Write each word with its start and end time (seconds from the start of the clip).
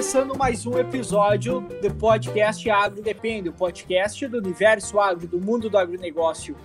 começando 0.00 0.34
mais 0.34 0.64
um 0.64 0.78
episódio 0.78 1.60
do 1.60 1.94
podcast 1.94 2.70
Agro 2.70 3.02
Depende, 3.02 3.50
o 3.50 3.52
podcast 3.52 4.26
do 4.26 4.38
universo 4.38 4.98
agro, 4.98 5.28
do 5.28 5.38
mundo 5.38 5.68
do 5.68 5.76
agronegócio. 5.76 6.56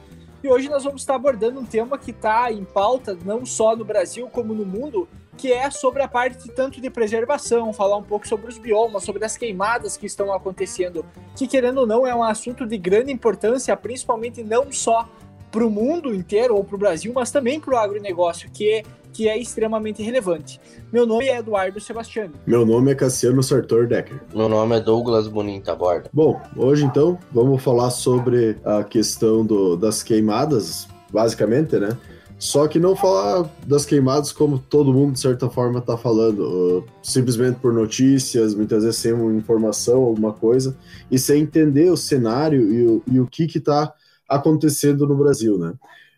E 0.41 0.47
hoje 0.47 0.69
nós 0.69 0.85
vamos 0.85 1.01
estar 1.01 1.15
abordando 1.15 1.59
um 1.59 1.65
tema 1.65 1.97
que 1.97 2.11
está 2.11 2.49
em 2.49 2.63
pauta 2.63 3.13
não 3.25 3.45
só 3.45 3.75
no 3.75 3.83
Brasil 3.83 4.29
como 4.29 4.53
no 4.53 4.65
mundo, 4.65 5.05
que 5.37 5.51
é 5.51 5.69
sobre 5.69 6.01
a 6.01 6.07
parte 6.07 6.47
tanto 6.47 6.79
de 6.79 6.89
preservação, 6.89 7.73
falar 7.73 7.97
um 7.97 8.03
pouco 8.03 8.25
sobre 8.25 8.47
os 8.47 8.57
biomas, 8.57 9.03
sobre 9.03 9.25
as 9.25 9.35
queimadas 9.35 9.97
que 9.97 10.05
estão 10.05 10.31
acontecendo, 10.31 11.05
que 11.35 11.45
querendo 11.45 11.79
ou 11.79 11.85
não 11.85 12.07
é 12.07 12.15
um 12.15 12.23
assunto 12.23 12.65
de 12.65 12.77
grande 12.77 13.11
importância, 13.11 13.75
principalmente 13.75 14.45
não 14.45 14.71
só 14.71 15.09
para 15.51 15.67
o 15.67 15.69
mundo 15.69 16.15
inteiro 16.15 16.55
ou 16.55 16.63
para 16.63 16.75
o 16.75 16.79
Brasil, 16.79 17.11
mas 17.13 17.31
também 17.31 17.59
para 17.59 17.75
o 17.75 17.77
agronegócio, 17.77 18.49
que 18.49 18.81
que 19.15 19.29
é 19.29 19.39
extremamente 19.39 20.03
relevante. 20.03 20.59
Meu 20.91 21.05
nome 21.05 21.27
é 21.27 21.37
Eduardo 21.37 21.79
Sebastiani. 21.79 22.33
Meu 22.45 22.65
nome 22.65 22.91
é 22.91 22.95
Cassiano 22.95 23.41
Sartor 23.41 23.87
Decker. 23.87 24.21
Meu 24.35 24.49
nome 24.49 24.75
é 24.75 24.81
Douglas 24.81 25.29
Bonita 25.29 25.73
Borda. 25.73 26.09
Bom, 26.11 26.41
hoje 26.53 26.83
então 26.83 27.17
vamos 27.31 27.63
falar 27.63 27.91
sobre 27.91 28.57
a 28.65 28.83
questão 28.83 29.45
do, 29.45 29.77
das 29.77 30.03
queimadas, 30.03 30.89
basicamente, 31.13 31.77
né? 31.77 31.97
Só 32.37 32.67
que 32.67 32.77
não 32.77 32.93
falar 32.93 33.49
das 33.65 33.85
queimadas 33.85 34.33
como 34.33 34.59
todo 34.59 34.91
mundo, 34.91 35.13
de 35.13 35.21
certa 35.21 35.49
forma, 35.49 35.79
está 35.79 35.97
falando, 35.97 36.79
uh, 36.79 36.85
simplesmente 37.01 37.57
por 37.61 37.71
notícias, 37.71 38.53
muitas 38.53 38.83
vezes 38.83 38.99
sem 38.99 39.13
uma 39.13 39.33
informação, 39.33 40.03
alguma 40.03 40.33
coisa, 40.33 40.75
e 41.09 41.17
sem 41.17 41.43
entender 41.43 41.89
o 41.89 41.95
cenário 41.95 42.69
e 42.69 42.85
o, 42.85 43.03
e 43.09 43.19
o 43.21 43.25
que 43.25 43.45
está 43.45 43.93
acontecendo 44.27 45.07
no 45.07 45.15
Brasil, 45.15 45.57
né? 45.57 45.73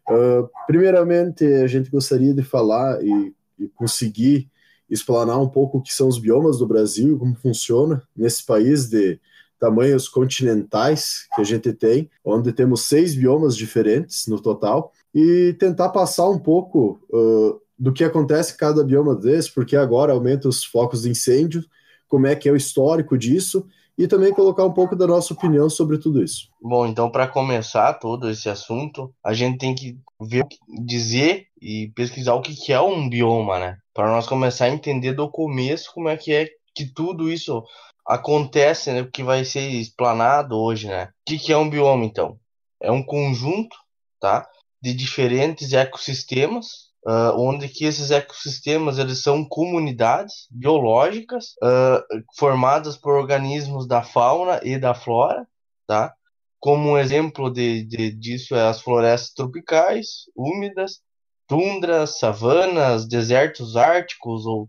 Uh, 0.10 0.50
primeiramente, 0.66 1.44
a 1.46 1.68
gente 1.68 1.90
gostaria 1.90 2.34
de 2.34 2.42
falar 2.42 3.04
e, 3.04 3.34
e, 3.60 3.68
conseguir 3.70 4.50
explanar 4.90 5.38
um 5.40 5.50
pouco 5.50 5.78
o 5.78 5.82
que 5.82 5.94
são 5.94 6.08
os 6.08 6.18
biomas 6.18 6.60
do 6.60 6.68
Brasil 6.68 7.20
como 7.20 7.36
funciona 7.36 8.02
nesse 8.16 8.46
país 8.46 8.88
de 8.88 9.20
tamanhos 9.60 10.08
continentais 10.08 11.28
que 11.36 11.42
a 11.42 11.44
gente 11.44 11.74
tem, 11.74 12.10
onde 12.24 12.54
temos 12.54 12.84
seis 12.84 13.16
biomas 13.16 13.56
diferentes 13.56 14.28
no 14.28 14.40
total, 14.40 14.94
e 15.14 15.56
tentar 15.60 15.90
passar 15.90 16.30
um 16.30 16.40
pouco 16.40 17.02
uh, 17.12 17.60
do 17.78 17.92
que 17.92 18.04
acontece 18.04 18.54
em 18.54 18.58
cada 18.58 18.84
bioma 18.84 19.16
desse, 19.16 19.52
porque 19.54 19.76
agora 19.76 20.14
aumenta 20.14 20.48
os 20.48 20.64
focos 20.64 21.02
de 21.02 21.10
incêndio, 21.10 21.66
como 22.08 22.28
é 22.28 22.36
que 22.36 22.48
é 22.48 22.52
o 22.52 22.56
histórico 22.56 23.18
disso 23.18 23.68
e 23.98 24.08
também 24.08 24.34
colocar 24.34 24.64
um 24.64 24.74
pouco 24.74 24.96
da 24.96 25.08
nossa 25.08 25.34
opinião 25.34 25.70
sobre 25.70 25.98
tudo 25.98 26.24
isso. 26.24 26.50
Bom, 26.62 26.86
então 26.86 27.10
para 27.10 27.28
começar 27.28 27.94
todo 27.96 28.30
esse 28.30 28.48
assunto, 28.48 29.14
a 29.24 29.34
gente 29.34 29.58
tem 29.58 29.74
que 29.74 29.98
ver, 30.22 30.46
dizer 30.86 31.48
e 31.60 31.92
pesquisar 31.96 32.36
o 32.36 32.42
que 32.42 32.72
é 32.72 32.80
um 32.80 33.10
bioma, 33.10 33.60
né? 33.60 33.78
Para 33.94 34.12
nós 34.12 34.28
começar 34.28 34.66
a 34.66 34.70
entender 34.70 35.14
do 35.14 35.30
começo 35.30 35.92
como 35.94 36.10
é 36.10 36.16
que 36.16 36.32
é 36.32 36.48
que 36.76 36.86
tudo 36.86 37.32
isso 37.32 37.64
acontece, 38.06 38.92
né? 38.92 39.10
Que 39.12 39.24
vai 39.24 39.44
ser 39.44 39.68
explanado 39.68 40.56
hoje, 40.56 40.88
né? 40.88 41.10
O 41.28 41.38
que 41.38 41.52
é 41.52 41.58
um 41.58 41.70
bioma, 41.70 42.06
então? 42.06 42.40
É 42.80 42.92
um 42.92 43.04
conjunto, 43.04 43.76
tá? 44.20 44.48
De 44.80 44.94
diferentes 44.94 45.74
ecossistemas 45.74 46.87
uh, 47.08 47.40
onde 47.40 47.70
que 47.70 47.86
esses 47.86 48.12
ecossistemas 48.12 48.98
eles 48.98 49.22
são 49.24 49.48
comunidades 49.48 50.48
biológicas 50.52 51.54
uh, 51.64 52.04
formadas 52.36 52.98
por 52.98 53.14
organismos 53.14 53.88
da 53.88 54.04
fauna 54.04 54.60
e 54.62 54.78
da 54.78 54.94
flora, 54.94 55.48
tá? 55.88 56.14
Como 56.60 56.90
um 56.90 56.98
exemplo 56.98 57.50
de, 57.50 57.84
de, 57.86 58.12
disso 58.12 58.56
é 58.56 58.68
as 58.68 58.82
florestas 58.82 59.34
tropicais, 59.34 60.24
úmidas, 60.36 61.00
tundras, 61.48 62.20
savanas, 62.20 63.08
desertos 63.08 63.78
árticos 63.78 64.46
ou, 64.46 64.68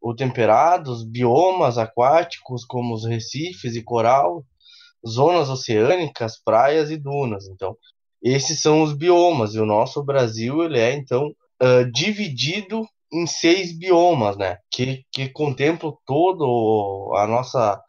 ou 0.00 0.14
temperados, 0.14 1.02
biomas 1.02 1.76
aquáticos 1.76 2.64
como 2.64 2.94
os 2.94 3.04
recifes 3.04 3.74
e 3.74 3.82
coral, 3.82 4.44
zonas 5.06 5.48
oceânicas, 5.48 6.40
praias 6.40 6.90
e 6.90 6.96
dunas. 6.96 7.48
Então, 7.48 7.76
esses 8.22 8.60
são 8.60 8.82
os 8.82 8.92
biomas 8.92 9.54
e 9.54 9.58
o 9.58 9.66
nosso 9.66 10.04
Brasil 10.04 10.62
ele 10.62 10.78
é 10.78 10.92
então 10.94 11.34
uh, 11.62 11.90
dividido 11.92 12.86
em 13.12 13.26
seis 13.26 13.76
biomas, 13.76 14.36
né? 14.36 14.58
Que, 14.70 15.04
que 15.12 15.28
contemplam 15.28 15.92
todo 16.06 17.14
a 17.16 17.26
nossa 17.26 17.80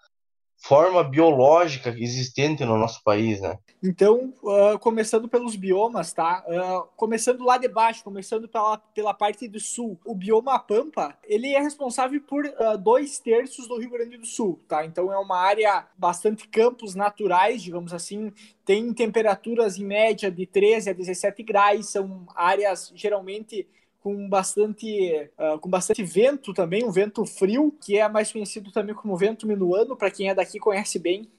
forma 0.62 1.04
biológica 1.04 1.90
existente 1.98 2.64
no 2.64 2.78
nosso 2.78 3.04
país, 3.04 3.42
né? 3.42 3.58
Então, 3.84 4.32
uh, 4.44 4.78
começando 4.78 5.28
pelos 5.28 5.56
biomas, 5.56 6.14
tá? 6.14 6.46
Uh, 6.48 6.88
começando 6.96 7.44
lá 7.44 7.58
de 7.58 7.68
baixo, 7.68 8.04
começando 8.04 8.48
pela, 8.48 8.78
pela 8.78 9.14
parte 9.14 9.48
do 9.48 9.60
sul. 9.60 10.00
O 10.06 10.14
bioma 10.14 10.60
Pampa, 10.60 11.18
ele 11.24 11.48
é 11.48 11.60
responsável 11.60 12.22
por 12.22 12.46
uh, 12.46 12.78
dois 12.78 13.18
terços 13.18 13.68
do 13.68 13.80
Rio 13.80 13.90
Grande 13.90 14.18
do 14.18 14.26
Sul, 14.26 14.60
tá? 14.68 14.86
Então 14.86 15.12
é 15.12 15.18
uma 15.18 15.40
área 15.40 15.88
bastante 15.98 16.48
campos 16.48 16.94
naturais, 16.94 17.64
digamos 17.64 17.92
assim. 17.92 18.32
Tem 18.64 18.94
temperaturas 18.94 19.80
em 19.80 19.86
média 19.86 20.30
de 20.30 20.46
13 20.46 20.92
a 20.92 20.94
17 20.94 21.42
graus, 21.42 21.90
são 21.90 22.28
áreas 22.36 22.92
geralmente 22.94 23.68
com 24.02 24.28
bastante, 24.28 25.30
uh, 25.38 25.60
com 25.60 25.70
bastante 25.70 26.04
vento 26.04 26.54
também, 26.54 26.84
um 26.84 26.92
vento 26.92 27.24
frio, 27.26 27.72
que 27.80 27.98
é 27.98 28.10
mais 28.10 28.32
conhecido 28.32 28.72
também 28.72 28.96
como 28.96 29.16
vento 29.16 29.48
minuano, 29.48 29.96
para 29.96 30.10
quem 30.10 30.28
é 30.28 30.36
daqui 30.36 30.60
conhece 30.60 30.98
bem. 30.98 31.30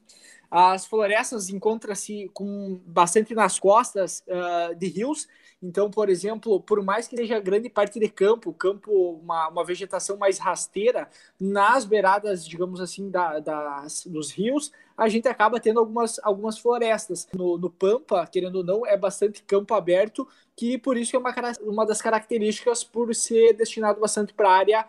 As 0.49 0.87
florestas 0.87 1.49
encontram-se 1.49 2.31
com 2.33 2.79
bastante 2.87 3.35
nas 3.35 3.59
costas 3.59 4.23
uh, 4.29 4.75
de 4.77 4.87
rios. 4.87 5.27
Então, 5.63 5.91
por 5.91 6.11
exemplo, 6.11 6.61
por 6.61 6.83
mais 6.83 7.09
que 7.09 7.17
seja 7.17 7.41
grande 7.41 7.71
parte 7.71 7.99
de 7.99 8.09
campo, 8.09 8.53
campo 8.53 8.91
uma, 9.23 9.49
uma 9.49 9.65
vegetação 9.65 10.17
mais 10.17 10.39
rasteira, 10.39 11.09
nas 11.41 11.85
beiradas, 11.85 12.47
digamos 12.47 12.81
assim, 12.81 13.11
da, 13.11 13.39
das, 13.39 14.05
dos 14.05 14.31
rios, 14.31 14.71
a 14.97 15.09
gente 15.09 15.27
acaba 15.27 15.59
tendo 15.59 15.81
algumas, 15.81 16.21
algumas 16.23 16.59
florestas. 16.59 17.27
No, 17.33 17.57
no 17.57 17.71
Pampa, 17.71 18.27
querendo 18.27 18.57
ou 18.57 18.65
não, 18.65 18.87
é 18.87 18.97
bastante 18.97 19.43
campo 19.43 19.73
aberto, 19.73 20.29
que 20.57 20.79
por 20.79 20.97
isso 20.97 21.17
é 21.17 21.19
uma, 21.19 21.35
uma 21.63 21.87
das 21.87 22.01
características 22.03 22.85
por 22.85 23.15
ser 23.15 23.55
destinado 23.55 24.01
bastante 24.01 24.33
para 24.33 24.49
a 24.49 24.57
área, 24.57 24.87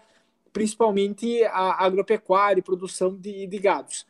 principalmente 0.51 1.43
a 1.45 1.83
agropecuária 1.83 2.59
e 2.59 2.63
produção 2.63 3.15
de, 3.15 3.47
de 3.47 3.59
gados. 3.59 4.05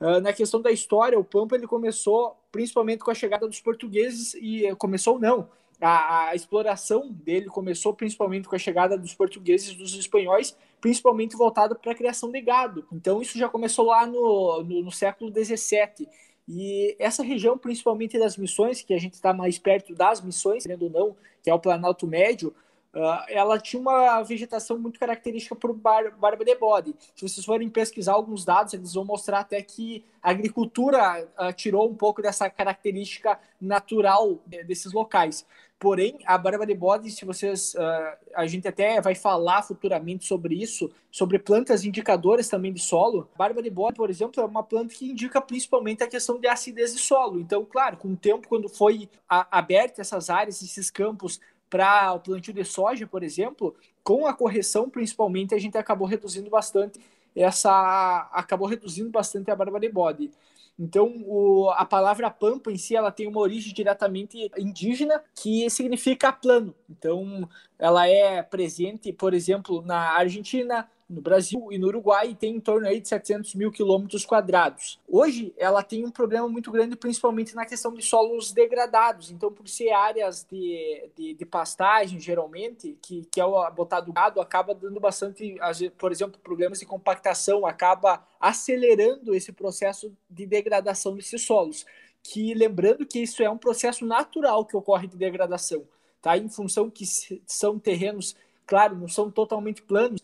Uh, 0.00 0.20
na 0.20 0.32
questão 0.32 0.60
da 0.60 0.70
história, 0.70 1.18
o 1.18 1.24
Pampa 1.24 1.56
ele 1.56 1.66
começou 1.66 2.36
principalmente 2.52 3.00
com 3.00 3.10
a 3.10 3.14
chegada 3.14 3.48
dos 3.48 3.60
portugueses 3.60 4.34
e 4.34 4.74
começou 4.76 5.18
não. 5.18 5.48
A, 5.80 6.28
a, 6.28 6.34
exploração 6.34 7.08
dele 7.08 7.46
começou 7.46 7.94
principalmente 7.94 8.48
com 8.48 8.56
a 8.56 8.58
chegada 8.58 8.98
dos 8.98 9.14
portugueses 9.14 9.74
dos 9.74 9.94
espanhóis, 9.94 10.56
principalmente 10.80 11.36
voltada 11.36 11.74
para 11.74 11.92
a 11.92 11.94
criação 11.94 12.30
de 12.30 12.40
gado. 12.40 12.84
Então 12.92 13.22
isso 13.22 13.38
já 13.38 13.48
começou 13.48 13.86
lá 13.86 14.04
no, 14.06 14.62
no, 14.64 14.82
no 14.82 14.90
século 14.90 15.32
XVII. 15.32 16.08
E 16.48 16.96
essa 16.98 17.22
região, 17.22 17.58
principalmente 17.58 18.18
das 18.18 18.38
missões, 18.38 18.80
que 18.80 18.94
a 18.94 18.98
gente 18.98 19.12
está 19.12 19.34
mais 19.34 19.58
perto 19.58 19.94
das 19.94 20.22
missões, 20.22 20.62
querendo 20.62 20.84
ou 20.84 20.90
não, 20.90 21.16
que 21.42 21.50
é 21.50 21.54
o 21.54 21.58
Planalto 21.58 22.06
Médio, 22.06 22.54
Uh, 22.98 23.24
ela 23.28 23.60
tinha 23.60 23.80
uma 23.80 24.20
vegetação 24.24 24.76
muito 24.76 24.98
característica 24.98 25.54
por 25.54 25.72
bar, 25.72 26.12
barba 26.18 26.44
de 26.44 26.54
bode. 26.56 26.96
Se 27.14 27.28
vocês 27.28 27.46
forem 27.46 27.70
pesquisar 27.70 28.14
alguns 28.14 28.44
dados, 28.44 28.74
eles 28.74 28.94
vão 28.94 29.04
mostrar 29.04 29.38
até 29.38 29.62
que 29.62 30.04
a 30.20 30.30
agricultura 30.30 31.28
uh, 31.38 31.52
tirou 31.52 31.88
um 31.88 31.94
pouco 31.94 32.20
dessa 32.20 32.50
característica 32.50 33.38
natural 33.60 34.40
de, 34.44 34.64
desses 34.64 34.92
locais. 34.92 35.46
Porém, 35.78 36.18
a 36.24 36.36
barba 36.36 36.66
de 36.66 36.74
bode, 36.74 37.08
se 37.08 37.24
vocês. 37.24 37.74
Uh, 37.74 38.16
a 38.34 38.48
gente 38.48 38.66
até 38.66 39.00
vai 39.00 39.14
falar 39.14 39.62
futuramente 39.62 40.24
sobre 40.24 40.60
isso, 40.60 40.90
sobre 41.08 41.38
plantas 41.38 41.84
indicadoras 41.84 42.48
também 42.48 42.72
de 42.72 42.80
solo. 42.80 43.28
A 43.36 43.38
barba 43.38 43.62
de 43.62 43.70
bode, 43.70 43.94
por 43.94 44.10
exemplo, 44.10 44.42
é 44.42 44.44
uma 44.44 44.64
planta 44.64 44.92
que 44.92 45.08
indica 45.08 45.40
principalmente 45.40 46.02
a 46.02 46.08
questão 46.08 46.40
de 46.40 46.48
acidez 46.48 46.92
de 46.94 47.00
solo. 47.00 47.38
Então, 47.38 47.64
claro, 47.64 47.96
com 47.96 48.08
o 48.08 48.16
tempo, 48.16 48.48
quando 48.48 48.68
foi 48.68 49.08
aberto 49.28 50.00
essas 50.00 50.28
áreas, 50.28 50.60
esses 50.62 50.90
campos 50.90 51.40
para 51.68 52.12
o 52.14 52.20
plantio 52.20 52.52
de 52.52 52.64
soja, 52.64 53.06
por 53.06 53.22
exemplo, 53.22 53.74
com 54.02 54.26
a 54.26 54.32
correção 54.32 54.88
principalmente, 54.88 55.54
a 55.54 55.58
gente 55.58 55.76
acabou 55.76 56.06
reduzindo 56.06 56.48
bastante 56.50 57.00
essa 57.34 58.28
acabou 58.32 58.66
reduzindo 58.66 59.10
bastante 59.10 59.50
a 59.50 59.56
barba 59.56 59.78
de 59.78 59.88
bode. 59.88 60.30
Então, 60.78 61.24
o, 61.26 61.70
a 61.70 61.84
palavra 61.84 62.30
pampa 62.30 62.70
em 62.70 62.76
si, 62.76 62.94
ela 62.94 63.10
tem 63.10 63.26
uma 63.26 63.40
origem 63.40 63.72
diretamente 63.74 64.50
indígena, 64.56 65.20
que 65.34 65.68
significa 65.70 66.32
plano. 66.32 66.72
Então, 66.88 67.48
ela 67.78 68.06
é 68.08 68.42
presente, 68.42 69.12
por 69.12 69.34
exemplo, 69.34 69.82
na 69.82 70.12
Argentina, 70.12 70.88
no 71.08 71.22
Brasil 71.22 71.68
e 71.72 71.78
no 71.78 71.86
Uruguai 71.86 72.36
tem 72.38 72.56
em 72.56 72.60
torno 72.60 72.86
aí 72.86 73.00
de 73.00 73.08
700 73.08 73.54
mil 73.54 73.72
quilômetros 73.72 74.26
quadrados. 74.26 75.00
Hoje, 75.08 75.54
ela 75.56 75.82
tem 75.82 76.04
um 76.04 76.10
problema 76.10 76.46
muito 76.48 76.70
grande, 76.70 76.96
principalmente 76.96 77.54
na 77.54 77.64
questão 77.64 77.94
de 77.94 78.02
solos 78.02 78.52
degradados. 78.52 79.30
Então, 79.30 79.50
por 79.50 79.66
ser 79.66 79.90
áreas 79.90 80.46
de, 80.50 81.10
de, 81.16 81.34
de 81.34 81.46
pastagem, 81.46 82.20
geralmente, 82.20 82.98
que, 83.00 83.26
que 83.30 83.40
é 83.40 83.44
botado 83.74 84.12
gado, 84.12 84.40
acaba 84.40 84.74
dando 84.74 85.00
bastante, 85.00 85.56
por 85.96 86.12
exemplo, 86.12 86.38
problemas 86.40 86.80
de 86.80 86.86
compactação, 86.86 87.66
acaba 87.66 88.22
acelerando 88.38 89.34
esse 89.34 89.50
processo 89.50 90.12
de 90.28 90.44
degradação 90.44 91.16
desses 91.16 91.42
solos. 91.42 91.86
Que, 92.22 92.52
lembrando 92.52 93.06
que 93.06 93.20
isso 93.20 93.42
é 93.42 93.48
um 93.48 93.56
processo 93.56 94.04
natural 94.04 94.66
que 94.66 94.76
ocorre 94.76 95.06
de 95.06 95.16
degradação, 95.16 95.84
tá? 96.20 96.36
Em 96.36 96.50
função 96.50 96.90
que 96.90 97.04
são 97.46 97.78
terrenos, 97.78 98.36
claro, 98.66 98.94
não 98.96 99.08
são 99.08 99.30
totalmente 99.30 99.80
planos, 99.80 100.20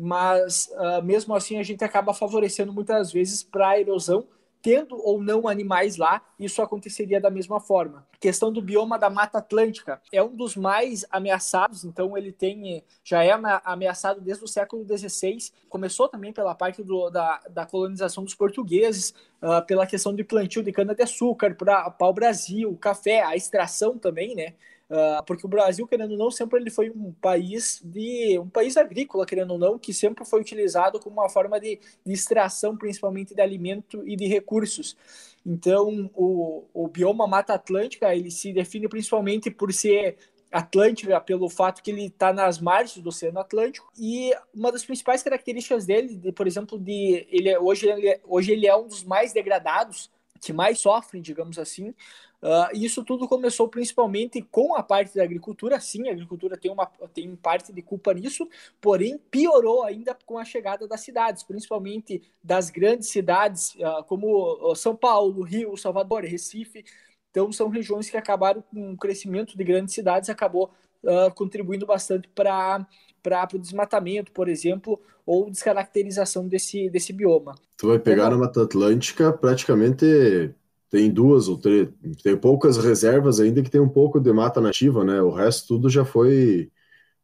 mas 0.00 0.70
uh, 0.74 1.02
mesmo 1.02 1.34
assim 1.34 1.58
a 1.58 1.62
gente 1.64 1.82
acaba 1.82 2.14
favorecendo 2.14 2.72
muitas 2.72 3.12
vezes 3.12 3.42
para 3.42 3.70
a 3.70 3.80
erosão 3.80 4.24
tendo 4.62 4.96
ou 5.04 5.22
não 5.22 5.46
animais 5.46 5.96
lá, 5.96 6.20
isso 6.38 6.60
aconteceria 6.60 7.20
da 7.20 7.30
mesma 7.30 7.60
forma. 7.60 8.06
Questão 8.20 8.52
do 8.52 8.60
bioma 8.60 8.98
da 8.98 9.08
Mata 9.08 9.38
Atlântica 9.38 10.00
é 10.12 10.22
um 10.22 10.34
dos 10.34 10.56
mais 10.56 11.04
ameaçados, 11.10 11.84
então 11.84 12.16
ele 12.18 12.32
tem 12.32 12.82
já 13.04 13.24
é 13.24 13.30
ameaçado 13.64 14.20
desde 14.20 14.44
o 14.44 14.48
século 14.48 14.84
XVI. 14.84 15.38
Começou 15.68 16.08
também 16.08 16.32
pela 16.32 16.54
parte 16.54 16.82
do, 16.82 17.08
da, 17.08 17.40
da 17.48 17.66
colonização 17.66 18.24
dos 18.24 18.34
portugueses, 18.34 19.14
uh, 19.40 19.64
pela 19.64 19.86
questão 19.86 20.14
do 20.14 20.24
plantio 20.24 20.62
de 20.62 20.72
cana-de-açúcar 20.72 21.54
para 21.54 21.94
o 22.00 22.12
Brasil, 22.12 22.76
café, 22.80 23.22
a 23.22 23.36
extração 23.36 23.96
também, 23.96 24.34
né? 24.34 24.54
Uh, 24.90 25.22
porque 25.26 25.44
o 25.44 25.48
Brasil, 25.48 25.86
querendo 25.86 26.12
ou 26.12 26.16
não, 26.16 26.30
sempre 26.30 26.58
ele 26.58 26.70
foi 26.70 26.88
um 26.88 27.12
país 27.12 27.82
de 27.84 28.38
um 28.38 28.48
país 28.48 28.74
agrícola, 28.76 29.26
querendo 29.26 29.50
ou 29.50 29.58
não, 29.58 29.78
que 29.78 29.92
sempre 29.92 30.24
foi 30.24 30.40
utilizado 30.40 30.98
como 30.98 31.20
uma 31.20 31.28
forma 31.28 31.60
de, 31.60 31.78
de 32.04 32.12
extração, 32.12 32.74
principalmente 32.74 33.34
de 33.34 33.42
alimento 33.42 34.02
e 34.08 34.16
de 34.16 34.26
recursos. 34.26 34.96
Então, 35.44 36.10
o, 36.14 36.64
o 36.72 36.88
bioma 36.88 37.26
Mata 37.26 37.52
Atlântica 37.52 38.14
ele 38.14 38.30
se 38.30 38.50
define 38.52 38.88
principalmente 38.88 39.50
por 39.50 39.72
ser 39.74 40.16
Atlântica 40.50 41.20
pelo 41.20 41.50
fato 41.50 41.82
que 41.82 41.90
ele 41.90 42.06
está 42.06 42.32
nas 42.32 42.58
margens 42.58 43.02
do 43.02 43.10
Oceano 43.10 43.38
Atlântico 43.38 43.92
e 43.98 44.32
uma 44.54 44.72
das 44.72 44.84
principais 44.84 45.22
características 45.22 45.84
dele, 45.84 46.16
de, 46.16 46.32
por 46.32 46.46
exemplo, 46.46 46.78
de 46.78 47.26
ele 47.30 47.50
é, 47.50 47.60
hoje 47.60 47.86
ele 47.86 48.08
é, 48.08 48.20
hoje 48.24 48.52
ele 48.52 48.66
é 48.66 48.74
um 48.74 48.86
dos 48.86 49.04
mais 49.04 49.34
degradados 49.34 50.10
que 50.40 50.52
mais 50.52 50.78
sofrem, 50.80 51.20
digamos 51.20 51.58
assim, 51.58 51.94
Uh, 52.40 52.70
isso 52.72 53.04
tudo 53.04 53.26
começou 53.26 53.68
principalmente 53.68 54.40
com 54.42 54.76
a 54.76 54.82
parte 54.82 55.16
da 55.16 55.24
agricultura. 55.24 55.80
Sim, 55.80 56.08
a 56.08 56.12
agricultura 56.12 56.56
tem, 56.56 56.70
uma, 56.70 56.86
tem 57.12 57.34
parte 57.34 57.72
de 57.72 57.82
culpa 57.82 58.14
nisso, 58.14 58.48
porém 58.80 59.18
piorou 59.30 59.82
ainda 59.82 60.16
com 60.24 60.38
a 60.38 60.44
chegada 60.44 60.86
das 60.86 61.00
cidades, 61.00 61.42
principalmente 61.42 62.22
das 62.42 62.70
grandes 62.70 63.08
cidades 63.08 63.74
uh, 63.74 64.04
como 64.06 64.74
São 64.76 64.94
Paulo, 64.94 65.42
Rio, 65.42 65.76
Salvador, 65.76 66.22
Recife. 66.22 66.84
Então, 67.30 67.52
são 67.52 67.68
regiões 67.68 68.08
que 68.08 68.16
acabaram 68.16 68.62
com 68.62 68.92
o 68.92 68.96
crescimento 68.96 69.56
de 69.56 69.64
grandes 69.64 69.94
cidades, 69.94 70.30
acabou 70.30 70.70
uh, 71.02 71.34
contribuindo 71.34 71.86
bastante 71.86 72.28
para 72.28 72.86
para 73.20 73.48
o 73.52 73.58
desmatamento, 73.58 74.32
por 74.32 74.48
exemplo, 74.48 75.00
ou 75.26 75.50
descaracterização 75.50 76.46
desse, 76.48 76.88
desse 76.88 77.12
bioma. 77.12 77.54
Tu 77.76 77.86
vai 77.86 77.98
pegar 77.98 78.26
então, 78.26 78.38
na 78.38 78.46
Mata 78.46 78.62
Atlântica 78.62 79.32
praticamente 79.32 80.54
tem 80.90 81.10
duas 81.10 81.48
ou 81.48 81.58
três, 81.58 81.88
tem 82.22 82.36
poucas 82.36 82.76
reservas 82.76 83.40
ainda 83.40 83.62
que 83.62 83.70
tem 83.70 83.80
um 83.80 83.88
pouco 83.88 84.18
de 84.18 84.32
mata 84.32 84.60
nativa, 84.60 85.04
né? 85.04 85.20
O 85.20 85.30
resto 85.30 85.68
tudo 85.68 85.90
já 85.90 86.04
foi 86.04 86.70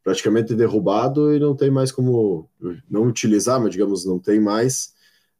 praticamente 0.02 0.54
derrubado 0.54 1.34
e 1.34 1.40
não 1.40 1.56
tem 1.56 1.70
mais 1.70 1.90
como 1.90 2.48
não 2.90 3.04
utilizar, 3.04 3.58
mas 3.58 3.70
digamos, 3.70 4.04
não 4.04 4.18
tem 4.18 4.38
mais 4.38 4.92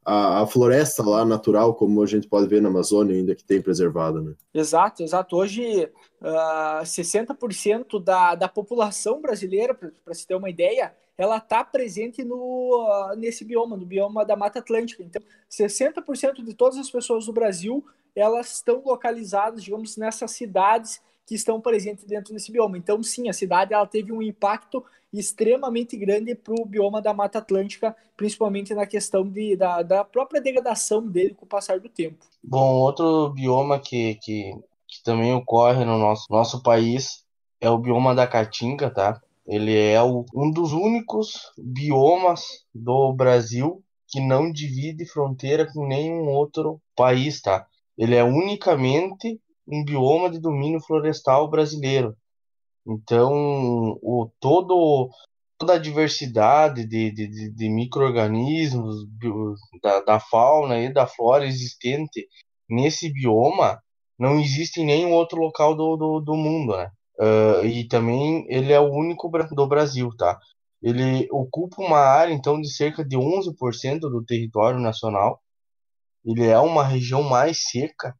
a, 0.04 0.42
a, 0.42 0.46
floresta 0.46 1.02
lá 1.02 1.24
natural, 1.24 1.74
como 1.74 2.02
a 2.02 2.06
gente 2.06 2.28
pode 2.28 2.46
ver 2.46 2.60
na 2.60 2.68
Amazônia, 2.68 3.14
ainda 3.14 3.34
que 3.34 3.44
tem 3.44 3.60
preservada, 3.60 4.20
né? 4.20 4.34
Exato, 4.52 5.02
exato. 5.02 5.36
Hoje, 5.36 5.90
uh, 6.20 6.82
60% 6.82 8.02
da, 8.02 8.34
da 8.34 8.48
população 8.48 9.20
brasileira, 9.20 9.74
para 9.74 10.14
se 10.14 10.26
ter 10.26 10.34
uma 10.34 10.50
ideia, 10.50 10.94
ela 11.16 11.38
está 11.38 11.64
presente 11.64 12.22
no, 12.22 12.36
uh, 12.36 13.16
nesse 13.16 13.44
bioma, 13.44 13.76
no 13.76 13.86
bioma 13.86 14.24
da 14.24 14.36
Mata 14.36 14.58
Atlântica. 14.58 15.02
Então, 15.02 15.22
60% 15.50 16.44
de 16.44 16.54
todas 16.54 16.78
as 16.78 16.90
pessoas 16.90 17.26
do 17.26 17.32
Brasil 17.32 17.84
elas 18.14 18.54
estão 18.54 18.82
localizadas, 18.84 19.62
digamos, 19.62 19.96
nessas 19.96 20.30
cidades 20.32 21.00
que 21.26 21.34
estão 21.34 21.60
presentes 21.60 22.04
dentro 22.04 22.32
desse 22.32 22.52
bioma. 22.52 22.76
Então, 22.76 23.02
sim, 23.02 23.28
a 23.28 23.32
cidade 23.32 23.72
ela 23.72 23.86
teve 23.86 24.12
um 24.12 24.22
impacto 24.22 24.84
extremamente 25.12 25.96
grande 25.96 26.34
para 26.34 26.54
o 26.54 26.66
bioma 26.66 27.00
da 27.00 27.14
Mata 27.14 27.38
Atlântica, 27.38 27.96
principalmente 28.16 28.74
na 28.74 28.86
questão 28.86 29.26
de, 29.26 29.56
da, 29.56 29.82
da 29.82 30.04
própria 30.04 30.40
degradação 30.40 31.06
dele 31.06 31.34
com 31.34 31.44
o 31.44 31.48
passar 31.48 31.80
do 31.80 31.88
tempo. 31.88 32.24
Bom, 32.42 32.74
outro 32.74 33.30
bioma 33.30 33.78
que, 33.78 34.16
que, 34.16 34.52
que 34.86 35.02
também 35.04 35.32
ocorre 35.32 35.84
no 35.84 35.98
nosso, 35.98 36.26
nosso 36.30 36.62
país 36.62 37.24
é 37.60 37.70
o 37.70 37.78
bioma 37.78 38.14
da 38.14 38.26
Caatinga, 38.26 38.90
tá? 38.90 39.20
Ele 39.46 39.76
é 39.76 40.02
o, 40.02 40.24
um 40.34 40.50
dos 40.50 40.72
únicos 40.72 41.52
biomas 41.56 42.42
do 42.74 43.12
Brasil 43.12 43.82
que 44.08 44.20
não 44.20 44.50
divide 44.50 45.06
fronteira 45.06 45.70
com 45.72 45.86
nenhum 45.86 46.28
outro 46.28 46.80
país, 46.94 47.40
tá? 47.40 47.66
Ele 47.96 48.14
é 48.14 48.24
unicamente 48.24 49.40
um 49.66 49.84
bioma 49.84 50.30
de 50.30 50.40
domínio 50.40 50.80
florestal 50.80 51.48
brasileiro. 51.48 52.16
Então, 52.86 53.32
o 54.02 54.30
todo 54.40 55.10
toda 55.56 55.74
a 55.74 55.78
diversidade 55.78 56.86
de, 56.86 57.10
de, 57.12 57.50
de 57.50 57.68
micro-organismos, 57.70 59.06
da, 59.82 60.00
da 60.00 60.20
fauna 60.20 60.78
e 60.80 60.92
da 60.92 61.06
flora 61.06 61.46
existente 61.46 62.28
nesse 62.68 63.10
bioma 63.10 63.80
não 64.18 64.38
existe 64.38 64.80
em 64.80 64.86
nenhum 64.86 65.12
outro 65.12 65.38
local 65.40 65.74
do, 65.74 65.96
do, 65.96 66.20
do 66.20 66.34
mundo, 66.34 66.76
né? 66.76 66.90
Uh, 67.18 67.64
e 67.66 67.86
também 67.86 68.44
ele 68.48 68.72
é 68.72 68.80
o 68.80 68.90
único 68.92 69.30
do 69.52 69.66
Brasil, 69.66 70.10
tá? 70.16 70.38
Ele 70.82 71.26
ocupa 71.30 71.80
uma 71.80 71.98
área, 71.98 72.32
então, 72.32 72.60
de 72.60 72.68
cerca 72.68 73.04
de 73.04 73.16
11% 73.16 74.00
do 74.00 74.24
território 74.24 74.78
nacional 74.80 75.40
ele 76.24 76.46
é 76.46 76.58
uma 76.58 76.84
região 76.84 77.22
mais 77.22 77.64
seca, 77.64 78.14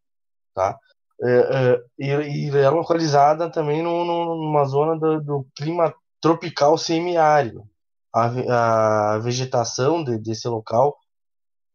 tá? 0.55 0.79
É, 1.23 1.79
é, 2.01 2.29
e, 2.29 2.51
é 2.51 2.69
localizada 2.71 3.51
também 3.51 3.83
no, 3.83 4.05
no, 4.05 4.35
numa 4.37 4.65
zona 4.65 4.99
do, 4.99 5.21
do 5.21 5.47
clima 5.57 5.95
tropical 6.21 6.77
semiárido. 6.77 7.63
A, 8.15 9.15
a 9.15 9.19
vegetação 9.19 10.05
de, 10.05 10.19
desse 10.19 10.49
local 10.49 10.97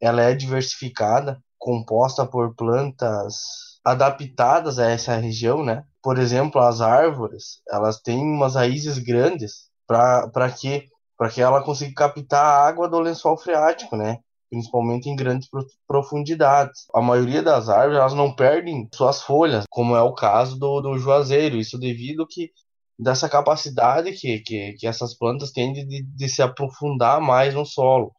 ela 0.02 0.22
é 0.22 0.34
diversificada, 0.34 1.42
composta 1.58 2.26
por 2.26 2.56
plantas 2.56 3.36
adaptadas 3.84 4.80
a 4.80 4.90
essa 4.90 5.16
região, 5.16 5.64
né? 5.64 5.84
Por 6.02 6.18
exemplo, 6.18 6.62
as 6.62 6.80
árvores, 6.80 7.62
elas 7.70 8.00
têm 8.02 8.22
umas 8.22 8.56
raízes 8.56 8.98
grandes 8.98 9.70
para 9.88 10.52
que 10.52 10.88
para 11.18 11.30
que 11.30 11.42
ela 11.42 11.62
consiga 11.62 11.94
captar 11.94 12.46
a 12.46 12.66
água 12.66 12.88
do 12.88 12.98
lençol 12.98 13.38
freático, 13.38 13.98
né? 13.98 14.20
Principalmente 14.50 15.10
em 15.10 15.16
grandes 15.16 15.48
profundidades. 15.88 16.86
A 16.94 17.02
maioria 17.02 17.42
das 17.42 17.70
árvores 17.70 18.00
elas 18.00 18.14
não 18.14 18.34
perdem 18.34 18.88
suas 18.94 19.22
folhas, 19.22 19.66
como 19.70 19.96
é 19.96 20.02
o 20.02 20.14
caso 20.14 20.58
do, 20.58 20.82
do 20.82 20.98
juazeiro, 20.98 21.58
isso 21.58 21.78
devido 21.78 22.28
que 22.28 22.52
dessa 22.98 23.30
capacidade 23.30 24.12
que, 24.12 24.40
que, 24.40 24.74
que 24.74 24.88
essas 24.88 25.18
plantas 25.18 25.52
têm 25.52 25.72
de, 25.72 26.04
de 26.04 26.30
se 26.30 26.42
aprofundar 26.42 27.22
mais 27.22 27.54
no 27.54 27.66
solo. 27.66 28.14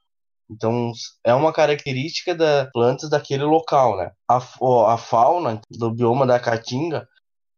Então, 0.50 0.90
é 1.22 1.32
uma 1.32 1.52
característica 1.52 2.34
das 2.34 2.68
plantas 2.72 3.08
daquele 3.08 3.44
local, 3.44 3.96
né? 3.96 4.10
A, 4.28 4.38
a 4.38 4.98
fauna 4.98 5.60
do 5.70 5.92
bioma 5.92 6.26
da 6.26 6.40
Caatinga, 6.40 7.06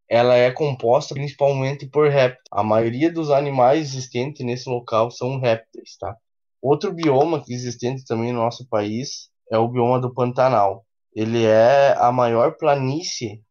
ela 0.07 0.35
é 0.35 0.50
composta 0.50 1.14
principalmente 1.14 1.87
por 1.87 2.11
répteis. 2.11 2.43
A 2.50 2.62
maioria 2.62 3.11
dos 3.11 3.31
animais 3.31 3.88
existentes 3.88 4.45
nesse 4.45 4.69
local 4.69 5.11
são 5.11 5.41
répteis, 5.41 5.97
tá? 5.99 6.14
Outro 6.62 6.92
bioma 6.92 7.42
que 7.42 7.52
existente 7.52 8.04
também 8.04 8.33
no 8.33 8.38
nosso 8.38 8.69
país 8.69 9.28
é 9.50 9.59
o 9.59 9.69
bioma 9.69 10.00
do 10.00 10.14
Pantanal. 10.14 10.87
Ele 11.14 11.45
é 11.45 11.95
a 11.99 12.12
maior 12.12 12.57
planície 12.57 13.42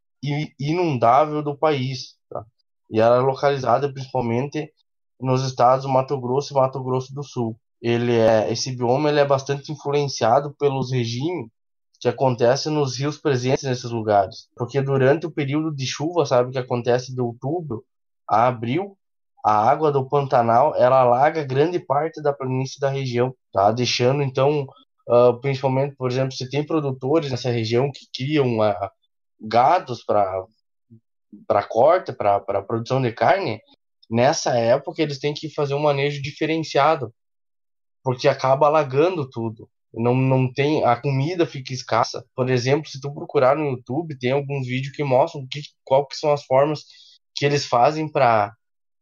inundável 0.59 1.43
do 1.43 1.57
país, 1.57 2.15
tá? 2.29 2.45
E 2.89 2.99
ela 2.99 3.17
é 3.17 3.19
localizada 3.19 3.91
principalmente 3.91 4.71
nos 5.19 5.43
estados 5.43 5.85
do 5.85 5.91
Mato 5.91 6.19
Grosso 6.19 6.53
e 6.53 6.55
Mato 6.55 6.81
Grosso 6.81 7.13
do 7.13 7.23
Sul. 7.23 7.59
Ele 7.81 8.15
é 8.15 8.51
esse 8.51 8.75
bioma 8.75 9.09
ele 9.09 9.19
é 9.19 9.25
bastante 9.25 9.71
influenciado 9.71 10.55
pelos 10.57 10.91
regimes 10.91 11.49
que 11.99 12.07
acontecem 12.07 12.71
nos 12.71 12.97
rios 12.97 13.17
presentes 13.17 13.63
nesses 13.63 13.91
lugares, 13.91 14.47
porque 14.55 14.81
durante 14.81 15.27
o 15.27 15.31
período 15.31 15.73
de 15.73 15.85
chuva, 15.85 16.25
sabe 16.25 16.51
que 16.51 16.57
acontece 16.57 17.13
de 17.13 17.21
outubro 17.21 17.85
a 18.27 18.47
abril, 18.47 18.97
a 19.43 19.69
água 19.69 19.91
do 19.91 20.07
Pantanal 20.07 20.75
ela 20.75 21.01
alaga 21.01 21.43
grande 21.43 21.79
parte 21.79 22.21
da 22.21 22.33
planície 22.33 22.79
da 22.79 22.89
região, 22.89 23.33
tá? 23.51 23.71
Deixando 23.71 24.21
então, 24.21 24.67
uh, 25.09 25.39
principalmente, 25.41 25.95
por 25.95 26.11
exemplo, 26.11 26.31
se 26.31 26.49
tem 26.49 26.65
produtores 26.65 27.31
nessa 27.31 27.49
região 27.49 27.91
que 27.91 28.05
criam 28.13 28.59
uh, 28.59 28.89
gados 29.39 30.03
para 30.03 30.45
para 31.47 31.63
corte, 31.63 32.11
para 32.11 32.61
produção 32.61 33.01
de 33.01 33.11
carne, 33.13 33.61
nessa 34.09 34.57
época 34.57 35.01
eles 35.01 35.17
têm 35.17 35.33
que 35.33 35.49
fazer 35.49 35.73
um 35.73 35.79
manejo 35.79 36.21
diferenciado, 36.21 37.13
porque 38.03 38.27
acaba 38.27 38.67
alagando 38.67 39.29
tudo. 39.29 39.69
Não, 39.93 40.15
não 40.15 40.51
tem 40.51 40.83
a 40.85 40.95
comida 40.99 41.45
fica 41.45 41.73
escassa. 41.73 42.25
Por 42.35 42.49
exemplo, 42.49 42.89
se 42.89 42.99
tu 42.99 43.13
procurar 43.13 43.55
no 43.55 43.71
YouTube, 43.71 44.17
tem 44.17 44.31
alguns 44.31 44.67
vídeos 44.67 44.95
que 44.95 45.03
mostram 45.03 45.47
que, 45.49 45.61
qual 45.83 46.05
que 46.05 46.15
são 46.15 46.31
as 46.33 46.43
formas 46.43 46.83
que 47.35 47.45
eles 47.45 47.65
fazem 47.65 48.09
para 48.09 48.53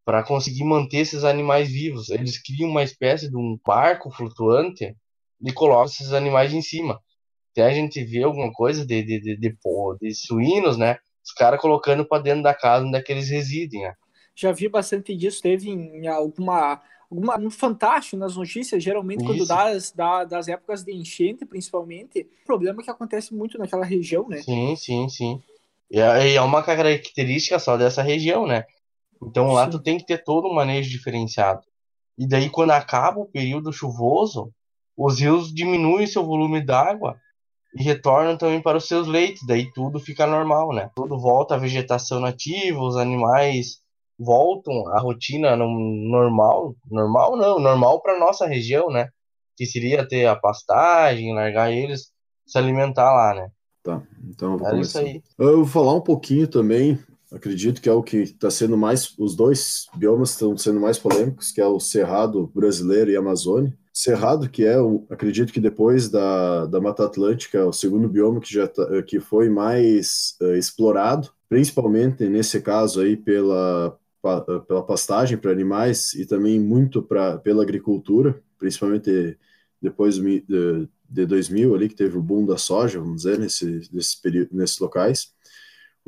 para 0.06 0.24
conseguir 0.24 0.64
manter 0.64 0.98
esses 0.98 1.24
animais 1.24 1.70
vivos. 1.70 2.10
Eles 2.10 2.42
criam 2.42 2.70
uma 2.70 2.84
espécie 2.84 3.30
de 3.30 3.38
um 3.38 3.60
barco 3.66 4.12
flutuante 4.12 4.96
e 5.42 5.54
colocam 5.54 5.86
esses 5.86 6.14
animais 6.14 6.54
em 6.54 6.62
cima. 6.62 7.00
Até 7.52 7.66
a 7.66 7.74
gente 7.74 8.04
vê 8.04 8.24
alguma 8.24 8.52
coisa 8.52 8.86
de, 8.86 9.04
de, 9.04 9.20
de, 9.20 9.38
de, 9.38 9.58
de 10.02 10.14
suínos, 10.16 10.78
né? 10.78 10.98
Os 11.24 11.32
caras 11.34 11.60
colocando 11.60 12.06
para 12.06 12.24
dentro 12.24 12.44
da 12.44 12.54
casa 12.54 12.86
onde 12.86 12.98
é 12.98 13.02
que 13.02 13.12
eles 13.12 13.30
residem, 13.30 13.82
né? 13.82 13.94
Já 14.36 14.52
vi 14.52 14.70
bastante 14.70 15.16
disso. 15.16 15.42
Teve 15.42 15.70
em 15.70 16.08
alguma 16.08 16.82
um 17.12 17.50
fantástico 17.50 18.18
nas 18.18 18.36
notícias, 18.36 18.84
geralmente 18.84 19.24
quando 19.24 19.46
dá 19.46 19.74
das, 19.74 19.92
dá 19.92 20.24
das 20.24 20.48
épocas 20.48 20.84
de 20.84 20.94
enchente, 20.94 21.44
principalmente, 21.44 22.28
problema 22.46 22.84
que 22.84 22.90
acontece 22.90 23.34
muito 23.34 23.58
naquela 23.58 23.84
região, 23.84 24.30
né? 24.30 24.44
Sim, 24.44 24.76
sim, 24.76 25.10
sim. 25.10 25.42
E 25.90 26.00
é, 26.00 26.36
é 26.36 26.42
uma 26.42 26.62
característica 26.62 27.58
só 27.58 27.76
dessa 27.76 28.04
região, 28.04 28.46
né? 28.46 28.64
Então 29.22 29.52
lá 29.52 29.66
sim. 29.66 29.72
tu 29.72 29.80
tem 29.80 29.98
que 29.98 30.06
ter 30.06 30.24
todo 30.24 30.48
um 30.48 30.54
manejo 30.54 30.90
diferenciado. 30.90 31.62
E 32.18 32.28
daí 32.28 32.50
quando 32.50 32.72
acaba 32.72 33.20
o 33.20 33.26
período 33.26 33.72
chuvoso, 33.72 34.52
os 34.98 35.20
rios 35.20 35.54
diminuem 35.54 36.06
seu 36.08 36.26
volume 36.26 36.62
d'água 36.62 37.18
e 37.74 37.84
retornam 37.84 38.38
também 38.38 38.62
para 38.62 38.78
os 38.78 38.88
seus 38.88 39.08
leitos, 39.08 39.46
daí 39.48 39.72
tudo 39.74 40.00
fica 40.00 40.26
normal, 40.26 40.74
né? 40.74 40.90
Tudo 40.96 41.20
volta 41.20 41.56
à 41.56 41.58
vegetação 41.58 42.20
nativa, 42.20 42.82
os 42.82 42.98
animais 42.98 43.80
voltam 44.18 44.88
à 44.90 45.00
rotina 45.00 45.56
normal, 45.56 46.76
normal 46.90 47.38
não, 47.38 47.60
normal 47.60 48.02
para 48.02 48.20
nossa 48.20 48.46
região, 48.46 48.90
né? 48.90 49.08
Que 49.56 49.66
seria 49.66 50.08
ter 50.08 50.26
a 50.26 50.36
pastagem, 50.36 51.34
largar 51.34 51.72
eles 51.72 52.12
se 52.46 52.58
alimentar 52.58 53.14
lá, 53.14 53.34
né? 53.34 53.50
Tá, 53.84 54.02
então 54.28 54.54
eu 54.54 54.58
vou 54.58 54.70
começar. 54.70 55.00
aí. 55.00 55.24
Eu 55.38 55.58
vou 55.58 55.66
falar 55.66 55.94
um 55.94 56.02
pouquinho 56.02 56.48
também, 56.48 57.00
acredito 57.32 57.82
que 57.82 57.90
é 57.90 57.94
o 57.94 58.04
que 58.04 58.18
está 58.18 58.50
sendo 58.50 58.78
mais, 58.78 59.14
os 59.18 59.36
dois 59.36 59.88
biomas 59.96 60.32
estão 60.32 60.58
sendo 60.58 60.80
mais 60.80 60.98
polêmicos, 60.98 61.52
que 61.52 61.62
é 61.62 61.66
o 61.66 61.80
Cerrado 61.80 62.48
brasileiro 62.54 63.12
e 63.12 63.16
Amazônia. 63.16 63.78
Cerrado, 63.94 64.50
que 64.50 64.64
é, 64.64 64.80
o, 64.80 65.06
acredito 65.10 65.52
que 65.52 65.60
depois 65.60 66.10
da, 66.10 66.66
da 66.66 66.80
Mata 66.80 67.06
Atlântica, 67.06 67.58
é 67.58 67.64
o 67.64 67.74
segundo 67.74 68.08
bioma 68.08 68.40
que 68.40 68.54
já 68.54 68.68
tá, 68.68 69.02
que 69.04 69.20
foi 69.20 69.50
mais 69.50 70.36
uh, 70.42 70.56
explorado, 70.56 71.30
principalmente 71.50 72.28
nesse 72.30 72.62
caso 72.62 73.02
aí 73.02 73.18
pela, 73.18 73.98
pa, 74.22 74.42
pela 74.42 74.84
pastagem 74.84 75.38
para 75.38 75.52
animais 75.52 76.14
e 76.14 76.26
também 76.26 76.60
muito 76.60 77.02
pra, 77.02 77.38
pela 77.38 77.64
agricultura, 77.64 78.42
principalmente 78.58 79.38
depois 79.82 80.16
de, 80.16 80.44
de 81.10 81.26
2000 81.26 81.76
ali 81.76 81.90
que 81.90 81.96
teve 81.96 82.18
o 82.18 82.22
boom 82.22 82.46
da 82.46 82.58
soja, 82.58 83.00
vamos 83.00 83.24
dizer, 83.24 83.40
nesse, 83.40 83.90
nesse 83.92 84.22
período, 84.22 84.50
nesses 84.54 84.80
locais, 84.80 85.34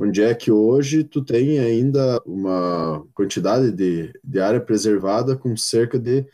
onde 0.02 0.24
é 0.24 0.34
que 0.34 0.52
hoje 0.52 1.04
tu 1.04 1.24
tem 1.24 1.60
ainda 1.60 2.20
uma 2.26 3.06
quantidade 3.14 3.72
de, 3.72 4.12
de 4.24 4.40
área 4.40 4.60
preservada 4.60 5.38
com 5.38 5.56
cerca 5.56 6.00
de 6.00 6.26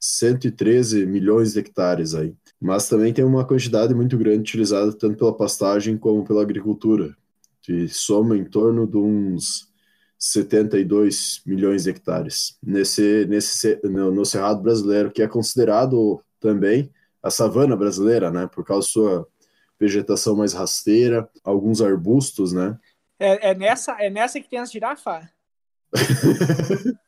113 0.00 1.06
milhões 1.06 1.52
de 1.52 1.60
hectares 1.60 2.16
aí. 2.16 2.34
Mas 2.60 2.88
também 2.88 3.12
tem 3.12 3.24
uma 3.24 3.46
quantidade 3.46 3.94
muito 3.94 4.18
grande 4.18 4.40
utilizada 4.40 4.92
tanto 4.92 5.16
pela 5.16 5.36
pastagem 5.36 5.96
como 5.96 6.24
pela 6.24 6.42
agricultura, 6.42 7.16
que 7.60 7.86
soma 7.86 8.36
em 8.36 8.44
torno 8.44 8.88
de 8.88 8.96
uns 8.96 9.68
72 10.18 11.42
milhões 11.46 11.84
de 11.84 11.90
hectares 11.90 12.56
nesse, 12.60 13.24
nesse 13.26 13.78
no, 13.84 14.10
no 14.10 14.24
Cerrado 14.24 14.62
brasileiro, 14.62 15.12
que 15.12 15.22
é 15.22 15.28
considerado 15.28 16.20
também 16.40 16.90
a 17.22 17.30
savana 17.30 17.76
brasileira, 17.76 18.32
né, 18.32 18.48
por 18.52 18.64
causa 18.64 18.88
da 18.88 18.92
sua 18.92 19.28
vegetação 19.78 20.34
mais 20.36 20.52
rasteira, 20.52 21.28
alguns 21.44 21.80
arbustos, 21.80 22.52
né. 22.52 22.76
É, 23.22 23.50
é 23.50 23.54
nessa, 23.54 23.92
é 24.00 24.10
nessa 24.10 24.40
que 24.40 24.48
tem 24.48 24.58
as 24.58 24.72
girafas? 24.72 25.24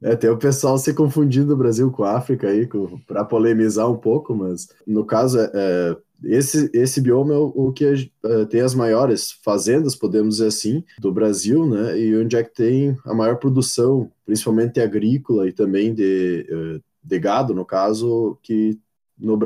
É, 0.00 0.14
tem 0.14 0.30
o 0.30 0.38
pessoal 0.38 0.78
se 0.78 0.94
confundindo 0.94 1.52
o 1.52 1.56
Brasil 1.56 1.90
com 1.90 2.04
a 2.04 2.16
África 2.16 2.48
aí, 2.48 2.68
para 3.06 3.24
polemizar 3.24 3.90
um 3.90 3.96
pouco, 3.96 4.34
mas 4.34 4.68
no 4.86 5.04
caso, 5.04 5.40
é, 5.40 5.50
é, 5.52 5.96
esse, 6.24 6.70
esse 6.72 7.00
bioma 7.00 7.34
é 7.34 7.36
o, 7.36 7.52
o 7.56 7.72
que 7.72 7.84
é, 8.24 8.44
tem 8.44 8.60
as 8.60 8.74
maiores 8.74 9.32
fazendas, 9.42 9.96
podemos 9.96 10.36
dizer 10.36 10.48
assim, 10.48 10.84
do 10.98 11.10
Brasil, 11.10 11.66
né? 11.66 11.98
E 11.98 12.16
onde 12.16 12.36
é 12.36 12.44
que 12.44 12.54
tem 12.54 12.96
a 13.04 13.14
maior 13.14 13.36
produção, 13.36 14.10
principalmente 14.24 14.80
agrícola 14.80 15.48
e 15.48 15.52
também 15.52 15.92
de, 15.92 16.46
é, 16.48 16.80
de 17.02 17.18
gado, 17.18 17.52
no 17.52 17.64
caso, 17.64 18.38
que 18.42 18.78
no, 19.18 19.38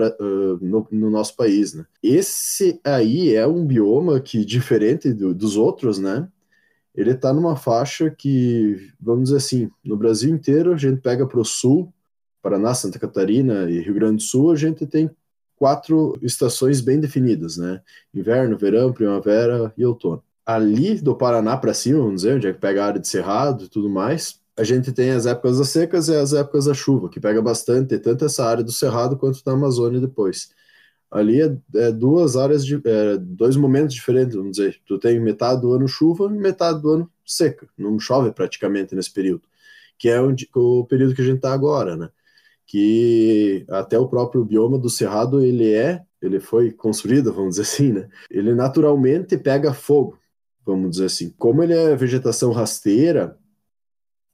no, 0.61 0.89
no, 0.91 1.11
nosso 1.11 1.37
país, 1.37 1.75
né? 1.75 1.85
Esse 2.03 2.81
aí 2.85 3.35
é 3.35 3.47
um 3.47 3.67
bioma 3.67 4.21
que, 4.21 4.45
diferente 4.45 5.13
do, 5.13 5.35
dos 5.35 5.57
outros, 5.57 5.99
né? 5.99 6.29
ele 6.99 7.13
está 7.13 7.33
numa 7.33 7.55
faixa 7.55 8.11
que, 8.11 8.91
vamos 9.01 9.25
dizer 9.25 9.37
assim, 9.37 9.71
no 9.85 9.97
Brasil 9.97 10.35
inteiro, 10.35 10.73
a 10.73 10.77
gente 10.77 11.01
pega 11.01 11.25
para 11.29 11.39
o 11.39 11.45
sul, 11.45 11.95
Paraná, 12.43 12.75
Santa 12.75 12.99
Catarina 12.99 13.71
e 13.71 13.81
Rio 13.81 13.95
Grande 13.95 14.17
do 14.17 14.23
Sul, 14.23 14.51
a 14.51 14.57
gente 14.57 14.85
tem 14.85 15.09
quatro 15.55 16.19
estações 16.23 16.81
bem 16.81 16.99
definidas, 16.99 17.57
né? 17.57 17.81
Inverno, 18.13 18.59
verão, 18.59 18.93
primavera 18.93 19.73
e 19.79 19.87
outono. 19.87 20.25
Ali 20.45 20.97
do 21.01 21.15
Paraná 21.15 21.57
para 21.57 21.73
cima, 21.73 22.01
vamos 22.01 22.23
dizer, 22.23 22.35
onde 22.35 22.49
é 22.49 22.53
que 22.53 22.59
pega 22.59 22.83
a 22.83 22.87
área 22.87 23.01
de 23.01 23.07
cerrado 23.07 23.65
e 23.65 23.69
tudo 23.69 23.89
mais, 23.89 24.38
a 24.59 24.65
gente 24.65 24.93
tem 24.93 25.11
as 25.11 25.27
épocas 25.27 25.59
das 25.59 25.69
secas 25.69 26.09
e 26.09 26.17
as 26.17 26.33
épocas 26.33 26.67
da 26.67 26.75
chuva, 26.75 27.09
que 27.09 27.21
pega 27.21 27.41
bastante, 27.41 27.99
tanto 27.99 28.25
essa 28.25 28.45
área 28.45 28.65
do 28.65 28.73
cerrado 28.73 29.17
quanto 29.17 29.43
da 29.45 29.53
Amazônia 29.53 30.01
depois 30.01 30.51
ali 31.11 31.41
é, 31.41 31.57
é 31.77 31.93
duas 31.93 32.37
áreas 32.37 32.65
de 32.65 32.81
é, 32.85 33.17
dois 33.17 33.57
momentos 33.57 33.95
diferentes, 33.95 34.35
vamos 34.35 34.53
dizer. 34.53 34.81
Tu 34.87 34.99
tem 34.99 35.19
metade 35.21 35.61
do 35.61 35.73
ano 35.73 35.89
chuva 35.89 36.27
e 36.27 36.39
metade 36.39 36.81
do 36.81 36.91
ano 36.91 37.11
seca. 37.25 37.69
Não 37.77 37.99
chove 37.99 38.31
praticamente 38.33 38.95
nesse 38.95 39.13
período, 39.13 39.43
que 39.99 40.09
é 40.09 40.21
onde, 40.21 40.49
o 40.55 40.85
período 40.85 41.15
que 41.15 41.23
a 41.23 41.25
gente 41.25 41.37
está 41.37 41.53
agora, 41.53 41.97
né? 41.97 42.11
Que 42.67 43.65
até 43.71 43.99
o 43.99 44.09
próprio 44.09 44.45
bioma 44.45 44.79
do 44.79 44.91
cerrado 44.91 45.41
ele 45.41 45.73
é, 45.73 46.03
ele 46.21 46.41
foi 46.41 46.71
construído, 46.73 47.33
vamos 47.33 47.57
dizer 47.57 47.63
assim, 47.63 47.93
né? 47.93 48.09
Ele 48.31 48.55
naturalmente 48.55 49.39
pega 49.39 49.73
fogo, 49.73 50.19
vamos 50.65 50.93
dizer 50.93 51.07
assim. 51.07 51.31
Como 51.39 51.63
ele 51.63 51.75
é 51.75 51.97
vegetação 51.97 52.53
rasteira 52.53 53.39
é, 53.39 53.48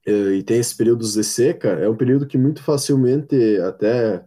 e 0.07 0.43
tem 0.43 0.59
esses 0.59 0.75
períodos 0.75 1.15
de 1.15 1.25
seca, 1.25 1.69
é 1.69 1.89
um 1.89 1.97
período 1.97 2.27
que 2.27 2.37
muito 2.39 2.63
facilmente 2.63 3.59
até 3.61 4.25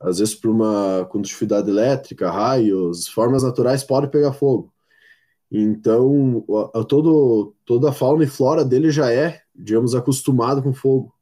às 0.00 0.18
vezes 0.18 0.34
por 0.34 0.50
uma 0.50 1.06
condutividade 1.10 1.68
elétrica, 1.68 2.30
raios, 2.30 3.08
formas 3.08 3.42
naturais 3.42 3.82
pode 3.82 4.08
pegar 4.10 4.32
fogo. 4.32 4.72
Então, 5.50 6.44
todo, 6.88 7.54
toda 7.64 7.88
a 7.90 7.92
fauna 7.92 8.24
e 8.24 8.26
flora 8.26 8.64
dele 8.64 8.90
já 8.90 9.10
é, 9.10 9.40
digamos, 9.54 9.94
acostumado 9.94 10.62
com 10.62 10.72
fogo. 10.72 11.12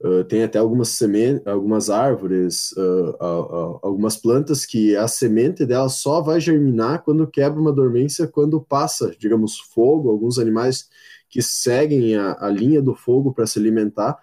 Uh, 0.00 0.22
tem 0.22 0.44
até 0.44 0.60
algumas 0.60 0.90
sementes, 0.90 1.44
algumas 1.44 1.90
árvores, 1.90 2.70
uh, 2.76 3.10
uh, 3.20 3.80
algumas 3.82 4.16
plantas 4.16 4.64
que 4.64 4.94
a 4.94 5.08
semente 5.08 5.66
dela 5.66 5.88
só 5.88 6.20
vai 6.20 6.40
germinar 6.40 7.02
quando 7.02 7.26
quebra 7.26 7.60
uma 7.60 7.72
dormência, 7.72 8.28
quando 8.28 8.60
passa, 8.60 9.12
digamos, 9.18 9.58
fogo, 9.58 10.08
alguns 10.08 10.38
animais 10.38 10.88
que 11.28 11.42
seguem 11.42 12.16
a, 12.16 12.36
a 12.40 12.48
linha 12.48 12.80
do 12.80 12.94
fogo 12.94 13.32
para 13.32 13.46
se 13.46 13.58
alimentar. 13.58 14.18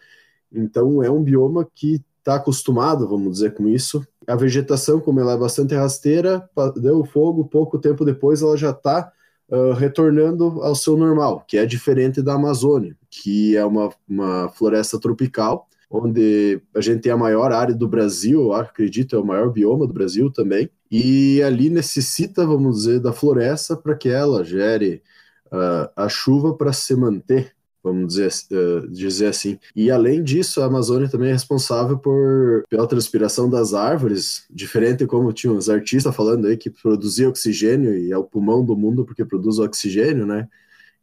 Então, 0.52 1.04
é 1.04 1.10
um 1.10 1.24
bioma 1.24 1.68
que 1.74 2.02
está 2.20 2.36
acostumado, 2.36 3.08
vamos 3.08 3.34
dizer, 3.34 3.54
com 3.54 3.68
isso. 3.68 4.06
A 4.28 4.36
vegetação, 4.36 5.00
como 5.00 5.20
ela 5.20 5.34
é 5.34 5.38
bastante 5.38 5.76
rasteira, 5.76 6.50
deu 6.76 7.06
fogo, 7.06 7.46
pouco 7.46 7.78
tempo 7.78 8.04
depois 8.04 8.42
ela 8.42 8.58
já 8.58 8.72
está 8.72 9.12
uh, 9.50 9.74
retornando 9.74 10.62
ao 10.64 10.74
seu 10.74 10.98
normal, 10.98 11.44
que 11.48 11.58
é 11.58 11.66
diferente 11.66 12.24
da 12.24 12.34
Amazônia, 12.34 12.98
que 13.12 13.56
é 13.56 13.64
uma, 13.64 13.92
uma 14.10 14.50
floresta 14.50 15.00
tropical, 15.00 15.68
onde 15.90 16.60
a 16.74 16.82
gente 16.82 17.02
tem 17.02 17.12
a 17.12 17.18
maior 17.18 17.52
área 17.52 17.76
do 17.76 17.88
Brasil, 17.88 18.52
acredito, 18.54 19.16
é 19.16 19.20
o 19.20 19.26
maior 19.26 19.52
bioma 19.52 19.86
do 19.86 19.94
Brasil 19.94 20.32
também, 20.32 20.68
e 20.90 21.44
ali 21.44 21.70
necessita, 21.70 22.46
vamos 22.46 22.78
dizer, 22.78 23.00
da 23.00 23.14
floresta 23.14 23.76
para 23.78 23.96
que 23.96 24.10
ela 24.10 24.44
gere 24.44 25.04
uh, 25.48 25.90
a 25.96 26.10
chuva 26.10 26.54
para 26.56 26.74
se 26.74 26.96
manter 26.96 27.56
vamos 27.86 28.16
dizer, 28.16 28.32
uh, 28.52 28.88
dizer 28.88 29.28
assim. 29.28 29.60
E 29.76 29.92
além 29.92 30.24
disso, 30.24 30.60
a 30.60 30.66
Amazônia 30.66 31.08
também 31.08 31.30
é 31.30 31.34
responsável 31.34 32.00
por 32.00 32.64
pela 32.68 32.88
transpiração 32.88 33.48
das 33.48 33.76
árvores, 33.76 34.46
diferente 34.50 35.06
como 35.06 35.32
tinha 35.32 35.54
os 35.54 35.70
artistas 35.70 36.16
falando 36.16 36.48
aí 36.48 36.58
que 36.58 36.72
produzia 36.72 37.30
oxigênio 37.30 37.96
e 37.96 38.12
é 38.12 38.18
o 38.18 38.24
pulmão 38.24 38.66
do 38.66 38.76
mundo 38.76 39.06
porque 39.06 39.24
produz 39.24 39.60
oxigênio, 39.60 40.26
né? 40.26 40.48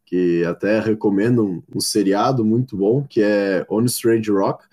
Que 0.05 0.43
até 0.43 0.81
recomendo 0.81 1.45
um, 1.45 1.63
um 1.73 1.79
seriado 1.79 2.43
muito 2.43 2.75
bom 2.75 3.05
que 3.09 3.21
é 3.21 3.65
On 3.69 3.85
Strange 3.85 4.29
Rock, 4.29 4.65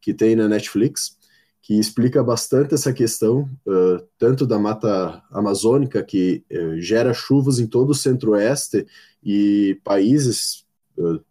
que 0.00 0.14
tem 0.14 0.36
na 0.36 0.46
Netflix 0.46 1.17
que 1.68 1.78
explica 1.78 2.24
bastante 2.24 2.72
essa 2.72 2.94
questão, 2.94 3.42
uh, 3.66 4.02
tanto 4.18 4.46
da 4.46 4.58
mata 4.58 5.22
amazônica, 5.30 6.02
que 6.02 6.42
uh, 6.50 6.80
gera 6.80 7.12
chuvas 7.12 7.58
em 7.58 7.66
todo 7.66 7.90
o 7.90 7.94
centro-oeste 7.94 8.86
e 9.22 9.78
países 9.84 10.66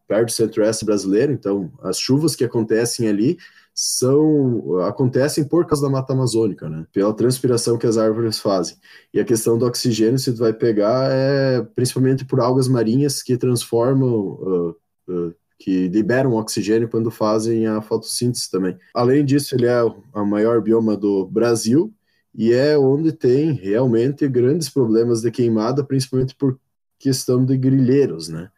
perto 0.08 0.28
do 0.28 0.32
centro-oeste 0.32 0.86
brasileiro, 0.86 1.34
então 1.34 1.74
as 1.82 2.00
chuvas 2.00 2.38
que 2.38 2.46
acontecem 2.46 3.10
ali 3.10 3.38
são 3.74 4.80
acontecem 4.82 5.44
por 5.44 5.66
causa 5.66 5.84
da 5.84 5.92
mata 5.92 6.14
amazônica, 6.14 6.70
né? 6.70 6.86
Pela 6.94 7.14
transpiração 7.14 7.78
que 7.78 7.86
as 7.86 7.98
árvores 7.98 8.40
fazem. 8.40 8.78
E 9.14 9.20
a 9.20 9.26
questão 9.26 9.58
do 9.58 9.66
oxigênio, 9.66 10.18
se 10.18 10.32
tu 10.32 10.38
vai 10.38 10.54
pegar, 10.54 11.12
é 11.12 11.62
principalmente 11.76 12.24
por 12.24 12.40
algas 12.40 12.70
marinhas 12.70 13.22
que 13.22 13.36
transformam, 13.38 14.10
uh, 14.10 14.76
uh, 15.10 15.36
que 15.60 15.88
liberam 15.88 16.34
oxigênio 16.34 16.88
quando 16.88 17.10
fazem 17.10 17.66
a 17.68 17.82
fotossíntese 17.82 18.50
também. 18.50 18.78
Além 18.94 19.26
disso, 19.26 19.56
ele 19.56 19.66
é 19.66 19.82
a 20.14 20.24
maior 20.24 20.62
bioma 20.62 20.96
do 20.96 21.26
Brasil 21.26 21.94
e 22.34 22.54
é 22.54 22.78
onde 22.78 23.12
tem 23.12 23.52
realmente 23.54 24.28
grandes 24.28 24.70
problemas 24.70 25.22
de 25.22 25.32
queimada, 25.32 25.84
principalmente 25.84 26.36
por 26.36 26.60
questão 27.00 27.44
de 27.44 27.58
grilheiros, 27.58 28.30
né? 28.30 28.50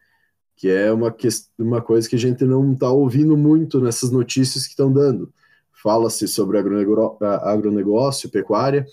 que 0.60 0.68
é 0.68 0.92
uma, 0.92 1.10
que, 1.10 1.30
uma 1.58 1.82
coisa 1.82 2.10
que 2.10 2.18
a 2.18 2.20
gente 2.20 2.44
não 2.44 2.74
está 2.74 2.92
ouvindo 2.92 3.38
muito 3.38 3.80
nessas 3.80 4.12
notícias 4.12 4.66
que 4.66 4.72
estão 4.72 4.92
dando. 4.92 5.32
Fala-se 5.72 6.28
sobre 6.28 6.60
agronegócio, 6.60 8.30
pecuária, 8.30 8.86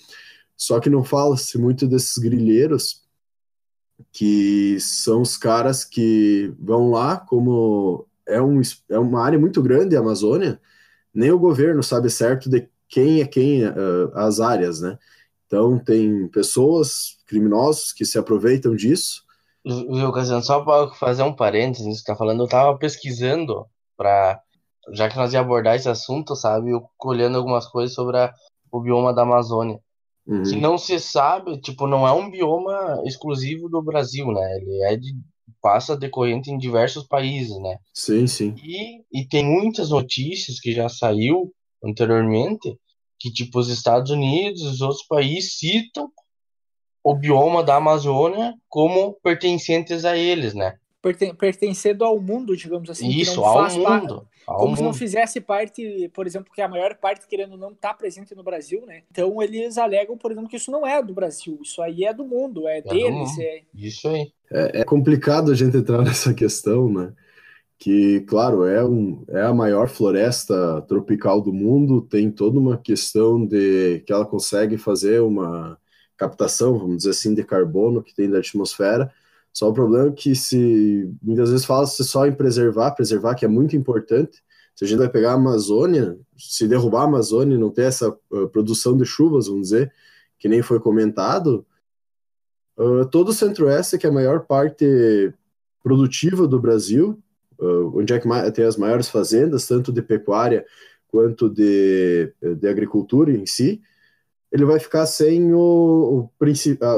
só 0.57 0.79
que 0.79 0.89
não 0.89 1.03
fala-se 1.03 1.59
muito 1.59 1.89
desses 1.89 2.17
grilheiros, 2.19 3.05
que 4.13 4.79
são 4.81 5.23
os 5.23 5.37
caras 5.37 5.85
que 5.85 6.55
vão 6.59 6.91
lá, 6.91 7.19
como 7.19 8.07
é, 8.27 8.41
um, 8.41 8.61
é 8.89 8.99
uma 8.99 9.23
área 9.23 9.39
muito 9.39 9.63
grande 9.63 9.97
a 9.97 10.01
Amazônia, 10.01 10.61
nem 11.13 11.31
o 11.31 11.39
governo 11.39 11.83
sabe 11.83 12.11
certo 12.11 12.49
de 12.49 12.69
quem 12.89 13.21
é 13.21 13.27
quem 13.27 13.65
uh, 13.65 14.11
as 14.15 14.41
áreas, 14.41 14.81
né? 14.81 14.99
Então 15.47 15.79
tem 15.79 16.29
pessoas, 16.29 17.19
criminosos, 17.27 17.93
que 17.93 18.05
se 18.05 18.19
aproveitam 18.19 18.75
disso. 18.75 19.25
Cassiano, 20.13 20.43
só 20.43 20.63
para 20.63 20.93
fazer 20.95 21.23
um 21.23 21.35
parênteses, 21.35 21.87
você 21.87 21.93
está 21.93 22.17
falando, 22.17 22.41
eu 22.41 22.45
estava 22.45 22.77
pesquisando 22.79 23.67
para 23.97 24.41
já 24.93 25.09
que 25.09 25.17
nós 25.17 25.33
ia 25.33 25.41
abordar 25.41 25.75
esse 25.75 25.89
assunto, 25.89 26.37
sabe, 26.37 26.71
eu 26.71 26.89
colhendo 26.97 27.37
algumas 27.37 27.67
coisas 27.67 27.95
sobre 27.95 28.17
a, 28.19 28.33
o 28.71 28.81
bioma 28.81 29.13
da 29.13 29.23
Amazônia. 29.23 29.81
Uhum. 30.27 30.43
Que 30.43 30.57
não 30.57 30.77
se 30.77 30.99
sabe, 30.99 31.61
tipo, 31.61 31.87
não 31.87 32.07
é 32.07 32.13
um 32.13 32.31
bioma 32.31 33.03
exclusivo 33.05 33.69
do 33.69 33.81
Brasil, 33.81 34.27
né? 34.27 34.57
Ele 34.57 34.83
é 34.85 34.97
de 34.97 35.17
passa 35.63 35.97
decorrente 35.97 36.51
em 36.51 36.59
diversos 36.59 37.05
países, 37.07 37.57
né? 37.61 37.79
Sim, 37.95 38.27
sim. 38.27 38.55
E, 38.63 39.03
e 39.13 39.27
tem 39.27 39.45
muitas 39.45 39.91
notícias 39.91 40.61
que 40.61 40.73
já 40.73 40.89
saiu 40.89 41.53
anteriormente 41.85 42.79
que 43.19 43.33
tipo 43.33 43.59
os 43.59 43.69
Estados 43.69 44.11
Unidos 44.11 44.63
e 44.63 44.67
os 44.67 44.81
outros 44.81 45.07
países 45.07 45.59
citam 45.59 46.11
o 47.03 47.15
bioma 47.15 47.63
da 47.63 47.77
Amazônia 47.77 48.55
como 48.69 49.15
pertencentes 49.23 50.05
a 50.05 50.17
eles, 50.17 50.55
né? 50.55 50.77
Perten 51.07 51.35
pertencendo 51.35 52.05
ao 52.05 52.21
mundo, 52.21 52.57
digamos 52.57 52.91
assim. 52.91 53.09
Isso, 53.09 53.45
ao 53.45 53.71
mundo. 53.71 54.27
Ao 54.47 54.57
como 54.57 54.69
mundo. 54.69 54.77
se 54.79 54.83
não 54.83 54.93
fizesse 54.93 55.41
parte, 55.41 56.11
por 56.13 56.27
exemplo, 56.27 56.53
que 56.53 56.61
a 56.61 56.69
maior 56.69 56.97
parte, 56.97 57.27
querendo 57.29 57.57
não, 57.57 57.71
está 57.71 57.95
presente 57.95 58.35
no 58.35 58.43
Brasil, 58.43 58.85
né? 58.87 59.03
Então 59.11 59.41
eles 59.43 59.79
alegam, 59.79 60.17
por 60.17 60.33
exemplo, 60.33 60.49
que 60.49 60.57
isso 60.57 60.71
não 60.71 60.87
é 60.87 61.03
do 61.03 61.15
Brasil, 61.15 61.59
isso 61.63 61.81
aí 61.81 62.05
é 62.05 62.13
do 62.13 62.25
mundo, 62.25 62.67
é, 62.67 62.79
é 62.79 62.83
deles. 62.83 63.39
É... 63.39 63.63
Isso 63.75 64.09
aí. 64.09 64.33
É, 64.51 64.81
é 64.81 64.85
complicado 64.85 65.53
a 65.53 65.55
gente 65.55 65.77
entrar 65.77 66.03
nessa 66.05 66.35
questão, 66.35 66.93
né? 66.93 67.13
que, 67.79 68.21
claro, 68.23 68.65
é, 68.65 68.85
um, 68.85 69.25
é 69.29 69.43
a 69.43 69.53
maior 69.53 69.89
floresta 69.89 70.81
tropical 70.83 71.41
do 71.41 71.53
mundo, 71.53 72.01
tem 72.01 72.31
toda 72.31 72.59
uma 72.59 72.79
questão 72.79 73.45
de 73.45 74.01
que 74.01 74.13
ela 74.13 74.25
consegue 74.25 74.79
fazer 74.79 75.21
uma 75.21 75.79
captação, 76.17 76.79
vamos 76.79 76.99
dizer 76.99 77.11
assim, 77.11 77.35
de 77.35 77.45
carbono 77.45 78.03
que 78.03 78.15
tem 78.15 78.31
da 78.31 78.39
atmosfera. 78.39 79.13
Só 79.57 79.71
o 79.71 79.73
problema 79.73 80.09
é 80.09 80.13
que 80.13 80.35
se 80.35 81.11
muitas 81.23 81.49
vezes 81.49 81.65
fala-se 81.65 82.05
só 82.05 82.27
em 82.27 82.33
preservar, 82.35 82.91
preservar 82.91 83.35
que 83.35 83.47
é 83.47 83.49
muito 83.49 83.75
importante. 83.75 84.45
Se 84.75 84.85
a 84.85 84.87
gente 84.87 84.99
vai 84.99 85.09
pegar 85.09 85.31
a 85.31 85.37
Amazônia, 85.37 86.19
se 86.37 86.69
derrubar 86.69 87.01
a 87.01 87.05
Amazônia 87.05 87.55
e 87.55 87.59
não 87.59 87.71
ter 87.71 87.85
essa 87.85 88.11
uh, 88.11 88.49
produção 88.49 88.95
de 88.95 89.07
chuvas, 89.07 89.47
vamos 89.47 89.71
dizer, 89.71 89.91
que 90.39 90.47
nem 90.47 90.61
foi 90.61 90.79
comentado, 90.79 91.65
uh, 92.77 93.07
todo 93.07 93.31
o 93.31 93.33
Centro-Oeste, 93.33 93.97
que 93.97 94.07
é 94.07 94.11
a 94.11 94.13
maior 94.13 94.41
parte 94.41 95.33
produtiva 95.83 96.47
do 96.47 96.61
Brasil, 96.61 97.19
uh, 97.59 97.99
onde 97.99 98.13
é 98.13 98.19
que 98.19 98.29
tem 98.53 98.67
as 98.67 98.77
maiores 98.77 99.09
fazendas, 99.09 99.67
tanto 99.67 99.91
de 99.91 100.03
pecuária 100.03 100.67
quanto 101.09 101.49
de, 101.49 102.31
de 102.59 102.69
agricultura 102.69 103.33
em 103.33 103.47
si, 103.47 103.81
ele 104.57 104.65
vai 104.65 104.81
ficar 104.81 105.05
sem 105.05 105.53
o, 105.53 105.59
o 105.59 106.31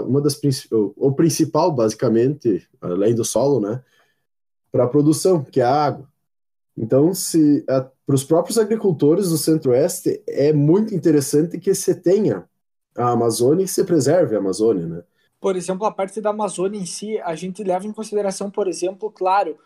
uma 0.06 0.20
das 0.20 0.40
o, 0.70 0.94
o 0.96 1.12
principal, 1.12 1.72
basicamente, 1.72 2.68
além 2.80 3.14
do 3.14 3.24
solo, 3.24 3.60
né, 3.60 3.82
para 4.70 4.84
a 4.84 4.88
produção, 4.88 5.42
que 5.42 5.60
é 5.60 5.64
a 5.64 5.84
água. 5.86 6.08
Então, 6.76 7.12
se 7.12 7.64
para 7.66 8.14
os 8.14 8.22
próprios 8.22 8.58
agricultores 8.58 9.30
do 9.30 9.36
Centro-Oeste 9.36 10.22
é 10.28 10.52
muito 10.52 10.94
interessante 10.94 11.58
que 11.58 11.74
se 11.74 11.96
tenha 11.96 12.48
a 12.96 13.10
Amazônia 13.10 13.64
e 13.64 13.68
se 13.68 13.82
preserve 13.82 14.36
a 14.36 14.38
Amazônia, 14.38 14.86
né? 14.86 15.02
Por 15.40 15.56
exemplo, 15.56 15.84
a 15.84 15.90
parte 15.90 16.20
da 16.20 16.30
Amazônia 16.30 16.80
em 16.80 16.86
si, 16.86 17.18
a 17.18 17.34
gente 17.34 17.64
leva 17.64 17.86
em 17.86 17.92
consideração, 17.92 18.50
por 18.50 18.68
exemplo, 18.68 19.10
claro, 19.10 19.56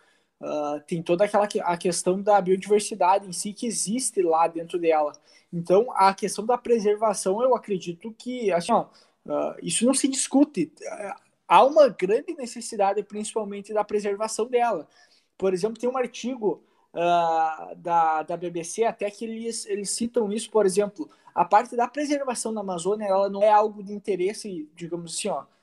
Uh, 0.43 0.81
tem 0.89 1.01
toda 1.01 1.25
aquela 1.25 1.47
a 1.63 1.77
questão 1.77 2.21
da 2.21 2.41
biodiversidade 2.41 3.29
em 3.29 3.33
si 3.33 3.53
que 3.53 3.65
existe 3.65 4.21
lá 4.23 4.49
dentro 4.49 4.77
dela. 4.77 5.13
Então, 5.53 5.87
a 5.95 6.13
questão 6.13 6.45
da 6.45 6.59
preservação, 6.59 7.41
eu 7.41 7.55
acredito 7.55 8.13
que 8.19 8.51
assim, 8.51 8.73
ó, 8.73 8.87
uh, 9.27 9.55
isso 9.63 9.87
não 9.87 9.95
se 9.95 10.09
discute. 10.09 10.73
Uh, 10.83 11.15
há 11.47 11.65
uma 11.65 11.89
grande 11.89 12.35
necessidade, 12.35 13.01
principalmente, 13.05 13.73
da 13.73 13.85
preservação 13.85 14.47
dela. 14.47 14.89
Por 15.39 15.55
exemplo, 15.55 15.79
tem 15.79 15.89
um 15.89 15.97
artigo 15.97 16.63
da, 17.79 18.23
da 18.23 18.37
BBC 18.37 18.85
até 18.85 19.11
que 19.11 19.25
eles, 19.25 19.65
eles 19.65 19.91
citam 19.91 20.31
isso, 20.31 20.51
por 20.51 20.67
exemplo, 20.67 21.09
a 21.35 21.43
parte 21.43 21.75
da 21.75 21.89
preservação 21.89 22.53
da 22.53 22.61
Amazônia, 22.61 23.07
ela 23.07 23.31
não 23.31 23.43
é 23.43 23.51
algo 23.51 23.83
de 23.83 23.95
interesse, 23.95 24.69
digamos 24.77 25.15
assim, 25.15 25.29
ó, 25.29 25.45
Uh, 25.45 25.62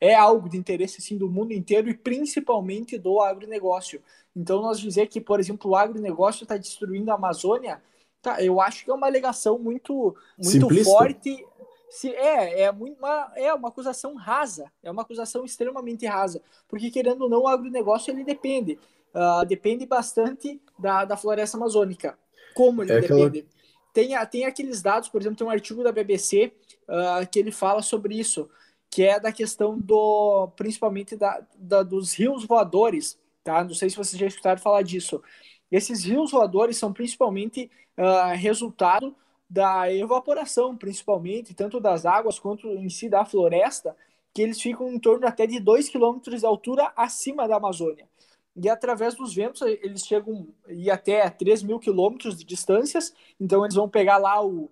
é 0.00 0.14
algo 0.14 0.48
de 0.48 0.56
interesse 0.56 1.02
sim 1.02 1.16
do 1.16 1.28
mundo 1.28 1.52
inteiro 1.52 1.88
e 1.88 1.94
principalmente 1.94 2.96
do 2.96 3.20
agronegócio. 3.20 4.00
Então, 4.34 4.62
nós 4.62 4.78
dizer 4.78 5.08
que, 5.08 5.20
por 5.20 5.40
exemplo, 5.40 5.70
o 5.70 5.76
agronegócio 5.76 6.44
está 6.44 6.56
destruindo 6.56 7.10
a 7.10 7.14
Amazônia, 7.14 7.82
tá, 8.22 8.42
eu 8.42 8.60
acho 8.60 8.84
que 8.84 8.90
é 8.90 8.94
uma 8.94 9.06
alegação 9.06 9.58
muito, 9.58 10.14
muito 10.38 10.84
forte. 10.84 11.44
Se, 11.88 12.14
é, 12.14 12.62
é, 12.62 12.72
muito 12.72 12.98
uma, 12.98 13.32
é 13.34 13.52
uma 13.52 13.68
acusação 13.68 14.14
rasa, 14.14 14.70
é 14.80 14.90
uma 14.90 15.02
acusação 15.02 15.44
extremamente 15.44 16.06
rasa, 16.06 16.40
porque 16.68 16.88
querendo 16.88 17.22
ou 17.22 17.28
não, 17.28 17.42
o 17.42 17.48
agronegócio 17.48 18.12
ele 18.12 18.22
depende, 18.22 18.78
uh, 19.12 19.44
depende 19.44 19.84
bastante 19.86 20.60
da, 20.78 21.04
da 21.04 21.16
floresta 21.16 21.56
amazônica. 21.56 22.16
Como 22.54 22.84
ele 22.84 22.92
é 22.92 23.00
depende? 23.00 23.38
Aquela... 23.40 23.60
Tem, 23.92 24.26
tem 24.30 24.44
aqueles 24.44 24.80
dados, 24.80 25.08
por 25.08 25.20
exemplo, 25.20 25.36
tem 25.36 25.44
um 25.44 25.50
artigo 25.50 25.82
da 25.82 25.90
BBC 25.90 26.52
uh, 26.88 26.92
ah, 26.92 27.26
que 27.26 27.40
ele 27.40 27.50
fala 27.50 27.82
sobre 27.82 28.14
isso 28.14 28.48
que 28.90 29.04
é 29.04 29.20
da 29.20 29.32
questão 29.32 29.78
do, 29.78 30.48
principalmente 30.56 31.16
da, 31.16 31.46
da, 31.56 31.82
dos 31.82 32.12
rios 32.12 32.44
voadores, 32.44 33.18
tá? 33.44 33.62
Não 33.62 33.74
sei 33.74 33.88
se 33.88 33.96
vocês 33.96 34.18
já 34.18 34.26
escutaram 34.26 34.60
falar 34.60 34.82
disso. 34.82 35.22
Esses 35.70 36.04
rios 36.04 36.32
voadores 36.32 36.76
são 36.76 36.92
principalmente 36.92 37.70
uh, 37.96 38.36
resultado 38.36 39.14
da 39.48 39.92
evaporação, 39.92 40.76
principalmente, 40.76 41.54
tanto 41.54 41.80
das 41.80 42.04
águas 42.04 42.38
quanto 42.38 42.68
em 42.68 42.88
si 42.88 43.08
da 43.08 43.24
floresta, 43.24 43.96
que 44.34 44.42
eles 44.42 44.60
ficam 44.60 44.92
em 44.92 44.98
torno 44.98 45.26
até 45.26 45.46
de 45.46 45.60
2 45.60 45.88
km 45.88 46.18
de 46.36 46.46
altura 46.46 46.92
acima 46.96 47.46
da 47.48 47.56
Amazônia. 47.56 48.08
E 48.56 48.68
através 48.68 49.14
dos 49.14 49.34
ventos, 49.34 49.62
eles 49.62 50.04
chegam 50.04 50.48
ir 50.68 50.90
até 50.90 51.28
3 51.30 51.62
mil 51.62 51.78
quilômetros 51.78 52.36
de 52.36 52.44
distâncias, 52.44 53.14
então 53.40 53.64
eles 53.64 53.74
vão 53.74 53.88
pegar 53.88 54.18
lá 54.18 54.44
o, 54.44 54.70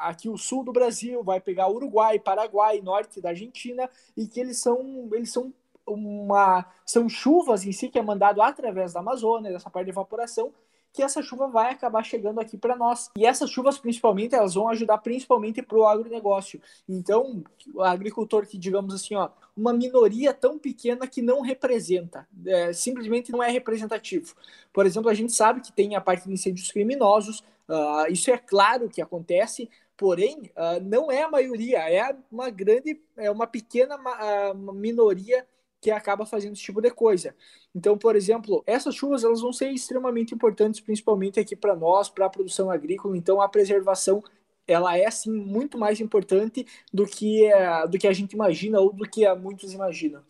aqui 0.00 0.28
o 0.28 0.36
sul 0.36 0.64
do 0.64 0.72
Brasil, 0.72 1.22
vai 1.22 1.40
pegar 1.40 1.68
Uruguai, 1.68 2.18
Paraguai, 2.18 2.80
norte 2.80 3.20
da 3.20 3.30
Argentina, 3.30 3.88
e 4.16 4.26
que 4.26 4.40
eles 4.40 4.58
são, 4.60 5.08
eles 5.12 5.32
são 5.32 5.52
uma 5.86 6.64
são 6.84 7.08
chuvas 7.08 7.64
em 7.64 7.72
si 7.72 7.88
que 7.88 7.98
é 7.98 8.02
mandado 8.02 8.40
através 8.42 8.92
da 8.92 9.00
Amazônia, 9.00 9.52
dessa 9.52 9.70
parte 9.70 9.86
de 9.86 9.90
evaporação, 9.90 10.52
que 10.94 11.02
essa 11.02 11.20
chuva 11.20 11.48
vai 11.48 11.72
acabar 11.72 12.04
chegando 12.04 12.38
aqui 12.38 12.56
para 12.56 12.76
nós. 12.76 13.10
E 13.18 13.26
essas 13.26 13.50
chuvas, 13.50 13.76
principalmente, 13.76 14.32
elas 14.36 14.54
vão 14.54 14.68
ajudar 14.68 14.98
principalmente 14.98 15.60
para 15.60 15.76
o 15.76 15.84
agronegócio. 15.84 16.62
Então, 16.88 17.42
o 17.74 17.82
agricultor 17.82 18.46
que, 18.46 18.56
digamos 18.56 18.94
assim, 18.94 19.16
ó, 19.16 19.28
uma 19.56 19.72
minoria 19.72 20.32
tão 20.32 20.56
pequena 20.56 21.08
que 21.08 21.20
não 21.20 21.40
representa, 21.40 22.28
é, 22.46 22.72
simplesmente 22.72 23.32
não 23.32 23.42
é 23.42 23.50
representativo. 23.50 24.36
Por 24.72 24.86
exemplo, 24.86 25.10
a 25.10 25.14
gente 25.14 25.32
sabe 25.32 25.60
que 25.60 25.72
tem 25.72 25.96
a 25.96 26.00
parte 26.00 26.28
de 26.28 26.32
incêndios 26.32 26.70
criminosos, 26.70 27.40
uh, 27.68 28.06
isso 28.08 28.30
é 28.30 28.38
claro 28.38 28.88
que 28.88 29.02
acontece, 29.02 29.68
porém, 29.96 30.52
uh, 30.56 30.80
não 30.80 31.10
é 31.10 31.24
a 31.24 31.30
maioria, 31.30 31.78
é 31.90 32.14
uma 32.30 32.50
grande, 32.50 33.00
é 33.16 33.30
uma 33.32 33.48
pequena 33.48 33.96
uh, 33.96 34.72
minoria 34.72 35.44
que 35.84 35.90
acaba 35.90 36.24
fazendo 36.24 36.54
esse 36.54 36.62
tipo 36.62 36.80
de 36.80 36.90
coisa. 36.90 37.34
Então, 37.74 37.98
por 37.98 38.16
exemplo, 38.16 38.64
essas 38.66 38.94
chuvas 38.94 39.22
elas 39.22 39.42
vão 39.42 39.52
ser 39.52 39.68
extremamente 39.70 40.34
importantes, 40.34 40.80
principalmente 40.80 41.38
aqui 41.38 41.54
para 41.54 41.76
nós, 41.76 42.08
para 42.08 42.24
a 42.24 42.30
produção 42.30 42.70
agrícola. 42.70 43.18
Então, 43.18 43.38
a 43.38 43.46
preservação 43.50 44.24
ela 44.66 44.96
é 44.96 45.10
sim 45.10 45.30
muito 45.30 45.76
mais 45.76 46.00
importante 46.00 46.66
do 46.90 47.04
que 47.04 47.50
uh, 47.52 47.86
do 47.86 47.98
que 47.98 48.06
a 48.06 48.14
gente 48.14 48.32
imagina 48.32 48.80
ou 48.80 48.94
do 48.94 49.04
que 49.04 49.30
muitos 49.34 49.74
imaginam. 49.74 50.22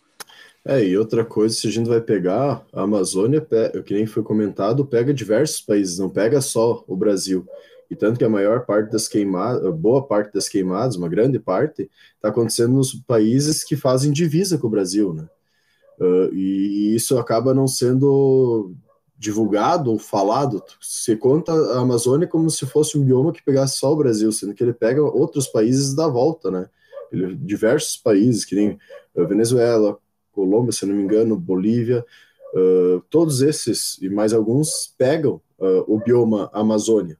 É, 0.64 0.82
e 0.82 0.98
outra 0.98 1.24
coisa, 1.24 1.54
se 1.54 1.68
a 1.68 1.70
gente 1.70 1.88
vai 1.88 2.00
pegar 2.00 2.66
a 2.72 2.82
Amazônia, 2.82 3.46
que 3.86 3.94
nem 3.94 4.06
foi 4.06 4.24
comentado, 4.24 4.84
pega 4.84 5.14
diversos 5.14 5.60
países, 5.60 5.98
não 6.00 6.10
pega 6.10 6.40
só 6.40 6.82
o 6.88 6.96
Brasil. 6.96 7.46
E 7.88 7.94
tanto 7.94 8.18
que 8.18 8.24
a 8.24 8.30
maior 8.30 8.66
parte 8.66 8.90
das 8.90 9.06
queimadas, 9.06 9.72
boa 9.72 10.04
parte 10.04 10.32
das 10.32 10.48
queimadas, 10.48 10.96
uma 10.96 11.08
grande 11.08 11.38
parte, 11.38 11.88
está 12.16 12.30
acontecendo 12.30 12.72
nos 12.72 12.92
países 12.92 13.62
que 13.62 13.76
fazem 13.76 14.10
divisa 14.10 14.58
com 14.58 14.66
o 14.66 14.70
Brasil, 14.70 15.12
né? 15.12 15.28
Uh, 16.00 16.34
e 16.34 16.94
isso 16.94 17.18
acaba 17.18 17.54
não 17.54 17.66
sendo 17.66 18.74
divulgado 19.16 19.90
ou 19.90 19.98
falado. 19.98 20.62
Você 20.80 21.16
conta 21.16 21.52
a 21.52 21.80
Amazônia 21.80 22.26
como 22.26 22.50
se 22.50 22.66
fosse 22.66 22.98
um 22.98 23.04
bioma 23.04 23.32
que 23.32 23.42
pegasse 23.44 23.78
só 23.78 23.92
o 23.92 23.96
Brasil, 23.96 24.30
sendo 24.32 24.54
que 24.54 24.62
ele 24.62 24.72
pega 24.72 25.02
outros 25.02 25.46
países 25.46 25.94
da 25.94 26.08
volta, 26.08 26.50
né? 26.50 26.68
Ele, 27.12 27.34
diversos 27.36 27.96
países, 27.96 28.44
que 28.44 28.54
nem 28.54 28.78
Venezuela, 29.14 29.98
Colômbia, 30.32 30.72
se 30.72 30.84
não 30.84 30.94
me 30.94 31.02
engano, 31.02 31.38
Bolívia, 31.38 32.04
uh, 32.54 33.00
todos 33.08 33.40
esses 33.40 33.96
e 34.02 34.08
mais 34.08 34.32
alguns 34.32 34.92
pegam 34.98 35.40
uh, 35.58 35.84
o 35.86 35.98
bioma 36.00 36.50
Amazônia. 36.52 37.16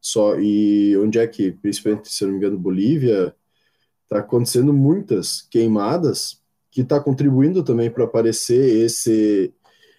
Só 0.00 0.38
e 0.38 0.96
onde 0.98 1.18
é 1.18 1.26
que, 1.26 1.52
principalmente, 1.52 2.12
se 2.12 2.24
não 2.24 2.32
me 2.32 2.36
engano, 2.38 2.58
Bolívia, 2.58 3.34
está 4.04 4.20
acontecendo 4.20 4.72
muitas 4.72 5.42
queimadas 5.42 6.40
que 6.78 6.82
está 6.82 7.00
contribuindo 7.00 7.64
também 7.64 7.90
para 7.90 8.04
aparecer 8.04 8.84
esse 8.84 9.52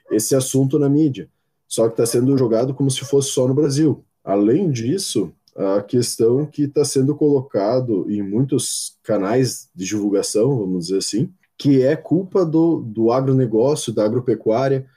esse 0.09 0.33
assunto 0.33 0.79
na 0.79 0.87
mídia. 0.87 1.29
Só 1.67 1.87
que 1.87 1.93
está 1.93 2.05
sendo 2.05 2.37
jogado 2.37 2.73
como 2.73 2.89
se 2.89 3.01
fosse 3.01 3.31
só 3.31 3.45
no 3.45 3.53
Brasil. 3.53 4.05
Além 4.23 4.71
disso, 4.71 5.29
a 5.53 5.81
questão 5.81 6.45
que 6.45 6.63
está 6.63 6.85
sendo 6.85 7.13
colocado 7.15 8.09
em 8.09 8.23
muitos 8.23 8.97
canais 9.03 9.69
de 9.75 9.85
divulgação, 9.87 10.57
vamos 10.57 10.85
dizer 10.85 10.99
assim, 10.99 11.33
que 11.57 11.81
é 11.81 11.97
culpa 11.97 12.45
do, 12.45 12.79
do 12.79 13.11
agronegócio, 13.11 13.91
da 13.91 14.05
agropecuária, 14.05 14.87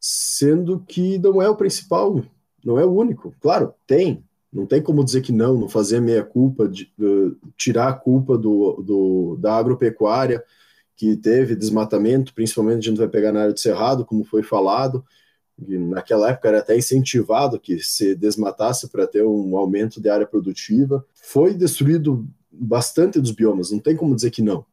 sendo 0.00 0.80
que 0.80 1.18
não 1.18 1.40
é 1.40 1.48
o 1.48 1.54
principal, 1.54 2.20
não 2.64 2.80
é 2.80 2.84
o 2.84 2.92
único. 2.92 3.32
Claro, 3.40 3.72
tem, 3.86 4.24
não 4.52 4.66
tem 4.66 4.82
como 4.82 5.04
dizer 5.04 5.20
que 5.20 5.30
não, 5.30 5.56
não 5.56 5.68
fazer 5.68 6.00
meia-culpa, 6.00 6.64
uh, 6.64 7.36
tirar 7.56 7.88
a 7.90 7.92
culpa 7.92 8.36
do, 8.36 8.82
do, 8.82 9.36
da 9.40 9.54
agropecuária, 9.54 10.42
que 10.98 11.16
teve 11.16 11.54
desmatamento, 11.54 12.34
principalmente 12.34 12.80
a 12.80 12.90
gente 12.90 12.98
vai 12.98 13.06
pegar 13.06 13.30
na 13.30 13.42
área 13.42 13.52
do 13.52 13.60
Cerrado, 13.60 14.04
como 14.04 14.24
foi 14.24 14.42
falado, 14.42 15.04
e 15.56 15.78
naquela 15.78 16.30
época 16.30 16.48
era 16.48 16.58
até 16.58 16.76
incentivado 16.76 17.58
que 17.58 17.78
se 17.78 18.16
desmatasse 18.16 18.88
para 18.88 19.06
ter 19.06 19.24
um 19.24 19.56
aumento 19.56 20.00
de 20.00 20.10
área 20.10 20.26
produtiva. 20.26 21.06
Foi 21.14 21.54
destruído 21.54 22.26
bastante 22.50 23.20
dos 23.20 23.30
biomas, 23.30 23.70
não 23.70 23.78
tem 23.78 23.96
como 23.96 24.14
dizer 24.14 24.32
que 24.32 24.42
não. 24.42 24.66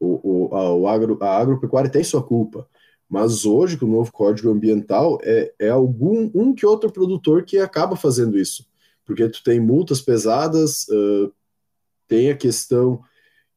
O, 0.00 0.48
o, 0.48 0.56
a, 0.56 0.74
o 0.74 0.88
agro, 0.88 1.16
a 1.22 1.38
agropecuária 1.38 1.88
tem 1.88 2.02
sua 2.02 2.24
culpa, 2.24 2.68
mas 3.08 3.44
hoje, 3.44 3.76
com 3.76 3.86
o 3.86 3.90
novo 3.90 4.10
Código 4.10 4.50
Ambiental, 4.50 5.20
é, 5.22 5.52
é 5.60 5.68
algum 5.68 6.28
um 6.34 6.52
que 6.52 6.66
outro 6.66 6.90
produtor 6.90 7.44
que 7.44 7.58
acaba 7.58 7.94
fazendo 7.94 8.36
isso, 8.36 8.66
porque 9.04 9.28
tu 9.28 9.44
tem 9.44 9.60
multas 9.60 10.00
pesadas, 10.00 10.88
uh, 10.88 11.32
tem 12.08 12.32
a 12.32 12.36
questão 12.36 13.00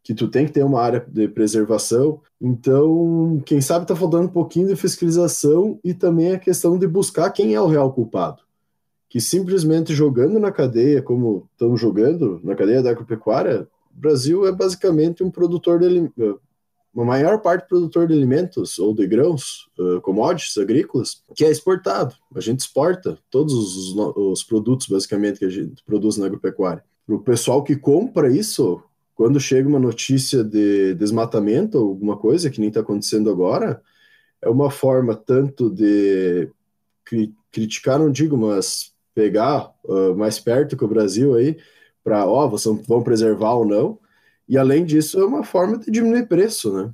que 0.05 0.13
tu 0.13 0.27
tem 0.27 0.45
que 0.45 0.51
ter 0.51 0.63
uma 0.63 0.79
área 0.79 1.03
de 1.11 1.27
preservação. 1.27 2.21
Então, 2.39 3.41
quem 3.43 3.59
sabe 3.59 3.85
está 3.85 3.95
faltando 3.95 4.25
um 4.25 4.31
pouquinho 4.31 4.67
de 4.67 4.75
fiscalização 4.75 5.79
e 5.83 5.95
também 5.95 6.31
a 6.31 6.39
questão 6.39 6.77
de 6.77 6.87
buscar 6.87 7.31
quem 7.31 7.55
é 7.55 7.59
o 7.59 7.65
real 7.65 7.91
culpado. 7.91 8.43
Que 9.09 9.19
simplesmente 9.19 9.95
jogando 9.95 10.39
na 10.39 10.51
cadeia, 10.51 11.01
como 11.01 11.49
estamos 11.53 11.81
jogando 11.81 12.39
na 12.43 12.53
cadeia 12.53 12.83
da 12.83 12.91
agropecuária, 12.91 13.67
o 13.97 13.99
Brasil 13.99 14.45
é 14.45 14.51
basicamente 14.51 15.23
um 15.23 15.31
produtor 15.31 15.79
de 15.79 16.11
uma 16.93 17.05
maior 17.05 17.41
parte 17.41 17.67
produtor 17.67 18.07
de 18.07 18.13
alimentos 18.13 18.77
ou 18.77 18.93
de 18.93 19.07
grãos, 19.07 19.67
uh, 19.79 19.99
commodities 20.01 20.55
agrícolas, 20.59 21.23
que 21.35 21.43
é 21.43 21.49
exportado. 21.49 22.13
A 22.35 22.39
gente 22.39 22.59
exporta 22.59 23.17
todos 23.31 23.53
os, 23.55 24.15
os 24.15 24.43
produtos, 24.43 24.87
basicamente, 24.87 25.39
que 25.39 25.45
a 25.45 25.49
gente 25.49 25.83
produz 25.83 26.17
na 26.17 26.27
agropecuária. 26.27 26.83
O 27.07 27.17
pessoal 27.17 27.63
que 27.63 27.75
compra 27.75 28.31
isso, 28.31 28.83
quando 29.15 29.39
chega 29.39 29.67
uma 29.67 29.79
notícia 29.79 30.43
de 30.43 30.93
desmatamento, 30.93 31.77
alguma 31.77 32.17
coisa 32.17 32.49
que 32.49 32.59
nem 32.59 32.67
está 32.67 32.81
acontecendo 32.81 33.29
agora, 33.29 33.81
é 34.41 34.49
uma 34.49 34.69
forma 34.69 35.15
tanto 35.15 35.69
de 35.69 36.49
cri 37.03 37.33
criticar, 37.51 37.97
não 37.97 38.11
digo, 38.11 38.35
mas 38.37 38.93
pegar 39.13 39.71
uh, 39.85 40.13
mais 40.13 40.37
perto 40.37 40.75
que 40.75 40.83
o 40.83 40.89
Brasil 40.89 41.35
aí, 41.35 41.57
para, 42.03 42.27
ó, 42.27 42.49
vocês 42.49 42.85
vão 42.85 43.01
preservar 43.01 43.53
ou 43.53 43.65
não, 43.65 43.97
e 44.47 44.57
além 44.57 44.83
disso, 44.83 45.17
é 45.19 45.25
uma 45.25 45.41
forma 45.41 45.77
de 45.77 45.89
diminuir 45.89 46.27
preço, 46.27 46.73
né? 46.73 46.93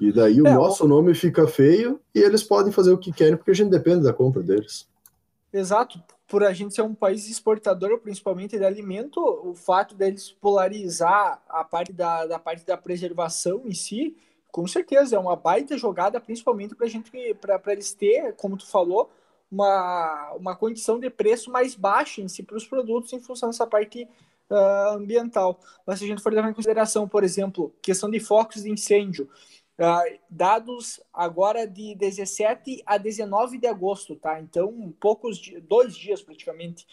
E 0.00 0.10
daí 0.10 0.40
o 0.40 0.46
é, 0.46 0.54
nosso 0.54 0.88
nome 0.88 1.14
fica 1.14 1.46
feio 1.46 2.00
e 2.14 2.20
eles 2.20 2.42
podem 2.42 2.72
fazer 2.72 2.92
o 2.92 2.98
que 2.98 3.12
querem, 3.12 3.36
porque 3.36 3.50
a 3.50 3.54
gente 3.54 3.70
depende 3.70 4.04
da 4.04 4.12
compra 4.12 4.42
deles. 4.42 4.88
Exato, 5.52 6.02
por 6.26 6.44
a 6.44 6.52
gente 6.52 6.74
ser 6.74 6.82
um 6.82 6.94
país 6.94 7.28
exportador, 7.28 7.98
principalmente 8.00 8.58
de 8.58 8.64
alimento, 8.64 9.18
o 9.20 9.54
fato 9.54 9.94
deles 9.94 10.30
polarizar 10.30 11.42
a 11.48 11.64
parte 11.64 11.92
da, 11.92 12.26
da 12.26 12.38
parte 12.38 12.66
da 12.66 12.76
preservação 12.76 13.62
em 13.64 13.72
si, 13.72 14.14
com 14.50 14.66
certeza 14.66 15.16
é 15.16 15.18
uma 15.18 15.36
baita 15.36 15.76
jogada, 15.78 16.20
principalmente 16.20 16.74
para 16.74 16.86
gente, 16.86 17.10
para 17.34 17.72
eles 17.72 17.94
ter, 17.94 18.34
como 18.34 18.56
tu 18.56 18.66
falou, 18.66 19.10
uma, 19.50 20.34
uma 20.38 20.56
condição 20.56 20.98
de 20.98 21.08
preço 21.08 21.50
mais 21.50 21.74
baixa 21.74 22.20
em 22.20 22.28
si 22.28 22.42
para 22.42 22.56
os 22.56 22.66
produtos 22.66 23.12
em 23.12 23.20
função 23.20 23.48
dessa 23.48 23.66
parte 23.66 24.06
uh, 24.50 24.96
ambiental. 24.96 25.58
Mas 25.86 25.98
se 25.98 26.04
a 26.04 26.08
gente 26.08 26.22
for 26.22 26.32
levar 26.32 26.50
em 26.50 26.54
consideração, 26.54 27.08
por 27.08 27.24
exemplo, 27.24 27.74
questão 27.80 28.10
de 28.10 28.20
focos 28.20 28.62
de 28.62 28.70
incêndio, 28.70 29.28
Uh, 29.78 30.18
dados 30.28 31.00
agora 31.14 31.64
de 31.64 31.94
17 31.94 32.82
a 32.84 32.98
19 32.98 33.58
de 33.58 33.68
agosto, 33.68 34.16
tá? 34.16 34.40
Então, 34.40 34.92
poucos 34.98 35.40
dois 35.68 35.94
dias 35.94 36.20
praticamente. 36.20 36.84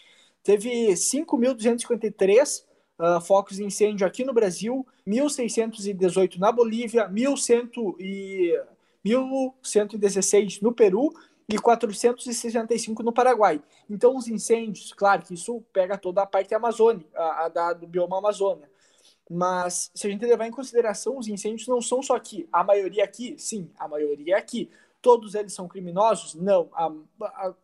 Teve 0.44 0.92
5.253 0.92 2.62
uh, 2.62 2.64
ah, 2.98 3.20
focos 3.20 3.56
de 3.56 3.64
incêndio 3.64 4.06
aqui 4.06 4.24
no 4.24 4.32
Brasil, 4.32 4.86
1.618 5.04 6.38
na 6.38 6.52
Bolívia, 6.52 7.08
1.100 7.08 7.96
e 7.98 8.56
1.116 9.04 10.62
no 10.62 10.72
Peru 10.72 11.12
e 11.48 11.58
465 11.58 13.02
no 13.02 13.12
Paraguai. 13.12 13.60
Então, 13.90 14.16
os 14.16 14.28
incêndios, 14.28 14.92
claro 14.92 15.22
que 15.22 15.34
isso 15.34 15.60
pega 15.72 15.98
toda 15.98 16.22
a 16.22 16.26
parte 16.26 16.54
amazônica, 16.54 17.08
a, 17.16 17.46
a 17.46 17.48
da, 17.48 17.72
do 17.72 17.88
bioma 17.88 18.18
Amazônia. 18.18 18.68
Mas 19.28 19.90
se 19.94 20.06
a 20.06 20.10
gente 20.10 20.24
levar 20.24 20.46
em 20.46 20.52
consideração, 20.52 21.18
os 21.18 21.26
incêndios 21.26 21.66
não 21.66 21.80
são 21.80 22.02
só 22.02 22.14
aqui. 22.14 22.48
A 22.52 22.62
maioria 22.62 23.04
aqui, 23.04 23.34
sim, 23.38 23.70
a 23.76 23.88
maioria 23.88 24.34
é 24.34 24.38
aqui. 24.38 24.70
Todos 25.02 25.34
eles 25.34 25.52
são 25.52 25.66
criminosos? 25.66 26.34
Não. 26.34 26.68
A, 26.72 26.92
a, 27.24 27.54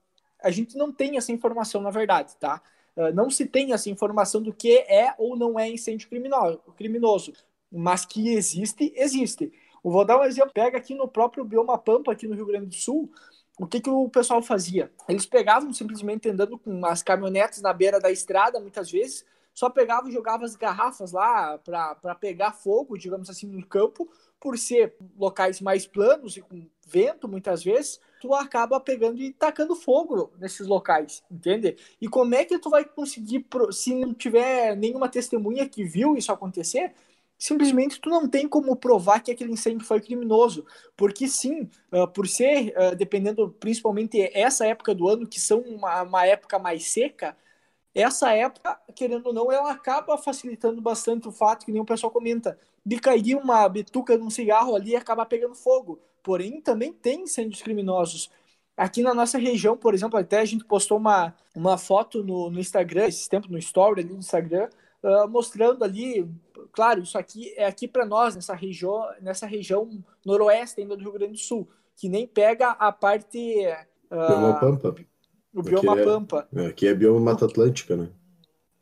a 0.42 0.50
gente 0.50 0.76
não 0.76 0.92
tem 0.92 1.16
essa 1.16 1.32
informação, 1.32 1.80
na 1.80 1.90
verdade, 1.90 2.36
tá? 2.36 2.60
Uh, 2.96 3.14
não 3.14 3.30
se 3.30 3.46
tem 3.46 3.72
essa 3.72 3.88
informação 3.88 4.42
do 4.42 4.52
que 4.52 4.78
é 4.88 5.14
ou 5.16 5.36
não 5.36 5.58
é 5.58 5.68
incêndio 5.68 6.08
criminoso, 6.08 6.58
criminoso. 6.76 7.32
Mas 7.70 8.04
que 8.04 8.30
existe, 8.30 8.92
existe. 8.96 9.52
Eu 9.84 9.90
vou 9.90 10.04
dar 10.04 10.20
um 10.20 10.24
exemplo. 10.24 10.52
Pega 10.52 10.76
aqui 10.76 10.94
no 10.94 11.08
próprio 11.08 11.44
Bioma 11.44 11.78
Pampa, 11.78 12.12
aqui 12.12 12.26
no 12.26 12.34
Rio 12.34 12.46
Grande 12.46 12.66
do 12.66 12.74
Sul, 12.74 13.10
o 13.58 13.66
que, 13.66 13.80
que 13.80 13.88
o 13.88 14.08
pessoal 14.08 14.42
fazia? 14.42 14.90
Eles 15.08 15.24
pegavam 15.24 15.72
simplesmente 15.72 16.28
andando 16.28 16.58
com 16.58 16.84
as 16.84 17.02
caminhonetes 17.02 17.62
na 17.62 17.72
beira 17.72 18.00
da 18.00 18.10
estrada, 18.10 18.60
muitas 18.60 18.90
vezes, 18.90 19.24
só 19.54 19.68
pegava 19.68 20.08
e 20.08 20.12
jogava 20.12 20.44
as 20.44 20.56
garrafas 20.56 21.12
lá 21.12 21.58
para 21.58 22.14
pegar 22.14 22.52
fogo, 22.52 22.96
digamos 22.96 23.28
assim, 23.28 23.46
no 23.46 23.64
campo, 23.66 24.08
por 24.40 24.58
ser 24.58 24.96
locais 25.16 25.60
mais 25.60 25.86
planos 25.86 26.36
e 26.36 26.40
com 26.40 26.66
vento 26.86 27.28
muitas 27.28 27.62
vezes, 27.62 28.00
tu 28.20 28.34
acaba 28.34 28.80
pegando 28.80 29.20
e 29.20 29.32
tacando 29.32 29.76
fogo 29.76 30.32
nesses 30.38 30.66
locais, 30.66 31.22
entende? 31.30 31.76
E 32.00 32.08
como 32.08 32.34
é 32.34 32.44
que 32.44 32.58
tu 32.58 32.68
vai 32.68 32.84
conseguir, 32.84 33.46
se 33.70 33.94
não 33.94 34.12
tiver 34.12 34.76
nenhuma 34.76 35.08
testemunha 35.08 35.68
que 35.68 35.84
viu 35.84 36.16
isso 36.16 36.32
acontecer, 36.32 36.92
simplesmente 37.38 38.00
tu 38.00 38.08
não 38.08 38.28
tem 38.28 38.48
como 38.48 38.76
provar 38.76 39.20
que 39.20 39.30
aquele 39.30 39.52
incêndio 39.52 39.86
foi 39.86 40.00
criminoso, 40.00 40.64
porque 40.96 41.26
sim, 41.26 41.68
uh, 41.92 42.06
por 42.06 42.28
ser, 42.28 42.72
uh, 42.76 42.96
dependendo 42.96 43.50
principalmente 43.58 44.20
essa 44.32 44.66
época 44.66 44.94
do 44.94 45.08
ano, 45.08 45.26
que 45.26 45.40
são 45.40 45.60
uma, 45.60 46.02
uma 46.02 46.26
época 46.26 46.58
mais 46.58 46.90
seca, 46.90 47.36
essa 47.94 48.32
época, 48.32 48.78
querendo 48.94 49.26
ou 49.26 49.32
não, 49.32 49.52
ela 49.52 49.70
acaba 49.70 50.16
facilitando 50.16 50.80
bastante 50.80 51.28
o 51.28 51.32
fato, 51.32 51.66
que 51.66 51.72
nem 51.72 51.80
o 51.80 51.84
pessoal 51.84 52.10
comenta, 52.10 52.58
de 52.84 52.98
cair 52.98 53.36
uma 53.36 53.68
bituca 53.68 54.16
de 54.16 54.24
um 54.24 54.30
cigarro 54.30 54.74
ali 54.74 54.92
e 54.92 54.96
acabar 54.96 55.26
pegando 55.26 55.54
fogo. 55.54 56.00
Porém, 56.22 56.60
também 56.60 56.92
tem 56.92 57.22
incêndios 57.22 57.60
criminosos. 57.60 58.30
Aqui 58.76 59.02
na 59.02 59.12
nossa 59.12 59.36
região, 59.36 59.76
por 59.76 59.92
exemplo, 59.92 60.18
até 60.18 60.40
a 60.40 60.44
gente 60.44 60.64
postou 60.64 60.96
uma, 60.96 61.34
uma 61.54 61.76
foto 61.76 62.24
no, 62.24 62.50
no 62.50 62.58
Instagram, 62.58 63.06
esse 63.06 63.28
tempo 63.28 63.50
no 63.50 63.58
story 63.58 64.00
ali 64.00 64.12
no 64.12 64.18
Instagram, 64.18 64.70
uh, 65.02 65.28
mostrando 65.28 65.84
ali, 65.84 66.26
claro, 66.72 67.02
isso 67.02 67.18
aqui 67.18 67.52
é 67.56 67.66
aqui 67.66 67.86
para 67.86 68.06
nós, 68.06 68.34
nessa 68.34 68.54
região, 68.54 69.06
nessa 69.20 69.46
região 69.46 70.02
noroeste 70.24 70.80
ainda 70.80 70.96
do 70.96 71.02
Rio 71.02 71.12
Grande 71.12 71.32
do 71.34 71.38
Sul, 71.38 71.68
que 71.94 72.08
nem 72.08 72.26
pega 72.26 72.70
a 72.70 72.90
parte... 72.90 73.66
Uh, 74.10 74.58
Pampa 74.58 74.94
o 75.54 75.62
bioma 75.62 75.92
aqui 75.92 76.00
é, 76.00 76.04
Pampa. 76.04 76.48
É, 76.54 76.66
aqui 76.66 76.88
é 76.88 76.94
bioma 76.94 77.20
Mata 77.20 77.44
Atlântica, 77.44 77.96
né? 77.96 78.08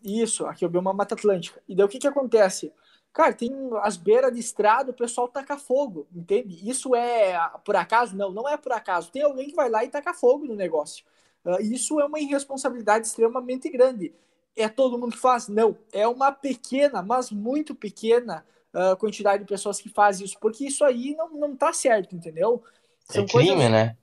Isso, 0.03 0.47
aqui 0.47 0.65
é 0.65 0.67
o 0.67 0.71
bioma 0.71 0.93
Mata 0.93 1.15
Atlântica. 1.15 1.61
E 1.69 1.75
daí 1.75 1.85
o 1.85 1.89
que 1.89 1.99
que 1.99 2.07
acontece? 2.07 2.73
Cara, 3.13 3.33
tem 3.33 3.51
as 3.83 3.97
beiras 3.97 4.33
de 4.33 4.39
estrada, 4.39 4.93
o 4.93 4.95
pessoal 4.95 5.29
taca 5.29 5.59
fogo, 5.59 6.07
entende? 6.15 6.69
Isso 6.69 6.95
é 6.95 7.37
por 7.65 7.75
acaso? 7.75 8.17
Não, 8.17 8.31
não 8.31 8.49
é 8.49 8.57
por 8.57 8.73
acaso. 8.73 9.11
Tem 9.11 9.23
alguém 9.23 9.49
que 9.49 9.57
vai 9.57 9.69
lá 9.69 9.85
e 9.85 9.89
taca 9.89 10.15
fogo 10.15 10.47
no 10.47 10.55
negócio. 10.55 11.05
Uh, 11.45 11.61
isso 11.61 11.99
é 11.99 12.05
uma 12.05 12.21
irresponsabilidade 12.21 13.07
extremamente 13.07 13.69
grande. 13.69 14.15
É 14.57 14.69
todo 14.69 14.99
mundo 14.99 15.13
que 15.13 15.19
faz? 15.19 15.49
Não. 15.49 15.77
É 15.93 16.07
uma 16.07 16.31
pequena, 16.31 17.03
mas 17.03 17.33
muito 17.33 17.75
pequena 17.75 18.45
uh, 18.73 18.97
quantidade 18.97 19.43
de 19.43 19.49
pessoas 19.49 19.81
que 19.81 19.89
fazem 19.89 20.25
isso, 20.25 20.39
porque 20.41 20.67
isso 20.67 20.85
aí 20.85 21.17
não, 21.17 21.31
não 21.31 21.57
tá 21.57 21.73
certo, 21.73 22.15
entendeu? 22.15 22.63
São 23.05 23.25
é 23.25 23.27
crime, 23.27 23.49
coisas... 23.49 23.71
né? 23.71 23.97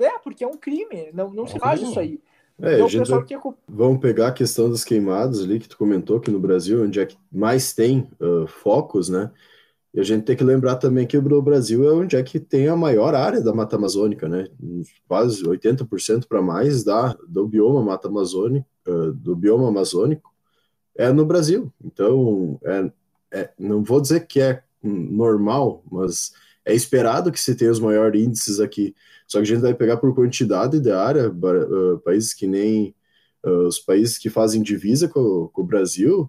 É, 0.00 0.18
porque 0.18 0.44
é 0.44 0.46
um 0.46 0.56
crime, 0.56 1.10
não, 1.12 1.30
não 1.32 1.46
se 1.46 1.56
é 1.56 1.60
faz 1.60 1.80
isso 1.80 1.98
aí. 1.98 2.20
É, 2.58 2.80
então, 2.80 3.22
que... 3.22 3.36
Vamos 3.68 4.00
pegar 4.00 4.28
a 4.28 4.32
questão 4.32 4.70
das 4.70 4.82
queimadas 4.82 5.42
ali 5.42 5.60
que 5.60 5.68
tu 5.68 5.76
comentou 5.76 6.16
aqui 6.16 6.30
no 6.30 6.40
Brasil, 6.40 6.82
onde 6.82 6.98
é 6.98 7.04
que 7.04 7.18
mais 7.30 7.74
tem 7.74 8.08
uh, 8.18 8.46
focos, 8.46 9.10
né? 9.10 9.30
E 9.92 10.00
a 10.00 10.02
gente 10.02 10.24
tem 10.24 10.36
que 10.36 10.44
lembrar 10.44 10.76
também 10.76 11.06
que 11.06 11.16
o 11.16 11.42
Brasil 11.42 11.88
é 11.88 11.92
onde 11.92 12.16
é 12.16 12.22
que 12.22 12.40
tem 12.40 12.68
a 12.68 12.76
maior 12.76 13.14
área 13.14 13.42
da 13.42 13.52
Mata 13.52 13.76
Amazônica, 13.76 14.28
né? 14.28 14.46
Quase 15.06 15.42
80% 15.42 16.26
para 16.26 16.40
mais 16.40 16.82
da, 16.84 17.16
do 17.26 17.46
bioma 17.46 17.82
Mata 17.82 18.08
Amazônica, 18.08 18.66
do 19.14 19.34
bioma 19.34 19.68
amazônico 19.68 20.36
é 20.96 21.12
no 21.12 21.24
Brasil. 21.24 21.72
Então, 21.84 22.58
é, 22.64 22.90
é, 23.32 23.50
não 23.58 23.82
vou 23.82 24.00
dizer 24.00 24.26
que 24.26 24.40
é 24.40 24.62
normal, 24.82 25.82
mas 25.90 26.32
é 26.66 26.74
esperado 26.74 27.30
que 27.30 27.40
se 27.40 27.54
tenha 27.54 27.70
os 27.70 27.78
maiores 27.78 28.20
índices 28.20 28.58
aqui. 28.58 28.94
Só 29.26 29.38
que 29.38 29.44
a 29.44 29.46
gente 29.46 29.62
vai 29.62 29.72
pegar 29.72 29.96
por 29.98 30.14
quantidade 30.14 30.80
de 30.80 30.90
área, 30.90 31.32
países 32.04 32.34
que 32.34 32.46
nem 32.46 32.94
uh, 33.44 33.68
os 33.68 33.78
países 33.78 34.18
que 34.18 34.28
fazem 34.28 34.60
divisa 34.60 35.08
com, 35.08 35.48
com 35.52 35.62
o 35.62 35.66
Brasil, 35.66 36.28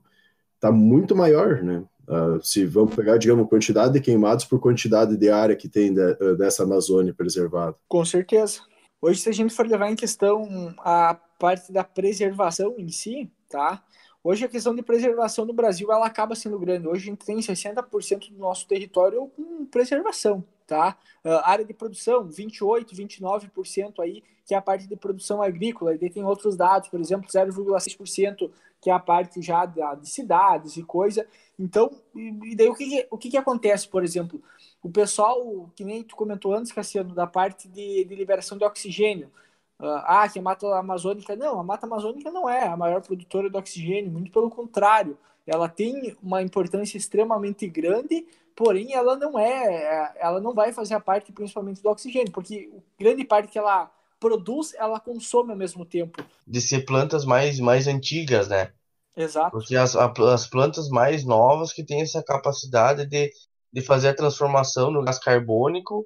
está 0.56 0.72
muito 0.72 1.16
maior, 1.16 1.64
né? 1.64 1.84
Uh, 2.08 2.42
se 2.42 2.66
vamos 2.66 2.96
pegar, 2.96 3.18
digamos, 3.18 3.50
quantidade 3.50 3.94
de 3.94 4.00
queimados 4.00 4.46
por 4.46 4.60
quantidade 4.60 5.18
de 5.18 5.30
área 5.30 5.56
que 5.56 5.68
tem 5.68 5.94
de, 5.94 6.16
dessa 6.38 6.64
Amazônia 6.64 7.14
preservada. 7.14 7.76
Com 7.90 8.06
certeza. 8.06 8.62
Hoje, 9.02 9.20
se 9.20 9.30
a 9.30 9.34
gente 9.34 9.54
for 9.54 9.68
levar 9.68 9.92
em 9.92 9.96
questão 9.96 10.74
a 10.80 11.20
parte 11.40 11.72
da 11.72 11.84
preservação 11.84 12.76
em 12.78 12.90
si, 12.90 13.30
tá? 13.50 13.84
Hoje 14.28 14.44
a 14.44 14.50
questão 14.50 14.76
de 14.76 14.82
preservação 14.82 15.46
no 15.46 15.54
Brasil 15.54 15.90
ela 15.90 16.06
acaba 16.06 16.36
sendo 16.36 16.60
grande. 16.60 16.86
Hoje 16.86 17.04
a 17.04 17.12
gente 17.12 17.26
tem 17.26 17.38
60% 17.38 18.30
do 18.30 18.38
nosso 18.38 18.68
território 18.68 19.26
com 19.30 19.66
preservação, 19.68 20.44
tá? 20.68 20.98
Uh, 21.24 21.30
área 21.46 21.64
de 21.64 21.74
produção, 21.74 22.28
28, 22.28 22.94
29% 22.94 24.02
aí, 24.02 24.22
que 24.46 24.54
é 24.54 24.58
a 24.58 24.62
parte 24.62 24.86
de 24.86 24.98
produção 24.98 25.42
agrícola. 25.42 25.96
E 25.96 26.10
tem 26.10 26.26
outros 26.26 26.58
dados, 26.58 26.90
por 26.90 27.00
exemplo, 27.00 27.26
0,6% 27.30 28.52
que 28.82 28.90
é 28.90 28.94
a 28.94 29.00
parte 29.00 29.42
já 29.42 29.66
da, 29.66 29.96
de 29.96 30.10
cidades 30.10 30.76
e 30.76 30.84
coisa. 30.84 31.26
Então, 31.58 31.90
e, 32.14 32.54
daí 32.54 32.68
o 32.68 32.76
que, 32.76 33.08
o 33.10 33.18
que, 33.18 33.30
que 33.30 33.38
acontece, 33.38 33.88
por 33.88 34.04
exemplo? 34.04 34.44
O 34.84 34.90
pessoal, 34.90 35.72
que 35.74 35.86
nem 35.86 36.04
tu 36.04 36.18
comentou 36.18 36.54
antes, 36.54 36.74
Cassiano, 36.74 37.16
da 37.16 37.28
parte 37.28 37.70
de, 37.70 38.04
de 38.04 38.14
liberação 38.14 38.58
de 38.58 38.66
oxigênio. 38.66 39.32
Ah, 39.80 40.24
ah, 40.24 40.30
que 40.30 40.40
a 40.40 40.42
Mata 40.42 40.68
Amazônica. 40.76 41.36
Não, 41.36 41.60
a 41.60 41.64
Mata 41.64 41.86
Amazônica 41.86 42.32
não 42.32 42.50
é 42.50 42.68
a 42.68 42.78
maior 42.78 43.02
produtora 43.02 43.50
de 43.50 43.58
oxigênio, 43.58 44.12
muito 44.12 44.32
pelo 44.32 44.50
contrário. 44.50 45.18
Ela 45.46 45.70
tem 45.70 46.16
uma 46.22 46.42
importância 46.42 46.98
extremamente 46.98 47.68
grande, 47.68 48.26
porém 48.56 48.94
ela 48.94 49.16
não 49.16 49.40
é, 49.40 50.14
ela 50.18 50.42
não 50.42 50.54
vai 50.54 50.74
fazer 50.74 50.94
a 50.94 51.00
parte 51.00 51.32
principalmente 51.32 51.82
do 51.82 51.90
oxigênio, 51.90 52.32
porque 52.32 52.70
grande 53.00 53.24
parte 53.24 53.50
que 53.50 53.58
ela 53.58 53.90
produz, 54.20 54.74
ela 54.74 55.00
consome 55.00 55.52
ao 55.52 55.58
mesmo 55.58 55.86
tempo. 55.86 56.24
De 56.46 56.60
ser 56.60 56.86
plantas 56.86 57.24
mais, 57.24 57.60
mais 57.60 57.88
antigas, 57.88 58.48
né? 58.48 58.74
Exato. 59.16 59.52
Porque 59.52 59.76
as, 59.76 59.96
as 59.96 60.48
plantas 60.48 60.90
mais 60.90 61.24
novas 61.24 61.72
que 61.72 61.84
têm 61.84 62.02
essa 62.02 62.22
capacidade 62.24 63.06
de, 63.06 63.32
de 63.72 63.82
fazer 63.82 64.10
a 64.10 64.16
transformação 64.16 64.92
do 64.92 65.02
gás 65.04 65.20
carbônico 65.20 66.06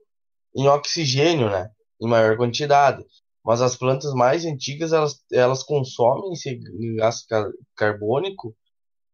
em 0.56 0.68
oxigênio, 0.68 1.50
né? 1.50 1.70
Em 2.02 2.08
maior 2.08 2.38
quantidade. 2.38 3.06
Mas 3.44 3.62
as 3.62 3.76
plantas 3.76 4.14
mais 4.14 4.46
antigas, 4.46 4.94
elas, 4.94 5.20
elas 5.32 5.64
consomem 5.64 6.34
esse 6.34 6.60
gás 6.96 7.26
carbônico 7.76 8.56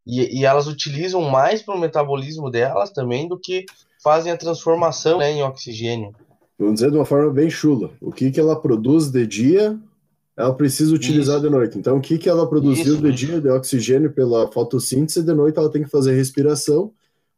e, 0.06 0.40
e 0.40 0.46
elas 0.46 0.68
utilizam 0.68 1.22
mais 1.22 1.62
para 1.62 1.76
o 1.76 1.80
metabolismo 1.80 2.50
delas 2.50 2.92
também 2.92 3.28
do 3.28 3.40
que 3.40 3.66
fazem 4.04 4.32
a 4.32 4.38
transformação 4.38 5.20
né, 5.20 5.32
em 5.32 5.44
oxigênio. 5.44 6.14
Vamos 6.58 6.76
dizer 6.76 6.92
de 6.92 6.98
uma 6.98 7.06
forma 7.06 7.32
bem 7.32 7.50
chula. 7.50 7.92
O 8.02 8.12
que, 8.12 8.32
que 8.32 8.40
ela 8.40 8.60
produz 8.60 9.10
de 9.12 9.28
dia, 9.28 9.78
ela 10.36 10.54
precisa 10.54 10.96
utilizar 10.96 11.36
isso. 11.36 11.46
de 11.46 11.50
noite. 11.50 11.78
Então, 11.78 11.98
o 11.98 12.02
que, 12.02 12.18
que 12.18 12.30
ela 12.30 12.48
produziu 12.50 12.96
isso, 12.96 13.02
de 13.02 13.12
dia 13.12 13.40
de 13.40 13.50
oxigênio 13.50 14.12
pela 14.12 14.52
fotossíntese, 14.52 15.24
de 15.24 15.34
noite 15.34 15.58
ela 15.60 15.70
tem 15.70 15.84
que 15.84 15.90
fazer 15.90 16.16
respiração 16.16 16.92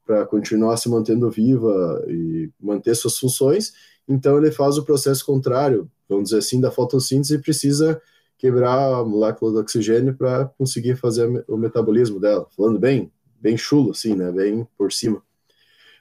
para 0.06 0.25
continuar 0.25 0.78
se 0.78 0.89
mantendo 0.89 1.30
viva 1.30 2.04
e 2.08 2.49
manter 2.60 2.95
suas 2.95 3.17
funções. 3.17 3.73
Então, 4.08 4.38
ele 4.38 4.52
faz 4.52 4.78
o 4.78 4.86
processo 4.86 5.25
contrário, 5.25 5.89
vamos 6.10 6.26
dizer 6.26 6.39
assim, 6.39 6.60
da 6.60 6.72
fotossíntese 6.72 7.36
e 7.36 7.41
precisa 7.41 8.02
quebrar 8.38 8.93
a 8.93 9.06
molécula 9.06 9.52
do 9.52 9.60
oxigênio 9.60 10.15
para 10.15 10.45
conseguir 10.58 10.95
fazer 10.95 11.45
o 11.48 11.58
metabolismo 11.58 12.19
dela. 12.19 12.48
Falando 12.56 12.80
bem, 12.80 13.12
bem 13.39 13.56
chulo, 13.56 13.91
assim, 13.91 14.15
né? 14.15 14.32
Bem 14.32 14.67
por 14.78 14.91
cima. 14.91 15.22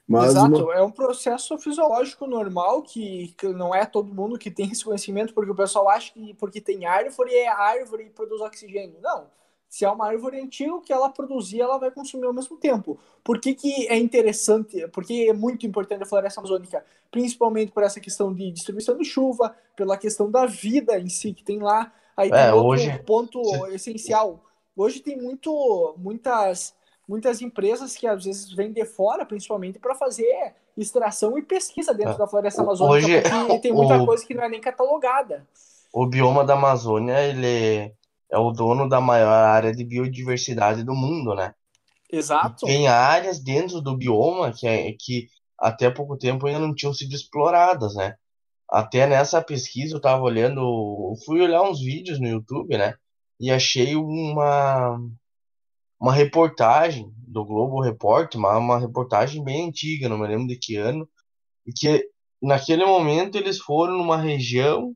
Mas 0.07 0.31
Exato, 0.31 0.65
uma... 0.65 0.75
é 0.75 0.83
um 0.83 0.91
processo 0.91 1.59
fisiológico 1.59 2.27
normal 2.27 2.83
que, 2.83 3.35
que, 3.37 3.47
não 3.49 3.75
é 3.75 3.85
todo 3.85 4.15
mundo 4.15 4.39
que 4.39 4.51
tem 4.51 4.71
esse 4.71 4.83
conhecimento, 4.83 5.35
porque 5.35 5.51
o 5.51 5.55
pessoal 5.55 5.91
acha 5.91 6.13
que 6.15 6.33
porque 6.35 6.63
tem 6.63 6.87
árvore 6.87 7.35
é 7.35 7.49
árvore 7.49 8.05
e 8.05 8.11
produz 8.11 8.41
oxigênio. 8.41 8.97
Não. 9.03 9.27
Se 9.69 9.85
é 9.85 9.91
uma 9.91 10.07
árvore 10.07 10.41
antiga, 10.41 10.75
o 10.75 10.81
que 10.81 10.93
ela 10.93 11.11
produzir, 11.11 11.61
ela 11.61 11.79
vai 11.79 11.91
consumir 11.91 12.25
ao 12.25 12.33
mesmo 12.33 12.57
tempo. 12.57 12.99
Por 13.23 13.39
que, 13.39 13.55
que 13.55 13.87
é 13.89 13.99
interessante? 13.99 14.89
Porque 14.89 15.27
é 15.29 15.33
muito 15.35 15.67
importante 15.67 16.03
a 16.03 16.07
floresta 16.07 16.41
amazônica, 16.41 16.83
principalmente 17.11 17.71
por 17.71 17.83
essa 17.83 18.01
questão 18.01 18.33
de 18.33 18.51
distribuição 18.51 18.97
de 18.97 19.05
chuva, 19.05 19.55
pela 19.77 19.99
questão 19.99 20.31
da 20.31 20.47
vida 20.47 20.99
em 20.99 21.09
si 21.09 21.35
que 21.35 21.45
tem 21.45 21.59
lá. 21.59 21.93
Aí 22.17 22.31
tem 22.31 22.41
é, 22.41 22.53
outro 22.53 22.69
hoje... 22.69 22.99
ponto 23.05 23.43
essencial. 23.67 24.43
Hoje 24.75 25.01
tem 25.01 25.21
muito, 25.21 25.95
muitas, 25.99 26.75
muitas 27.07 27.43
empresas 27.43 27.95
que 27.95 28.07
às 28.07 28.25
vezes 28.25 28.51
vêm 28.51 28.73
de 28.73 28.85
fora, 28.87 29.27
principalmente, 29.27 29.79
para 29.79 29.95
fazer 29.95 30.55
extração 30.77 31.37
e 31.37 31.43
pesquisa 31.43 31.93
dentro 31.93 32.15
é. 32.15 32.19
da 32.19 32.27
floresta 32.27 32.63
amazônica, 32.63 33.07
hoje, 33.07 33.23
porque 33.23 33.59
tem 33.59 33.73
muita 33.75 34.01
o... 34.01 34.07
coisa 34.07 34.25
que 34.25 34.33
não 34.33 34.45
é 34.45 34.49
nem 34.49 34.61
catalogada. 34.61 35.47
O 35.93 36.07
bioma 36.07 36.45
da 36.45 36.55
Amazônia, 36.55 37.21
ele 37.21 37.93
é 38.31 38.39
o 38.39 38.51
dono 38.51 38.89
da 38.89 39.01
maior 39.01 39.45
área 39.45 39.75
de 39.75 39.85
biodiversidade 39.85 40.85
do 40.85 40.95
mundo, 40.95 41.35
né? 41.35 41.55
Exato. 42.11 42.67
E 42.67 42.69
tem 42.69 42.89
áreas 42.89 43.39
dentro 43.41 43.81
do 43.81 43.97
bioma 43.97 44.53
que, 44.53 44.67
é, 44.67 44.93
que 44.99 45.29
até 45.59 45.91
pouco 45.91 46.17
tempo 46.17 46.47
ainda 46.47 46.61
não 46.61 46.75
tinham 46.75 46.95
sido 46.95 47.15
exploradas, 47.15 47.95
né? 47.95 48.15
Até 48.71 49.07
nessa 49.07 49.43
pesquisa 49.43 49.97
eu 49.97 50.01
tava 50.01 50.23
olhando, 50.23 51.15
fui 51.25 51.41
olhar 51.41 51.63
uns 51.63 51.81
vídeos 51.81 52.21
no 52.21 52.29
YouTube, 52.29 52.77
né? 52.77 52.95
E 53.41 53.51
achei 53.51 53.97
uma 53.97 54.99
uma 56.01 56.13
reportagem 56.13 57.13
do 57.17 57.45
Globo 57.45 57.81
Repórter, 57.81 58.39
uma, 58.39 58.57
uma 58.57 58.79
reportagem 58.79 59.43
bem 59.43 59.69
antiga, 59.69 60.09
não 60.09 60.19
me 60.19 60.29
lembro 60.29 60.47
de 60.47 60.57
que 60.57 60.77
ano, 60.77 61.09
e 61.67 61.73
que 61.73 62.09
naquele 62.41 62.85
momento 62.85 63.37
eles 63.37 63.59
foram 63.59 63.99
numa 63.99 64.17
região 64.17 64.95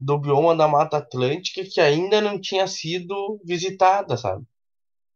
do 0.00 0.18
bioma 0.18 0.56
da 0.56 0.68
Mata 0.68 0.98
Atlântica 0.98 1.64
que 1.64 1.80
ainda 1.80 2.20
não 2.20 2.40
tinha 2.40 2.66
sido 2.66 3.40
visitada, 3.44 4.16
sabe? 4.16 4.44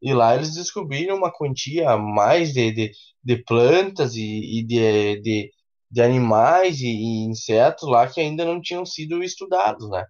E 0.01 0.13
lá 0.15 0.35
eles 0.37 0.55
descobriram 0.55 1.17
uma 1.17 1.33
quantia 1.33 1.97
mais 1.97 2.53
de, 2.53 2.71
de, 2.73 2.93
de 3.23 3.37
plantas 3.45 4.15
e, 4.15 4.61
e 4.61 4.65
de, 4.65 5.21
de, 5.21 5.53
de, 5.91 6.03
animais 6.03 6.81
e, 6.81 6.87
e, 6.87 7.25
insetos 7.27 7.89
lá 7.89 8.07
que 8.09 8.21
ainda 8.21 8.45
não 8.45 8.61
tinham 8.61 8.87
sido 8.87 9.23
estudados, 9.23 9.89
né? 9.91 10.05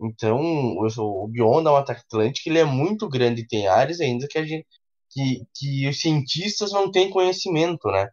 Então, 0.00 0.40
o, 0.40 0.86
o 1.24 1.28
bioma 1.28 1.62
da 1.62 1.72
Mata 1.72 1.92
Atlântica 1.92 2.50
ele 2.50 2.58
é 2.58 2.64
muito 2.64 3.08
grande, 3.08 3.46
tem 3.46 3.68
áreas 3.68 4.00
ainda 4.00 4.26
que 4.28 4.38
a 4.38 4.44
gente 4.44 4.66
que, 5.14 5.46
que 5.54 5.88
os 5.88 6.00
cientistas 6.00 6.72
não 6.72 6.90
têm 6.90 7.10
conhecimento, 7.10 7.88
né? 7.88 8.08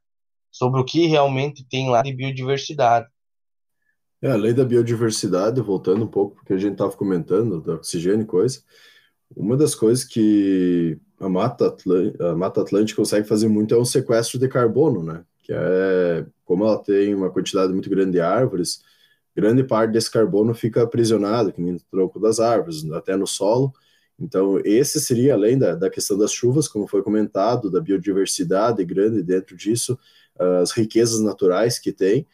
Sobre 0.51 0.79
o 0.81 0.85
que 0.85 1.07
realmente 1.07 1.65
tem 1.67 1.89
lá 1.89 2.03
de 2.03 2.13
biodiversidade. 2.13 3.07
É, 4.21 4.31
a 4.31 4.35
lei 4.35 4.53
da 4.53 4.63
biodiversidade, 4.63 5.59
voltando 5.61 6.03
um 6.03 6.07
pouco, 6.07 6.35
porque 6.35 6.53
a 6.53 6.57
gente 6.57 6.73
estava 6.73 6.91
comentando, 6.91 7.59
do 7.59 7.73
oxigênio 7.73 8.21
e 8.21 8.25
coisa, 8.25 8.61
uma 9.35 9.57
das 9.57 9.73
coisas 9.73 10.03
que 10.03 10.97
a 11.19 11.27
Mata, 11.27 11.75
a 12.19 12.35
Mata 12.35 12.61
Atlântica 12.61 13.01
consegue 13.01 13.27
fazer 13.27 13.47
muito 13.47 13.73
é 13.73 13.77
o 13.77 13.85
sequestro 13.85 14.37
de 14.37 14.47
carbono, 14.47 15.01
né? 15.03 15.23
Que 15.43 15.53
é, 15.53 16.25
como 16.45 16.65
ela 16.65 16.77
tem 16.77 17.15
uma 17.15 17.31
quantidade 17.31 17.73
muito 17.73 17.89
grande 17.89 18.13
de 18.13 18.21
árvores, 18.21 18.81
grande 19.35 19.63
parte 19.63 19.91
desse 19.91 20.11
carbono 20.11 20.53
fica 20.53 20.83
aprisionado, 20.83 21.53
no 21.57 21.79
tronco 21.89 22.19
das 22.19 22.39
árvores, 22.39 22.85
até 22.91 23.15
no 23.15 23.25
solo. 23.25 23.73
Então, 24.19 24.59
esse 24.63 24.99
seria, 25.01 25.33
além 25.33 25.57
da, 25.57 25.73
da 25.73 25.89
questão 25.89 26.17
das 26.17 26.31
chuvas, 26.31 26.67
como 26.67 26.87
foi 26.87 27.01
comentado, 27.01 27.71
da 27.71 27.81
biodiversidade 27.81 28.83
grande 28.85 29.23
dentro 29.23 29.55
disso, 29.55 29.97
as 30.61 30.71
riquezas 30.71 31.21
naturais 31.21 31.79
que 31.79 31.91
tem, 31.91 32.27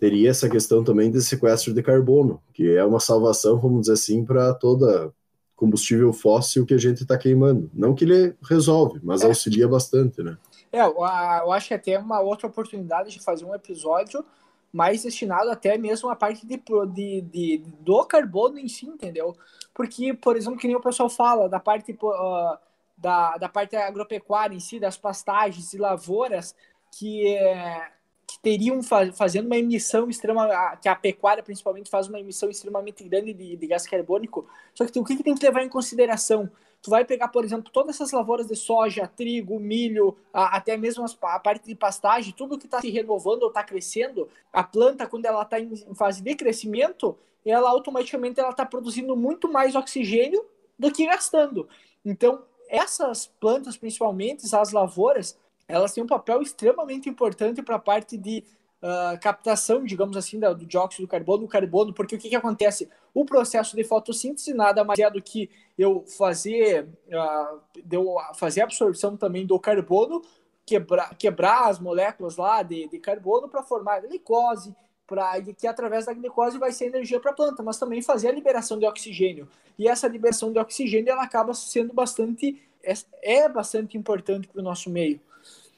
teria 0.00 0.30
essa 0.30 0.48
questão 0.48 0.82
também 0.82 1.10
de 1.10 1.20
sequestro 1.20 1.74
de 1.74 1.82
carbono, 1.82 2.42
que 2.54 2.74
é 2.74 2.82
uma 2.82 2.98
salvação, 2.98 3.60
vamos 3.60 3.82
dizer 3.82 3.92
assim, 3.92 4.24
para 4.24 4.54
toda 4.54 5.12
combustível 5.54 6.10
fóssil 6.10 6.64
que 6.64 6.72
a 6.72 6.78
gente 6.78 7.02
está 7.02 7.18
queimando. 7.18 7.70
Não 7.74 7.94
que 7.94 8.04
ele 8.06 8.34
resolve, 8.42 8.98
mas 9.02 9.20
é. 9.20 9.26
auxilia 9.26 9.68
bastante, 9.68 10.22
né? 10.22 10.38
É, 10.72 10.80
eu 10.80 11.52
acho 11.52 11.68
que 11.68 11.74
até 11.74 11.98
uma 11.98 12.18
outra 12.20 12.46
oportunidade 12.46 13.10
de 13.10 13.20
fazer 13.20 13.44
um 13.44 13.54
episódio 13.54 14.24
mais 14.72 15.02
destinado 15.02 15.50
até 15.50 15.76
mesmo 15.76 16.08
à 16.08 16.16
parte 16.16 16.46
de, 16.46 16.56
de, 16.94 17.20
de, 17.20 17.62
do 17.80 18.04
carbono 18.06 18.58
em 18.58 18.68
si, 18.68 18.86
entendeu? 18.86 19.36
Porque, 19.74 20.14
por 20.14 20.34
exemplo, 20.34 20.58
que 20.58 20.66
nem 20.66 20.76
o 20.76 20.80
pessoal 20.80 21.10
fala 21.10 21.46
da 21.46 21.60
parte 21.60 21.92
uh, 21.92 22.56
da, 22.96 23.36
da 23.36 23.48
parte 23.50 23.76
agropecuária 23.76 24.54
em 24.54 24.60
si, 24.60 24.80
das 24.80 24.96
pastagens 24.96 25.74
e 25.74 25.78
lavouras, 25.78 26.54
que 26.92 27.26
é, 27.36 27.90
que 28.30 28.38
teriam 28.38 28.82
faz, 28.82 29.16
fazendo 29.16 29.46
uma 29.46 29.56
emissão 29.56 30.08
extrema, 30.08 30.76
que 30.76 30.88
a 30.88 30.94
pecuária 30.94 31.42
principalmente 31.42 31.90
faz 31.90 32.08
uma 32.08 32.20
emissão 32.20 32.48
extremamente 32.48 33.02
grande 33.02 33.32
de, 33.32 33.56
de 33.56 33.66
gás 33.66 33.86
carbônico. 33.86 34.46
Só 34.74 34.86
que 34.86 34.98
o 34.98 35.04
que, 35.04 35.16
que 35.16 35.22
tem 35.24 35.34
que 35.34 35.44
levar 35.44 35.62
em 35.62 35.68
consideração? 35.68 36.50
Tu 36.82 36.88
vai 36.88 37.04
pegar, 37.04 37.28
por 37.28 37.44
exemplo, 37.44 37.70
todas 37.70 37.96
essas 37.96 38.12
lavouras 38.12 38.46
de 38.46 38.56
soja, 38.56 39.06
trigo, 39.06 39.58
milho, 39.58 40.16
a, 40.32 40.56
até 40.56 40.76
mesmo 40.76 41.04
as, 41.04 41.16
a 41.22 41.38
parte 41.38 41.66
de 41.66 41.74
pastagem, 41.74 42.32
tudo 42.32 42.58
que 42.58 42.66
está 42.66 42.80
se 42.80 42.88
renovando 42.88 43.42
ou 43.42 43.48
está 43.48 43.62
crescendo, 43.62 44.28
a 44.52 44.62
planta, 44.62 45.06
quando 45.06 45.26
ela 45.26 45.42
está 45.42 45.58
em, 45.58 45.72
em, 45.72 45.94
fase 45.94 46.22
de 46.22 46.34
crescimento, 46.34 47.18
ela 47.44 47.68
automaticamente 47.68 48.38
ela 48.38 48.50
está 48.50 48.64
produzindo 48.64 49.16
muito 49.16 49.50
mais 49.50 49.74
oxigênio 49.74 50.44
do 50.78 50.90
que 50.90 51.04
gastando. 51.04 51.68
Então, 52.04 52.42
essas 52.68 53.26
plantas, 53.26 53.76
principalmente 53.76 54.46
as 54.54 54.72
lavouras, 54.72 55.36
elas 55.70 55.92
têm 55.92 56.04
um 56.04 56.06
papel 56.06 56.42
extremamente 56.42 57.08
importante 57.08 57.62
para 57.62 57.76
a 57.76 57.78
parte 57.78 58.16
de 58.16 58.44
uh, 58.82 59.18
captação, 59.20 59.84
digamos 59.84 60.16
assim, 60.16 60.38
do 60.38 60.66
dióxido 60.66 61.02
de 61.02 61.06
carbono, 61.06 61.44
do 61.44 61.48
carbono, 61.48 61.92
porque 61.92 62.16
o 62.16 62.18
que, 62.18 62.28
que 62.28 62.36
acontece? 62.36 62.88
O 63.14 63.24
processo 63.24 63.76
de 63.76 63.84
fotossíntese 63.84 64.52
nada 64.54 64.84
mais 64.84 64.98
é 64.98 65.10
do 65.10 65.22
que 65.22 65.50
eu 65.78 66.04
fazer, 66.06 66.88
uh, 67.08 67.60
eu 67.90 68.16
fazer 68.34 68.62
absorção 68.62 69.16
também 69.16 69.46
do 69.46 69.58
carbono, 69.58 70.22
quebrar, 70.66 71.14
quebrar 71.16 71.68
as 71.68 71.78
moléculas 71.78 72.36
lá 72.36 72.62
de, 72.62 72.88
de 72.88 72.98
carbono 72.98 73.48
para 73.48 73.62
formar 73.62 74.00
glicose, 74.00 74.74
para 75.06 75.40
que 75.42 75.66
através 75.66 76.06
da 76.06 76.12
glicose 76.12 76.56
vai 76.56 76.70
ser 76.70 76.86
energia 76.86 77.18
para 77.18 77.32
a 77.32 77.34
planta, 77.34 77.62
mas 77.62 77.78
também 77.78 78.00
fazer 78.00 78.28
a 78.28 78.32
liberação 78.32 78.78
de 78.78 78.86
oxigênio. 78.86 79.48
E 79.76 79.88
essa 79.88 80.06
liberação 80.06 80.52
de 80.52 80.58
oxigênio 80.58 81.10
ela 81.10 81.24
acaba 81.24 81.52
sendo 81.52 81.92
bastante 81.92 82.62
é, 82.82 82.94
é 83.22 83.48
bastante 83.48 83.98
importante 83.98 84.48
para 84.48 84.60
o 84.60 84.64
nosso 84.64 84.88
meio. 84.88 85.20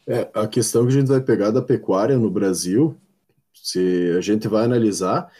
É, 0.06 0.28
a 0.34 0.46
questão 0.48 0.82
que 0.82 0.88
a 0.88 0.98
gente 0.98 1.08
vai 1.08 1.20
pegar 1.20 1.50
da 1.50 1.62
pecuária 1.62 2.18
no 2.18 2.30
Brasil, 2.30 2.96
se 3.54 4.12
a 4.16 4.20
gente 4.20 4.48
vai 4.48 4.64
analisar, 4.64 5.30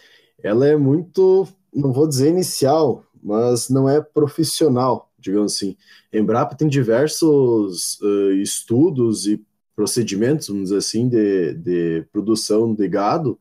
ela 0.42 0.66
é 0.66 0.77
muito, 0.77 1.48
não 1.75 1.92
vou 1.92 2.07
dizer 2.07 2.29
inicial, 2.29 3.05
mas 3.22 3.68
não 3.68 3.88
é 3.88 4.01
profissional, 4.01 5.11
digamos 5.18 5.55
assim. 5.55 5.77
Embrapa 6.12 6.55
tem 6.55 6.68
diversos 6.68 8.01
uh, 8.01 8.33
estudos 8.33 9.27
e 9.27 9.44
procedimentos, 9.75 10.48
vamos 10.48 10.64
dizer 10.64 10.77
assim, 10.77 11.09
de, 11.09 11.55
de 11.55 12.07
produção 12.12 12.75
de 12.75 12.87
gado 12.88 13.38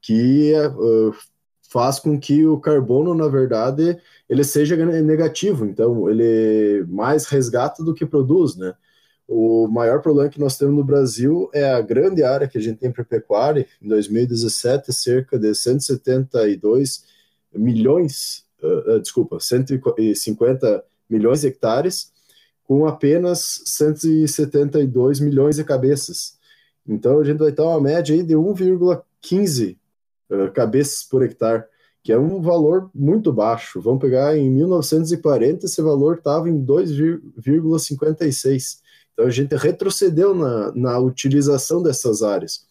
que 0.00 0.52
uh, 0.54 1.14
faz 1.70 1.98
com 1.98 2.18
que 2.18 2.46
o 2.46 2.58
carbono, 2.58 3.14
na 3.14 3.26
verdade, 3.26 3.98
ele 4.28 4.44
seja 4.44 4.76
negativo. 4.76 5.66
Então, 5.66 6.08
ele 6.08 6.84
mais 6.88 7.26
resgata 7.26 7.82
do 7.82 7.94
que 7.94 8.06
produz, 8.06 8.56
né? 8.56 8.74
O 9.26 9.66
maior 9.68 10.02
problema 10.02 10.28
que 10.28 10.38
nós 10.38 10.58
temos 10.58 10.74
no 10.74 10.84
Brasil 10.84 11.48
é 11.54 11.72
a 11.72 11.80
grande 11.80 12.22
área 12.22 12.46
que 12.46 12.58
a 12.58 12.60
gente 12.60 12.78
tem 12.78 12.92
para 12.92 13.04
pecuária. 13.04 13.66
Em 13.80 13.88
2017, 13.88 14.92
cerca 14.92 15.38
de 15.38 15.54
172 15.54 17.04
milhões, 17.54 18.44
uh, 18.62 18.96
uh, 18.96 19.00
desculpa, 19.00 19.40
150 19.40 20.84
milhões 21.08 21.40
de 21.40 21.46
hectares, 21.46 22.12
com 22.64 22.86
apenas 22.86 23.62
172 23.64 25.20
milhões 25.20 25.56
de 25.56 25.64
cabeças. 25.64 26.36
Então 26.86 27.18
a 27.18 27.24
gente 27.24 27.38
vai 27.38 27.50
ter 27.52 27.62
uma 27.62 27.80
média 27.80 28.14
aí 28.14 28.22
de 28.22 28.34
1,15 28.34 29.78
uh, 30.30 30.52
cabeças 30.52 31.02
por 31.02 31.22
hectare, 31.22 31.64
que 32.02 32.12
é 32.12 32.18
um 32.18 32.42
valor 32.42 32.90
muito 32.94 33.32
baixo. 33.32 33.80
Vamos 33.80 34.00
pegar 34.00 34.36
em 34.36 34.50
1940, 34.50 35.64
esse 35.64 35.80
valor 35.80 36.18
estava 36.18 36.50
em 36.50 36.62
2,56. 36.62 38.83
Então 39.14 39.26
a 39.26 39.30
gente 39.30 39.54
retrocedeu 39.56 40.34
na, 40.34 40.72
na 40.74 40.98
utilização 40.98 41.82
dessas 41.82 42.22
áreas. 42.22 42.66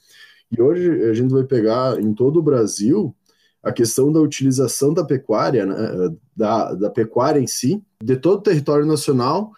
E 0.51 0.61
hoje 0.61 1.03
a 1.09 1.13
gente 1.13 1.31
vai 1.31 1.43
pegar 1.43 1.99
em 1.99 2.13
todo 2.13 2.39
o 2.39 2.43
Brasil 2.43 3.15
a 3.63 3.71
questão 3.71 4.11
da 4.11 4.19
utilização 4.19 4.93
da 4.93 5.05
pecuária, 5.05 5.65
né, 5.65 6.13
da, 6.35 6.73
da 6.73 6.89
pecuária 6.89 7.39
em 7.39 7.47
si, 7.47 7.81
de 8.03 8.17
todo 8.17 8.39
o 8.39 8.43
território 8.43 8.85
nacional, 8.85 9.53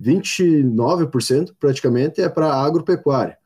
29% 0.00 1.54
praticamente 1.60 2.20
é 2.22 2.28
para 2.28 2.52
agropecuária. 2.52 3.36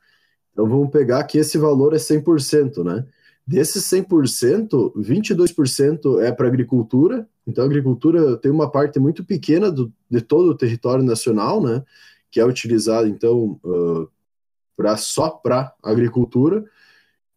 Então 0.53 0.67
vamos 0.67 0.89
pegar 0.89 1.23
que 1.25 1.37
esse 1.37 1.57
valor 1.57 1.93
é 1.93 1.97
100%, 1.97 2.83
né? 2.83 3.05
Desses 3.45 3.83
100%, 3.89 4.93
22% 4.95 6.21
é 6.21 6.31
para 6.31 6.47
agricultura. 6.47 7.27
Então 7.45 7.63
a 7.63 7.67
agricultura 7.67 8.37
tem 8.37 8.51
uma 8.51 8.69
parte 8.69 8.99
muito 8.99 9.23
pequena 9.23 9.71
do, 9.71 9.93
de 10.09 10.19
todo 10.19 10.49
o 10.49 10.57
território 10.57 11.03
nacional, 11.03 11.61
né? 11.61 11.83
Que 12.31 12.39
é 12.39 12.45
utilizado 12.45 13.07
então 13.07 13.59
uh, 13.63 14.09
para 14.75 14.97
só 14.97 15.29
para 15.29 15.73
agricultura 15.83 16.63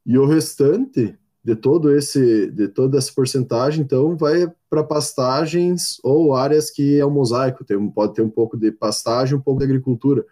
e 0.05 0.19
o 0.19 0.27
restante 0.27 1.17
de 1.43 1.57
todo 1.57 1.95
esse 1.95 2.51
de 2.51 2.69
toda 2.69 2.99
essa 2.99 3.13
porcentagem 3.13 3.83
então 3.83 4.17
vai 4.17 4.53
para 4.69 4.85
pastagens 4.85 5.99
ou 6.03 6.35
áreas 6.35 6.71
que 6.71 6.99
é 6.99 7.07
um 7.07 7.11
mosaico 7.11 7.65
tem 7.65 7.91
pode 7.91 8.15
ter 8.15 8.23
um 8.23 8.31
pouco 8.31 8.57
de 8.57 8.71
pastagem 8.71 9.37
um 9.37 9.41
pouco 9.41 9.59
de 9.59 9.65
agricultura. 9.65 10.25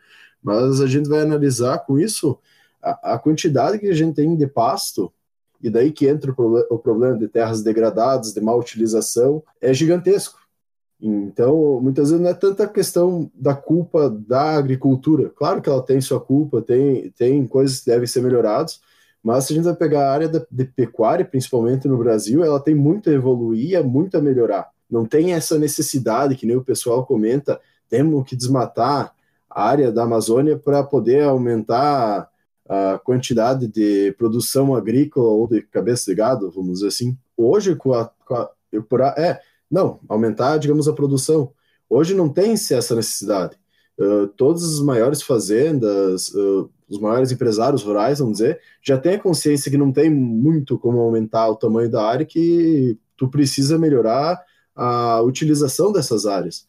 Mas 0.43 0.81
a 0.81 0.87
gente 0.87 1.09
vai 1.09 1.21
analisar 1.21 1.79
com 1.79 1.99
isso 1.99 2.39
a, 2.81 3.15
a 3.15 3.19
quantidade 3.19 3.79
que 3.79 3.89
a 3.89 3.95
gente 3.95 4.15
tem 4.15 4.37
de 4.37 4.47
pasto 4.47 5.13
e 5.61 5.69
daí 5.69 5.91
que 5.91 6.07
entra 6.07 6.33
o, 6.37 6.59
o 6.71 6.79
problema 6.79 7.19
de 7.19 7.27
terras 7.27 7.63
degradadas 7.63 8.33
de 8.33 8.41
má 8.41 8.55
utilização 8.55 9.43
é 9.61 9.73
gigantesco 9.73 10.39
então, 11.01 11.81
muitas 11.81 12.11
vezes 12.11 12.23
não 12.23 12.31
é 12.31 12.35
tanta 12.35 12.67
questão 12.67 13.31
da 13.33 13.55
culpa 13.55 14.11
da 14.11 14.57
agricultura. 14.57 15.31
Claro 15.31 15.63
que 15.63 15.69
ela 15.69 15.83
tem 15.83 16.01
sua 16.01 16.21
culpa, 16.21 16.61
tem, 16.61 17.11
tem 17.17 17.47
coisas 17.47 17.81
que 17.81 17.87
devem 17.87 18.07
ser 18.07 18.21
melhoradas, 18.21 18.81
mas 19.23 19.45
se 19.45 19.53
a 19.53 19.57
gente 19.57 19.65
vai 19.65 19.77
pegar 19.77 20.09
a 20.09 20.13
área 20.13 20.29
de, 20.29 20.65
pecuária, 20.65 21.25
principalmente 21.25 21.87
no 21.87 21.99
Brasil, 21.99 22.43
ela 22.45 22.59
tem 22.59 22.75
muito 22.75 23.11
a 23.11 23.13
evoluir, 23.13 23.83
muito 23.85 24.17
a 24.17 24.21
melhorar. 24.21 24.69
Não 24.91 25.07
tem 25.07 25.35
essa 25.35 25.59
necessidade, 25.59 26.35
que 26.35 26.47
nem 26.47 26.57
o 26.57 26.65
pessoal 26.65 27.07
comenta, 27.07 27.61
temos 27.89 28.29
que 28.29 28.35
desmatar 28.35 29.15
a 29.49 29.65
área 29.65 29.93
da 29.93 30.03
Amazônia 30.03 30.59
para 30.59 30.83
poder 30.83 31.23
aumentar 31.23 32.29
a 32.69 32.99
quantidade 32.99 33.67
de 33.67 34.13
produção 34.19 34.75
agrícola 34.75 35.29
ou 35.29 35.49
de 35.49 35.63
cabeça 35.63 36.11
de 36.11 36.15
gado, 36.15 36.51
vamos 36.51 36.75
dizer 36.75 36.89
assim. 36.89 37.17
Hoje, 37.37 37.75
com 37.77 37.95
a, 37.95 38.11
com 38.27 38.35
a 38.35 38.51
é, 39.17 39.41
não, 39.71 40.01
aumentar, 40.09 40.59
digamos, 40.59 40.89
a 40.89 40.93
produção. 40.93 41.53
Hoje 41.89 42.15
não 42.15 42.29
tem-se 42.29 42.75
essa 42.75 42.95
necessidade. 42.95 43.57
Uh, 43.99 44.29
todas 44.29 44.63
as 44.63 44.81
maiores 44.81 45.23
fazendas, 45.23 46.29
uh, 46.29 46.71
os 46.89 46.99
maiores 46.99 47.33
empresários 47.33 47.83
rurais, 47.83 48.19
vamos 48.21 48.39
dizer, 48.39 48.61
já 48.83 48.97
têm 48.97 49.15
a 49.15 49.21
consciência 49.21 49.71
que 49.71 49.77
não 49.77 49.93
tem 49.93 50.09
muito 50.09 50.79
como 50.79 51.01
aumentar 51.01 51.49
o 51.49 51.57
tamanho 51.57 51.91
da 51.91 52.07
área, 52.07 52.25
que 52.25 52.97
tu 53.17 53.29
precisa 53.29 53.79
melhorar 53.79 54.41
a 54.75 55.21
utilização 55.23 55.93
dessas 55.93 56.25
áreas. 56.25 56.67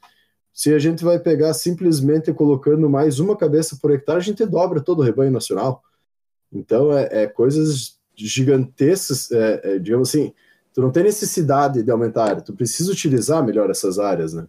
Se 0.52 0.74
a 0.74 0.80
gente 0.80 1.06
vai 1.06 1.20
pegar 1.20 1.54
simplesmente 1.54 2.34
colocando 2.34 2.90
mais 2.90 3.20
uma 3.20 3.38
cabeça 3.38 3.78
por 3.82 3.92
hectare, 3.92 4.18
a 4.18 4.22
gente 4.22 4.46
dobra 4.46 4.82
todo 4.82 5.00
o 5.00 5.04
rebanho 5.04 5.32
nacional. 5.32 5.82
Então, 6.52 6.92
é, 6.92 7.24
é 7.24 7.28
coisas 7.28 7.98
gigantescas, 8.16 9.32
é, 9.32 9.62
é, 9.64 9.80
digamos 9.80 10.10
assim, 10.10 10.34
tu 10.74 10.82
não 10.82 10.92
tem 10.92 11.04
necessidade 11.04 11.84
de 11.84 11.92
aumentar 11.92 12.24
a 12.24 12.30
área, 12.30 12.42
tu 12.42 12.54
precisa 12.54 12.92
utilizar 12.92 13.44
melhor 13.44 13.70
essas 13.70 14.00
áreas, 14.00 14.34
né? 14.34 14.48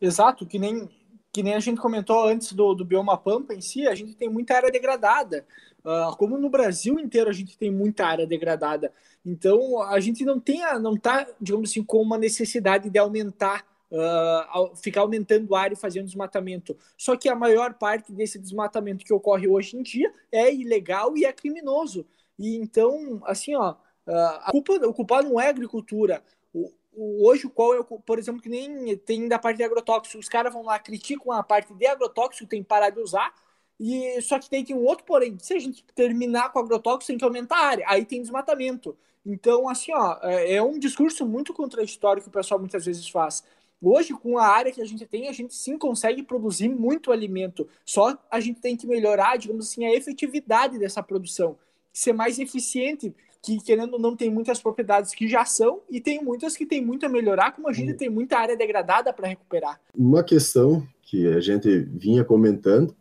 Exato, 0.00 0.46
que 0.46 0.58
nem, 0.58 0.88
que 1.32 1.42
nem 1.42 1.54
a 1.54 1.60
gente 1.60 1.80
comentou 1.80 2.26
antes 2.26 2.52
do, 2.52 2.74
do 2.74 2.84
bioma 2.84 3.16
pampa 3.16 3.54
em 3.54 3.60
si, 3.60 3.86
a 3.86 3.94
gente 3.94 4.14
tem 4.14 4.28
muita 4.28 4.54
área 4.54 4.70
degradada. 4.70 5.44
Uh, 5.84 6.14
como 6.16 6.36
no 6.36 6.50
Brasil 6.50 6.98
inteiro 6.98 7.30
a 7.30 7.32
gente 7.32 7.56
tem 7.56 7.70
muita 7.70 8.06
área 8.06 8.26
degradada. 8.26 8.92
Então 9.24 9.82
a 9.82 9.98
gente 10.00 10.24
não 10.24 10.38
tem 10.38 10.62
a, 10.64 10.78
não 10.78 10.96
tá, 10.96 11.26
digamos 11.40 11.70
assim, 11.70 11.82
com 11.82 12.00
uma 12.02 12.18
necessidade 12.18 12.90
de 12.90 12.98
aumentar, 12.98 13.64
uh, 13.90 14.76
ficar 14.76 15.02
aumentando 15.02 15.54
a 15.54 15.60
área 15.60 15.74
e 15.74 15.78
fazendo 15.78 16.06
desmatamento. 16.06 16.76
Só 16.96 17.16
que 17.16 17.28
a 17.28 17.34
maior 17.34 17.74
parte 17.74 18.12
desse 18.12 18.38
desmatamento 18.38 19.04
que 19.04 19.12
ocorre 19.12 19.48
hoje 19.48 19.76
em 19.76 19.82
dia 19.82 20.12
é 20.30 20.52
ilegal 20.52 21.16
e 21.16 21.24
é 21.24 21.32
criminoso. 21.32 22.06
E 22.38 22.56
então, 22.56 23.20
assim, 23.24 23.54
ó, 23.56 23.74
Uh, 24.08 24.50
culpa, 24.52 24.72
o 24.86 24.94
culpado 24.94 25.28
não 25.28 25.38
é 25.38 25.48
a 25.48 25.50
agricultura. 25.50 26.22
O, 26.52 26.72
o, 26.94 27.28
hoje, 27.28 27.46
qual 27.48 27.74
é 27.74 27.80
o, 27.80 27.84
por 27.84 28.18
exemplo, 28.18 28.40
que 28.40 28.48
nem 28.48 28.96
tem 28.96 29.28
da 29.28 29.38
parte 29.38 29.58
de 29.58 29.64
agrotóxico, 29.64 30.18
os 30.18 30.28
caras 30.28 30.52
vão 30.52 30.62
lá, 30.62 30.78
criticam 30.78 31.30
a 31.30 31.42
parte 31.42 31.74
de 31.74 31.86
agrotóxico, 31.86 32.48
tem 32.48 32.62
que 32.62 32.68
parar 32.68 32.88
de 32.88 33.00
usar, 33.00 33.34
e 33.78 34.20
só 34.22 34.38
que 34.38 34.48
tem, 34.48 34.64
tem 34.64 34.74
um 34.74 34.84
outro 34.84 35.04
porém, 35.04 35.38
se 35.38 35.52
a 35.52 35.58
gente 35.58 35.84
terminar 35.94 36.50
com 36.50 36.58
agrotóxico, 36.58 37.06
tem 37.06 37.18
que 37.18 37.24
aumentar 37.24 37.56
a 37.56 37.66
área, 37.66 37.84
aí 37.86 38.04
tem 38.04 38.22
desmatamento. 38.22 38.96
Então, 39.24 39.68
assim, 39.68 39.92
ó, 39.92 40.18
é, 40.22 40.54
é 40.54 40.62
um 40.62 40.78
discurso 40.78 41.26
muito 41.26 41.52
contraditório 41.52 42.22
que 42.22 42.28
o 42.28 42.32
pessoal 42.32 42.58
muitas 42.58 42.86
vezes 42.86 43.08
faz. 43.08 43.44
Hoje, 43.80 44.12
com 44.14 44.38
a 44.38 44.46
área 44.46 44.72
que 44.72 44.80
a 44.80 44.84
gente 44.84 45.06
tem, 45.06 45.28
a 45.28 45.32
gente 45.32 45.54
sim 45.54 45.78
consegue 45.78 46.22
produzir 46.22 46.68
muito 46.68 47.12
alimento. 47.12 47.68
Só 47.84 48.18
a 48.30 48.40
gente 48.40 48.60
tem 48.60 48.76
que 48.76 48.86
melhorar, 48.86 49.36
digamos 49.36 49.68
assim, 49.68 49.84
a 49.84 49.94
efetividade 49.94 50.78
dessa 50.78 51.02
produção, 51.02 51.56
ser 51.92 52.12
mais 52.12 52.38
eficiente, 52.38 53.14
que 53.56 53.64
querendo 53.64 53.94
ou 53.94 53.98
não 53.98 54.14
tem 54.14 54.30
muitas 54.30 54.60
propriedades 54.60 55.14
que 55.14 55.26
já 55.26 55.44
são 55.44 55.80
e 55.90 56.00
tem 56.00 56.22
muitas 56.22 56.56
que 56.56 56.66
tem 56.66 56.84
muito 56.84 57.06
a 57.06 57.08
melhorar, 57.08 57.52
como 57.52 57.68
a 57.68 57.72
gente 57.72 57.94
tem 57.94 58.10
muita 58.10 58.38
área 58.38 58.56
degradada 58.56 59.12
para 59.12 59.28
recuperar. 59.28 59.80
Uma 59.96 60.22
questão 60.22 60.86
que 61.02 61.26
a 61.28 61.40
gente 61.40 61.78
vinha 61.78 62.24
comentando 62.24 62.94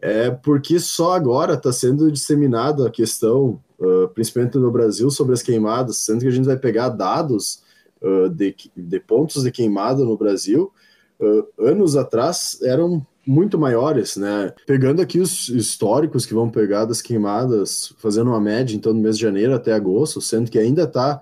é 0.00 0.30
porque 0.30 0.78
só 0.78 1.14
agora 1.14 1.54
está 1.54 1.72
sendo 1.72 2.12
disseminada 2.12 2.86
a 2.86 2.90
questão, 2.90 3.60
uh, 3.78 4.08
principalmente 4.14 4.58
no 4.58 4.70
Brasil, 4.70 5.10
sobre 5.10 5.32
as 5.32 5.42
queimadas, 5.42 5.98
sendo 5.98 6.20
que 6.20 6.28
a 6.28 6.30
gente 6.30 6.44
vai 6.44 6.56
pegar 6.56 6.90
dados 6.90 7.62
uh, 8.00 8.28
de, 8.28 8.54
de, 8.76 9.00
pontos 9.00 9.42
de 9.42 9.50
queimada 9.50 10.04
no 10.04 10.16
Brasil, 10.16 10.70
uh, 11.18 11.46
anos 11.58 11.96
atrás 11.96 12.60
eram 12.62 13.04
muito 13.26 13.58
maiores, 13.58 14.16
né? 14.16 14.52
Pegando 14.66 15.00
aqui 15.00 15.20
os 15.20 15.48
históricos 15.48 16.26
que 16.26 16.34
vão 16.34 16.50
pegar 16.50 16.84
das 16.84 17.02
queimadas, 17.02 17.94
fazendo 17.98 18.30
uma 18.30 18.40
média, 18.40 18.76
então, 18.76 18.92
no 18.92 19.00
mês 19.00 19.16
de 19.16 19.22
janeiro 19.22 19.54
até 19.54 19.72
agosto, 19.72 20.20
sendo 20.20 20.50
que 20.50 20.58
ainda 20.58 20.84
está 20.84 21.20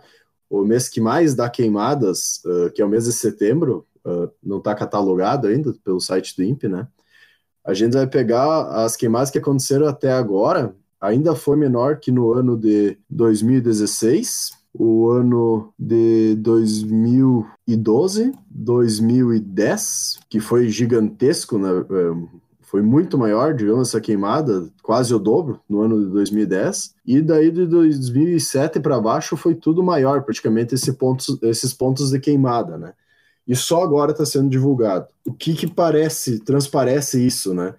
o 0.51 0.65
mês 0.65 0.89
que 0.89 1.01
mais 1.01 1.35
dá 1.35 1.49
queimadas, 1.49 2.43
que 2.75 2.83
é 2.83 2.85
o 2.85 2.89
mês 2.89 3.05
de 3.05 3.13
setembro, 3.13 3.87
não 4.43 4.59
está 4.59 4.75
catalogado 4.75 5.47
ainda 5.47 5.73
pelo 5.85 6.01
site 6.01 6.37
do 6.37 6.43
INPE, 6.43 6.69
né? 6.69 6.87
a 7.65 7.75
gente 7.75 7.93
vai 7.93 8.07
pegar 8.07 8.85
as 8.85 8.97
queimadas 8.97 9.31
que 9.31 9.39
aconteceram 9.39 9.87
até 9.87 10.13
agora, 10.13 10.75
ainda 11.01 11.35
foi 11.35 11.57
menor 11.57 11.99
que 11.99 12.11
no 12.11 12.33
ano 12.33 12.57
de 12.57 12.99
2016, 13.09 14.53
o 14.75 15.11
ano 15.11 15.73
de 15.79 16.35
2012, 16.37 18.33
2010, 18.51 20.21
que 20.29 20.41
foi 20.41 20.69
gigantesco, 20.69 21.59
né? 21.59 21.69
É, 21.69 22.43
foi 22.63 22.81
muito 22.81 23.19
maior, 23.19 23.55
digamos, 23.55 23.89
essa 23.89 24.01
queimada, 24.01 24.71
quase 24.83 25.15
o 25.15 25.19
dobro 25.19 25.61
no 25.69 25.83
ano 25.83 26.03
de 26.03 26.11
2010, 26.11 26.95
e 27.07 27.21
daí 27.21 27.51
de 27.51 27.67
2007 27.67 28.81
para 28.81 28.99
baixo 28.99 29.37
foi 29.37 29.55
tudo 29.55 29.83
maior, 29.83 30.23
praticamente 30.23 30.75
esse 30.75 30.95
pontos, 30.95 31.39
esses 31.43 31.75
pontos 31.75 32.11
de 32.11 32.19
queimada, 32.19 32.79
né? 32.79 32.95
e 33.47 33.57
só 33.57 33.83
agora 33.83 34.13
está 34.13 34.25
sendo 34.25 34.49
divulgado. 34.49 35.07
O 35.27 35.33
que, 35.33 35.55
que 35.55 35.67
parece, 35.67 36.39
transparece 36.41 37.25
isso, 37.25 37.53
né? 37.55 37.75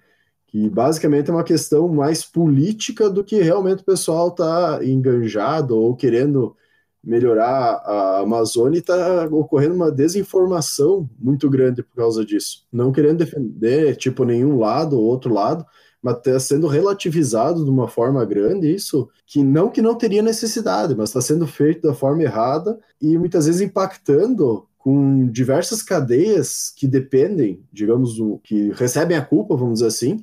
Que 0.46 0.68
basicamente 0.68 1.30
é 1.30 1.32
uma 1.32 1.44
questão 1.44 1.88
mais 1.88 2.24
política 2.24 3.08
do 3.10 3.24
que 3.24 3.40
realmente 3.40 3.82
o 3.82 3.84
pessoal 3.84 4.28
está 4.28 4.80
enganjado 4.82 5.76
ou 5.76 5.96
querendo 5.96 6.56
melhorar 7.04 7.82
a 7.84 8.20
Amazônia 8.20 8.78
está 8.78 9.28
ocorrendo 9.30 9.74
uma 9.74 9.90
desinformação 9.90 11.08
muito 11.18 11.48
grande 11.50 11.82
por 11.82 11.94
causa 11.94 12.24
disso. 12.24 12.64
Não 12.72 12.92
querendo 12.92 13.18
defender, 13.18 13.96
tipo, 13.96 14.24
nenhum 14.24 14.58
lado 14.58 14.98
ou 14.98 15.04
outro 15.04 15.32
lado, 15.32 15.64
mas 16.02 16.16
está 16.18 16.38
sendo 16.38 16.66
relativizado 16.66 17.64
de 17.64 17.70
uma 17.70 17.88
forma 17.88 18.24
grande 18.24 18.74
isso, 18.74 19.08
que 19.26 19.42
não 19.42 19.70
que 19.70 19.80
não 19.80 19.94
teria 19.94 20.22
necessidade, 20.22 20.94
mas 20.94 21.08
está 21.08 21.20
sendo 21.20 21.46
feito 21.46 21.88
da 21.88 21.94
forma 21.94 22.22
errada 22.22 22.78
e 23.00 23.16
muitas 23.16 23.46
vezes 23.46 23.62
impactando 23.62 24.66
com 24.76 25.26
diversas 25.30 25.82
cadeias 25.82 26.70
que 26.76 26.86
dependem, 26.86 27.64
digamos, 27.72 28.16
do, 28.16 28.38
que 28.44 28.70
recebem 28.72 29.16
a 29.16 29.24
culpa, 29.24 29.56
vamos 29.56 29.74
dizer 29.76 29.86
assim, 29.86 30.22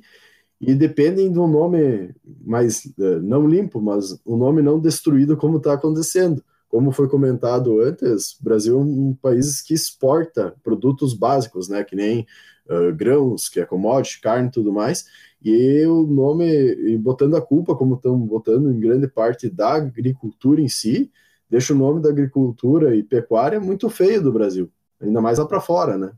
e 0.60 0.72
dependem 0.72 1.32
de 1.32 1.38
um 1.40 1.48
nome 1.48 2.14
mais 2.44 2.84
uh, 2.96 3.20
não 3.20 3.48
limpo, 3.48 3.80
mas 3.80 4.16
um 4.24 4.36
nome 4.36 4.62
não 4.62 4.78
destruído 4.78 5.36
como 5.36 5.56
está 5.56 5.72
acontecendo. 5.72 6.44
Como 6.72 6.90
foi 6.90 7.06
comentado 7.06 7.82
antes, 7.82 8.34
Brasil 8.40 8.80
é 8.80 8.82
um 8.82 9.12
país 9.12 9.60
que 9.60 9.74
exporta 9.74 10.54
produtos 10.64 11.12
básicos, 11.12 11.68
né, 11.68 11.84
que 11.84 11.94
nem 11.94 12.26
uh, 12.66 12.90
grãos, 12.96 13.46
que 13.46 13.60
é 13.60 13.66
commodity, 13.66 14.22
carne 14.22 14.48
e 14.48 14.50
tudo 14.50 14.72
mais, 14.72 15.04
e 15.44 15.84
o 15.84 16.06
nome, 16.06 16.46
e 16.46 16.96
botando 16.96 17.36
a 17.36 17.42
culpa, 17.42 17.76
como 17.76 17.96
estão 17.96 18.18
botando 18.18 18.72
em 18.72 18.80
grande 18.80 19.06
parte 19.06 19.50
da 19.50 19.74
agricultura 19.74 20.62
em 20.62 20.68
si, 20.68 21.12
deixa 21.50 21.74
o 21.74 21.76
nome 21.76 22.00
da 22.00 22.08
agricultura 22.08 22.96
e 22.96 23.02
pecuária 23.02 23.60
muito 23.60 23.90
feio 23.90 24.22
do 24.22 24.32
Brasil, 24.32 24.72
ainda 24.98 25.20
mais 25.20 25.38
lá 25.38 25.44
para 25.46 25.60
fora, 25.60 25.98
né? 25.98 26.10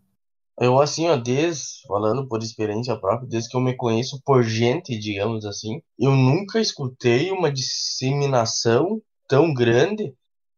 Eu, 0.61 0.79
assim, 0.79 1.09
ó, 1.09 1.17
desde, 1.17 1.85
falando 1.89 2.29
por 2.29 2.41
experiência 2.41 2.95
própria, 2.95 3.29
desde 3.29 3.51
que 3.51 3.57
eu 3.57 3.61
me 3.61 3.75
conheço 3.75 4.23
por 4.25 4.45
gente, 4.45 4.97
digamos 4.97 5.45
assim, 5.45 5.83
eu 5.99 6.13
nunca 6.13 6.61
escutei 6.61 7.33
uma 7.33 7.51
disseminação 7.51 9.03
tão 9.27 9.53
grande 9.53 10.15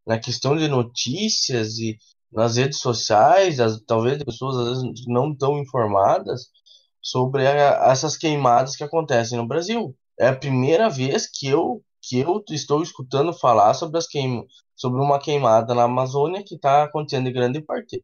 na 0.07 0.19
questão 0.19 0.57
de 0.57 0.69
notícias 0.69 1.79
e 1.79 1.99
nas 2.33 2.57
redes 2.57 2.79
sociais, 2.81 3.61
as, 3.61 3.81
talvez 3.87 4.23
pessoas 4.23 4.57
às 4.57 4.83
vezes 4.83 5.07
não 5.07 5.35
tão 5.35 5.59
informadas 5.59 6.51
sobre 7.03 7.47
a, 7.47 7.91
essas 7.91 8.17
queimadas 8.17 8.77
que 8.77 8.85
acontecem 8.85 9.39
no 9.39 9.47
Brasil. 9.47 9.97
É 10.19 10.29
a 10.29 10.37
primeira 10.37 10.89
vez 10.89 11.29
que 11.29 11.47
eu 11.49 11.83
que 12.03 12.19
eu 12.19 12.45
estou 12.51 12.83
escutando 12.83 13.33
falar 13.33 13.75
sobre 13.75 13.99
as 13.99 14.07
queim 14.07 14.45
sobre 14.77 15.01
uma 15.01 15.19
queimada 15.19 15.75
na 15.75 15.85
Amazônia 15.85 16.45
que 16.45 16.55
está 16.55 16.85
acontecendo 16.85 17.29
em 17.29 17.33
grande 17.33 17.61
parte. 17.61 18.03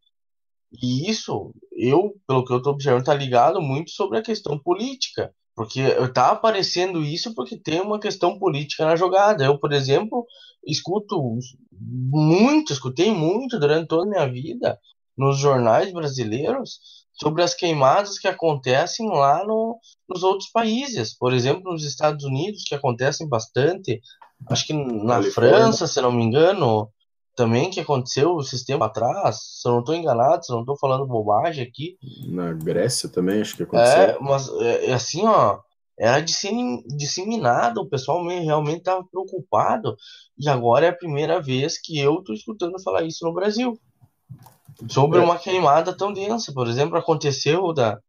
E 0.73 1.09
isso, 1.09 1.55
eu, 1.73 2.15
pelo 2.27 2.45
que 2.45 2.53
eu 2.53 2.57
estou 2.59 2.73
observando, 2.73 3.03
está 3.03 3.15
ligado 3.15 3.61
muito 3.61 3.91
sobre 3.91 4.19
a 4.19 4.23
questão 4.23 4.59
política. 4.59 5.35
Porque 5.55 5.81
está 5.81 6.31
aparecendo 6.31 7.03
isso 7.03 7.35
porque 7.35 7.57
tem 7.57 7.81
uma 7.81 8.01
questão 8.01 8.39
política 8.39 8.87
na 8.87 8.97
jogada. 8.97 9.45
Eu, 9.45 9.59
por 9.59 9.73
exemplo, 9.73 10.27
escuto 10.67 11.39
muito, 11.71 12.73
escutei 12.73 13.13
muito 13.13 13.59
durante 13.59 13.89
toda 13.89 14.05
a 14.05 14.09
minha 14.09 14.27
vida 14.27 14.79
nos 15.17 15.39
jornais 15.39 15.93
brasileiros 15.93 16.81
sobre 17.13 17.43
as 17.43 17.55
queimadas 17.55 18.19
que 18.19 18.27
acontecem 18.27 19.09
lá 19.09 19.45
no, 19.45 19.79
nos 20.09 20.23
outros 20.23 20.51
países. 20.51 21.17
Por 21.17 21.33
exemplo, 21.33 21.73
nos 21.73 21.85
Estados 21.85 22.25
Unidos, 22.25 22.65
que 22.65 22.75
acontecem 22.75 23.29
bastante. 23.29 24.01
Acho 24.49 24.67
que 24.67 24.73
na 24.73 25.23
França, 25.23 25.87
se 25.87 26.01
não 26.01 26.11
me 26.11 26.25
engano, 26.25 26.89
também 27.35 27.71
que 27.71 27.81
aconteceu 27.81 28.39
esses 28.41 28.65
tempos 28.65 28.87
atrás. 28.87 29.39
Se 29.61 29.69
eu 29.69 29.73
não 29.73 29.81
estou 29.81 29.95
enganado, 29.95 30.45
se 30.45 30.53
eu 30.53 30.57
não 30.57 30.63
estou 30.63 30.79
falando 30.79 31.07
bobagem 31.07 31.65
aqui. 31.65 31.97
Na 32.27 32.53
Grécia 32.53 33.09
também, 33.09 33.41
acho 33.41 33.57
que 33.57 33.63
aconteceu. 33.63 33.99
É, 33.99 34.19
mas 34.21 34.49
é, 34.61 34.87
é 34.87 34.93
assim, 34.93 35.27
ó. 35.27 35.59
Era 35.99 36.21
disseminado, 36.21 37.83
o 37.83 37.89
pessoal 37.89 38.27
realmente 38.27 38.79
estava 38.79 39.05
preocupado, 39.05 39.95
e 40.39 40.49
agora 40.49 40.87
é 40.87 40.89
a 40.89 40.97
primeira 40.97 41.41
vez 41.41 41.79
que 41.79 41.99
eu 41.99 42.19
estou 42.19 42.35
escutando 42.35 42.83
falar 42.83 43.05
isso 43.05 43.25
no 43.25 43.33
Brasil 43.33 43.79
sobre 44.89 45.19
é. 45.19 45.23
uma 45.23 45.39
queimada 45.39 45.97
tão 45.97 46.13
densa. 46.13 46.53
Por 46.53 46.67
exemplo, 46.67 46.97
aconteceu 46.97 47.73
da, 47.73 48.01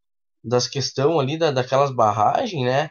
das 0.44 0.68
questões 0.68 1.20
ali 1.20 1.38
da, 1.38 1.52
daquelas 1.52 1.94
barragens, 1.94 2.64
né? 2.64 2.90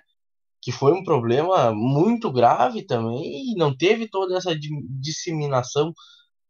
Que 0.61 0.71
foi 0.71 0.93
um 0.93 1.03
problema 1.03 1.73
muito 1.73 2.31
grave 2.31 2.83
também 2.83 3.51
e 3.51 3.55
não 3.57 3.77
teve 3.77 4.09
toda 4.09 4.37
essa 4.37 4.55
disseminação 5.01 5.93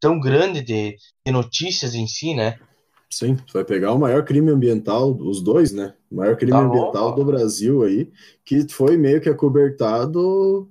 tão 0.03 0.19
grande 0.19 0.61
de, 0.61 0.97
de 1.25 1.31
notícias 1.31 1.95
em 1.95 2.05
si, 2.05 2.35
né? 2.35 2.59
Sim, 3.09 3.37
vai 3.53 3.63
pegar 3.63 3.93
o 3.93 3.97
maior 3.97 4.25
crime 4.25 4.51
ambiental, 4.51 5.15
os 5.17 5.41
dois, 5.41 5.71
né? 5.71 5.93
O 6.11 6.15
maior 6.15 6.35
crime 6.35 6.51
tá 6.51 6.59
ambiental 6.59 7.15
do 7.15 7.23
Brasil 7.23 7.83
aí, 7.83 8.11
que 8.43 8.67
foi 8.67 8.97
meio 8.97 9.21
que 9.21 9.29
acobertado, 9.29 10.69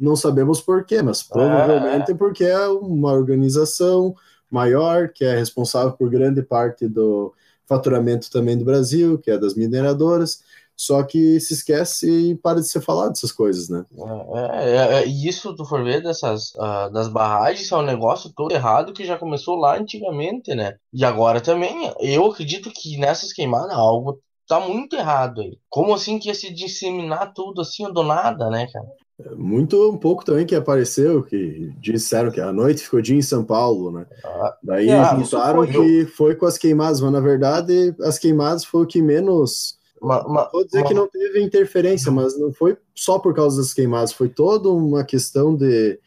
não 0.00 0.16
sabemos 0.16 0.62
por 0.62 0.82
quê, 0.86 1.02
mas 1.02 1.22
provavelmente 1.22 2.12
é. 2.12 2.14
porque 2.14 2.42
é 2.42 2.66
uma 2.68 3.12
organização 3.12 4.14
maior, 4.50 5.10
que 5.10 5.26
é 5.26 5.36
responsável 5.36 5.92
por 5.92 6.08
grande 6.08 6.40
parte 6.42 6.88
do 6.88 7.34
faturamento 7.66 8.30
também 8.30 8.56
do 8.56 8.64
Brasil, 8.64 9.18
que 9.18 9.30
é 9.30 9.36
das 9.36 9.54
mineradoras, 9.54 10.42
só 10.80 11.02
que 11.02 11.38
se 11.40 11.52
esquece 11.52 12.10
e 12.10 12.34
para 12.34 12.58
de 12.58 12.66
ser 12.66 12.80
falado 12.80 13.10
dessas 13.10 13.30
coisas, 13.30 13.68
né? 13.68 13.84
É, 14.32 14.70
é, 14.70 15.02
é, 15.02 15.04
isso, 15.04 15.54
tu 15.54 15.62
for 15.66 15.84
ver 15.84 16.02
dessas, 16.02 16.54
uh, 16.54 16.90
das 16.90 17.06
barragens, 17.06 17.70
é 17.70 17.76
um 17.76 17.82
negócio 17.82 18.32
todo 18.34 18.50
errado 18.50 18.94
que 18.94 19.04
já 19.04 19.18
começou 19.18 19.56
lá 19.56 19.76
antigamente, 19.76 20.54
né? 20.54 20.76
E 20.90 21.04
agora 21.04 21.38
também, 21.38 21.92
eu 22.00 22.24
acredito 22.24 22.70
que 22.74 22.96
nessas 22.96 23.30
queimadas 23.30 23.76
algo 23.76 24.22
tá 24.48 24.58
muito 24.58 24.96
errado 24.96 25.42
aí. 25.42 25.58
Como 25.68 25.92
assim 25.92 26.18
que 26.18 26.28
ia 26.28 26.34
se 26.34 26.50
disseminar 26.50 27.34
tudo 27.34 27.60
assim 27.60 27.84
do 27.92 28.02
nada, 28.02 28.48
né, 28.48 28.66
cara? 28.72 28.88
Muito 29.36 29.90
um 29.90 29.98
pouco 29.98 30.24
também 30.24 30.46
que 30.46 30.54
apareceu, 30.54 31.22
que 31.22 31.74
disseram 31.78 32.30
que 32.30 32.40
a 32.40 32.54
noite 32.54 32.84
ficou 32.84 33.02
dia 33.02 33.18
em 33.18 33.20
São 33.20 33.44
Paulo, 33.44 33.92
né? 33.92 34.06
Ah, 34.24 34.56
Daí 34.62 34.88
é, 34.88 35.04
juntaram 35.14 35.66
que 35.66 36.06
foi 36.06 36.34
com 36.34 36.46
as 36.46 36.56
queimadas, 36.56 37.02
mas 37.02 37.12
na 37.12 37.20
verdade 37.20 37.94
as 38.00 38.18
queimadas 38.18 38.64
foi 38.64 38.84
o 38.84 38.86
que 38.86 39.02
menos. 39.02 39.78
Ma, 40.00 40.26
ma, 40.26 40.48
vou 40.50 40.64
dizer 40.64 40.80
ma... 40.80 40.88
que 40.88 40.94
não 40.94 41.08
teve 41.08 41.42
interferência, 41.42 42.10
mas 42.10 42.38
não 42.38 42.52
foi 42.52 42.76
só 42.94 43.18
por 43.18 43.34
causa 43.34 43.58
das 43.58 43.74
queimadas, 43.74 44.12
foi 44.12 44.28
toda 44.28 44.68
uma 44.68 45.04
questão 45.04 45.54
de. 45.54 45.98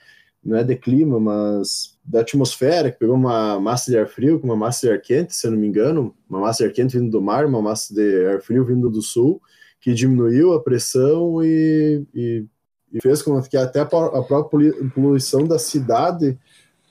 Não 0.44 0.58
é 0.58 0.64
de 0.64 0.76
clima, 0.76 1.22
mas 1.22 1.98
da 2.04 2.20
atmosfera, 2.20 2.92
que 2.92 3.00
pegou 3.00 3.16
uma 3.16 3.58
massa 3.62 3.90
de 3.90 3.98
ar 3.98 4.10
frio 4.10 4.42
com 4.42 4.48
uma 4.48 4.58
massa 4.58 4.88
de 4.88 4.92
ar 4.92 5.00
quente, 5.00 5.34
se 5.34 5.48
eu 5.48 5.52
não 5.52 5.58
me 5.58 5.68
engano, 5.68 6.14
uma 6.30 6.42
massa 6.42 6.64
de 6.64 6.70
ar 6.70 6.74
quente 6.74 6.98
vindo 6.98 7.10
do 7.10 7.22
mar, 7.22 7.46
uma 7.46 7.62
massa 7.62 7.94
de 7.94 8.26
ar 8.26 8.42
frio 8.42 8.66
vindo 8.66 8.90
do 8.90 9.02
sul, 9.02 9.42
que 9.80 9.94
diminuiu 9.94 10.52
a 10.52 10.62
pressão 10.62 11.42
e, 11.42 12.06
e 12.14 12.46
e 12.94 13.02
fez 13.02 13.24
com 13.24 13.42
que 13.42 13.58
até 13.58 13.80
a 13.80 13.86
própria 13.86 14.72
poluição 14.94 15.48
da 15.48 15.58
cidade 15.58 16.38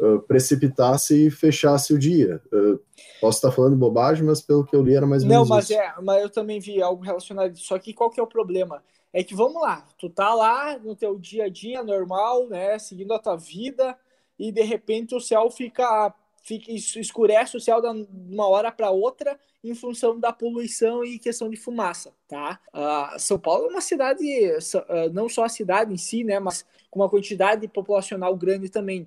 uh, 0.02 0.20
precipitasse 0.22 1.26
e 1.26 1.30
fechasse 1.30 1.94
o 1.94 1.98
dia. 1.98 2.42
Uh, 2.52 2.78
posso 3.20 3.38
estar 3.38 3.52
falando 3.52 3.76
bobagem, 3.76 4.24
mas 4.24 4.40
pelo 4.40 4.64
que 4.64 4.74
eu 4.74 4.82
li 4.82 4.94
era 4.94 5.06
mais 5.06 5.22
ou 5.22 5.28
menos 5.28 5.48
Não, 5.48 5.56
mas 5.56 5.70
isso. 5.70 5.78
é, 5.78 5.94
mas 6.02 6.22
eu 6.22 6.28
também 6.28 6.58
vi 6.58 6.82
algo 6.82 7.02
relacionado. 7.02 7.56
Só 7.56 7.78
que 7.78 7.94
qual 7.94 8.10
que 8.10 8.18
é 8.18 8.22
o 8.22 8.26
problema? 8.26 8.82
É 9.12 9.22
que 9.22 9.34
vamos 9.34 9.60
lá, 9.60 9.86
tu 9.98 10.08
tá 10.08 10.34
lá 10.34 10.78
no 10.78 10.96
teu 10.96 11.18
dia 11.18 11.44
a 11.44 11.48
dia 11.48 11.82
normal, 11.82 12.48
né, 12.48 12.78
seguindo 12.78 13.12
a 13.12 13.18
tua 13.18 13.36
vida 13.36 13.96
e 14.38 14.50
de 14.50 14.62
repente 14.62 15.14
o 15.14 15.20
céu 15.20 15.50
fica 15.50 16.14
fica, 16.42 16.72
escurece 16.72 17.56
o 17.56 17.60
céu 17.60 17.80
de 17.80 17.88
uma 18.30 18.48
hora 18.48 18.72
para 18.72 18.90
outra 18.90 19.38
em 19.62 19.74
função 19.74 20.18
da 20.18 20.32
poluição 20.32 21.04
e 21.04 21.18
questão 21.18 21.48
de 21.48 21.56
fumaça, 21.56 22.12
tá? 22.26 22.58
Uh, 22.74 23.18
São 23.18 23.38
Paulo 23.38 23.66
é 23.66 23.68
uma 23.68 23.80
cidade, 23.80 24.24
uh, 24.50 25.12
não 25.12 25.28
só 25.28 25.44
a 25.44 25.48
cidade 25.48 25.92
em 25.92 25.96
si, 25.96 26.24
né, 26.24 26.40
mas 26.40 26.66
com 26.90 27.00
uma 27.00 27.08
quantidade 27.08 27.68
populacional 27.68 28.36
grande 28.36 28.68
também. 28.68 29.06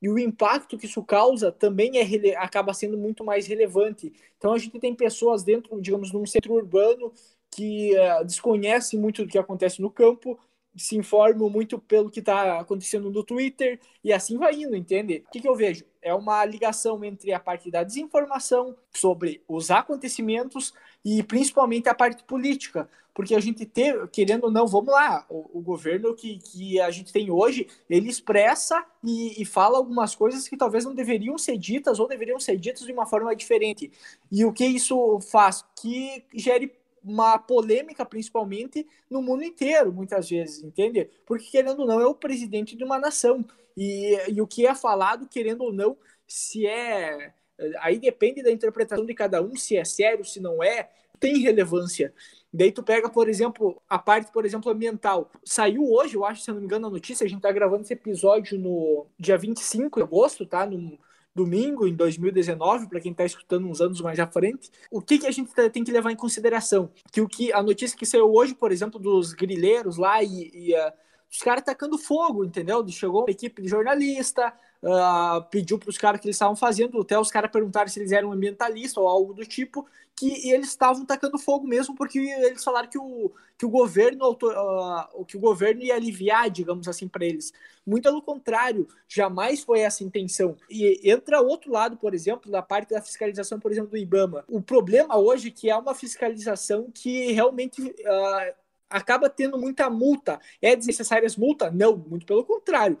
E 0.00 0.08
o 0.08 0.18
impacto 0.18 0.76
que 0.76 0.86
isso 0.86 1.02
causa 1.02 1.50
também 1.50 1.92
é, 1.98 2.36
acaba 2.36 2.74
sendo 2.74 2.98
muito 2.98 3.24
mais 3.24 3.46
relevante. 3.46 4.12
Então 4.36 4.52
a 4.52 4.58
gente 4.58 4.78
tem 4.78 4.94
pessoas 4.94 5.42
dentro, 5.42 5.80
digamos, 5.80 6.12
num 6.12 6.26
centro 6.26 6.54
urbano 6.54 7.12
que 7.50 7.92
uh, 7.96 8.24
desconhecem 8.24 8.98
muito 9.00 9.24
do 9.24 9.30
que 9.30 9.38
acontece 9.38 9.80
no 9.80 9.90
campo, 9.90 10.38
se 10.76 10.96
informam 10.96 11.48
muito 11.48 11.78
pelo 11.78 12.10
que 12.10 12.20
está 12.20 12.60
acontecendo 12.60 13.10
no 13.10 13.24
Twitter 13.24 13.80
e 14.04 14.12
assim 14.12 14.36
vai 14.36 14.54
indo, 14.54 14.76
entende? 14.76 15.24
O 15.26 15.30
que, 15.30 15.40
que 15.40 15.48
eu 15.48 15.54
vejo? 15.54 15.84
É 16.02 16.14
uma 16.14 16.44
ligação 16.44 17.02
entre 17.02 17.32
a 17.32 17.40
parte 17.40 17.70
da 17.70 17.82
desinformação 17.82 18.76
sobre 18.94 19.42
os 19.48 19.70
acontecimentos 19.70 20.74
e 21.06 21.22
principalmente 21.22 21.88
a 21.88 21.94
parte 21.94 22.24
política, 22.24 22.90
porque 23.14 23.36
a 23.36 23.38
gente 23.38 23.64
tem, 23.64 23.94
querendo 24.08 24.46
ou 24.46 24.50
não, 24.50 24.66
vamos 24.66 24.92
lá, 24.92 25.24
o, 25.30 25.60
o 25.60 25.62
governo 25.62 26.12
que, 26.16 26.36
que 26.38 26.80
a 26.80 26.90
gente 26.90 27.12
tem 27.12 27.30
hoje, 27.30 27.68
ele 27.88 28.10
expressa 28.10 28.84
e, 29.04 29.40
e, 29.40 29.44
fala 29.44 29.78
algumas 29.78 30.16
coisas 30.16 30.48
que 30.48 30.56
talvez 30.56 30.84
não 30.84 30.96
deveriam 30.96 31.38
ser 31.38 31.56
ditas 31.56 32.00
ou 32.00 32.08
deveriam 32.08 32.40
ser 32.40 32.56
ditas 32.56 32.84
de 32.84 32.92
uma 32.92 33.06
forma 33.06 33.36
diferente. 33.36 33.92
E 34.32 34.44
o 34.44 34.52
que 34.52 34.66
isso 34.66 35.20
faz? 35.20 35.64
Que 35.80 36.24
gere 36.34 36.72
uma 37.04 37.38
polêmica, 37.38 38.04
principalmente 38.04 38.84
no 39.08 39.22
mundo 39.22 39.44
inteiro, 39.44 39.92
muitas 39.92 40.28
vezes, 40.28 40.64
entende? 40.64 41.08
Porque, 41.24 41.52
querendo 41.52 41.82
ou 41.82 41.86
não, 41.86 42.00
é 42.00 42.06
o 42.06 42.16
presidente 42.16 42.74
de 42.74 42.82
uma 42.82 42.98
nação. 42.98 43.44
E, 43.76 44.18
e 44.28 44.42
o 44.42 44.46
que 44.46 44.66
é 44.66 44.74
falado, 44.74 45.28
querendo 45.28 45.62
ou 45.62 45.72
não, 45.72 45.96
se 46.26 46.66
é. 46.66 47.32
Aí 47.80 47.98
depende 47.98 48.42
da 48.42 48.50
interpretação 48.50 49.04
de 49.04 49.14
cada 49.14 49.42
um, 49.42 49.56
se 49.56 49.76
é 49.76 49.84
sério, 49.84 50.24
se 50.24 50.40
não 50.40 50.62
é, 50.62 50.90
tem 51.18 51.38
relevância. 51.38 52.12
Daí 52.52 52.72
tu 52.72 52.82
pega, 52.82 53.08
por 53.08 53.28
exemplo, 53.28 53.80
a 53.88 53.98
parte, 53.98 54.32
por 54.32 54.44
exemplo, 54.44 54.70
ambiental. 54.70 55.30
Saiu 55.44 55.90
hoje, 55.90 56.14
eu 56.16 56.24
acho, 56.24 56.42
se 56.42 56.50
eu 56.50 56.54
não 56.54 56.60
me 56.60 56.66
engano, 56.66 56.86
a 56.86 56.90
notícia, 56.90 57.24
a 57.24 57.28
gente 57.28 57.42
tá 57.42 57.52
gravando 57.52 57.82
esse 57.82 57.92
episódio 57.92 58.58
no 58.58 59.06
dia 59.18 59.36
25 59.36 60.00
de 60.00 60.04
agosto, 60.04 60.46
tá? 60.46 60.66
No, 60.66 60.98
domingo, 61.36 61.86
em 61.86 61.94
2019, 61.94 62.88
para 62.88 62.98
quem 62.98 63.12
está 63.12 63.24
escutando 63.24 63.68
uns 63.68 63.82
anos 63.82 64.00
mais 64.00 64.18
à 64.18 64.26
frente, 64.26 64.70
o 64.90 65.02
que, 65.02 65.18
que 65.18 65.26
a 65.26 65.30
gente 65.30 65.52
tem 65.70 65.84
que 65.84 65.92
levar 65.92 66.10
em 66.10 66.16
consideração? 66.16 66.90
Que 67.12 67.20
o 67.20 67.28
que 67.28 67.52
a 67.52 67.62
notícia 67.62 67.96
que 67.96 68.06
saiu 68.06 68.32
hoje, 68.32 68.54
por 68.54 68.72
exemplo, 68.72 68.98
dos 68.98 69.34
grileiros 69.34 69.98
lá 69.98 70.22
e, 70.22 70.50
e 70.54 70.74
uh, 70.74 70.92
os 71.30 71.38
caras 71.40 71.62
tacando 71.62 71.98
fogo, 71.98 72.42
entendeu? 72.42 72.86
Chegou 72.88 73.20
uma 73.20 73.30
equipe 73.30 73.60
de 73.60 73.68
jornalista, 73.68 74.50
uh, 74.86 75.42
pediu 75.50 75.78
para 75.78 75.90
os 75.90 75.98
caras 75.98 76.20
que 76.20 76.26
eles 76.26 76.36
estavam 76.36 76.56
fazendo, 76.56 77.00
até 77.00 77.18
os 77.18 77.30
caras 77.30 77.50
perguntaram 77.50 77.88
se 77.88 77.98
eles 77.98 78.12
eram 78.12 78.32
ambientalistas 78.32 78.96
ou 78.96 79.08
algo 79.08 79.34
do 79.34 79.44
tipo, 79.44 79.86
que 80.14 80.48
eles 80.48 80.68
estavam 80.68 81.04
tacando 81.04 81.38
fogo 81.38 81.66
mesmo, 81.66 81.94
porque 81.94 82.18
eles 82.18 82.64
falaram 82.64 82.88
que 82.88 82.98
o, 82.98 83.30
que 83.58 83.66
o 83.66 83.68
governo 83.68 84.30
uh, 84.30 85.24
que 85.26 85.36
o 85.36 85.40
governo 85.40 85.82
ia 85.82 85.94
aliviar, 85.94 86.48
digamos 86.48 86.88
assim, 86.88 87.06
para 87.06 87.24
eles. 87.24 87.52
Muito 87.86 88.04
pelo 88.04 88.22
contrário, 88.22 88.88
jamais 89.06 89.62
foi 89.62 89.80
essa 89.80 90.02
a 90.02 90.06
intenção. 90.06 90.56
E 90.70 91.00
entra 91.04 91.40
outro 91.40 91.70
lado, 91.70 91.96
por 91.96 92.14
exemplo, 92.14 92.50
da 92.50 92.62
parte 92.62 92.94
da 92.94 93.02
fiscalização, 93.02 93.60
por 93.60 93.70
exemplo, 93.70 93.90
do 93.90 93.98
IBAMA. 93.98 94.44
O 94.48 94.62
problema 94.62 95.18
hoje 95.18 95.48
é 95.48 95.50
que 95.50 95.68
é 95.68 95.76
uma 95.76 95.94
fiscalização 95.94 96.90
que 96.92 97.32
realmente 97.32 97.82
uh, 97.82 98.54
acaba 98.88 99.28
tendo 99.28 99.58
muita 99.58 99.90
multa. 99.90 100.40
É 100.62 100.74
desnecessárias 100.74 101.36
multa? 101.36 101.70
Não, 101.70 101.96
muito 101.96 102.24
pelo 102.24 102.44
contrário 102.44 102.98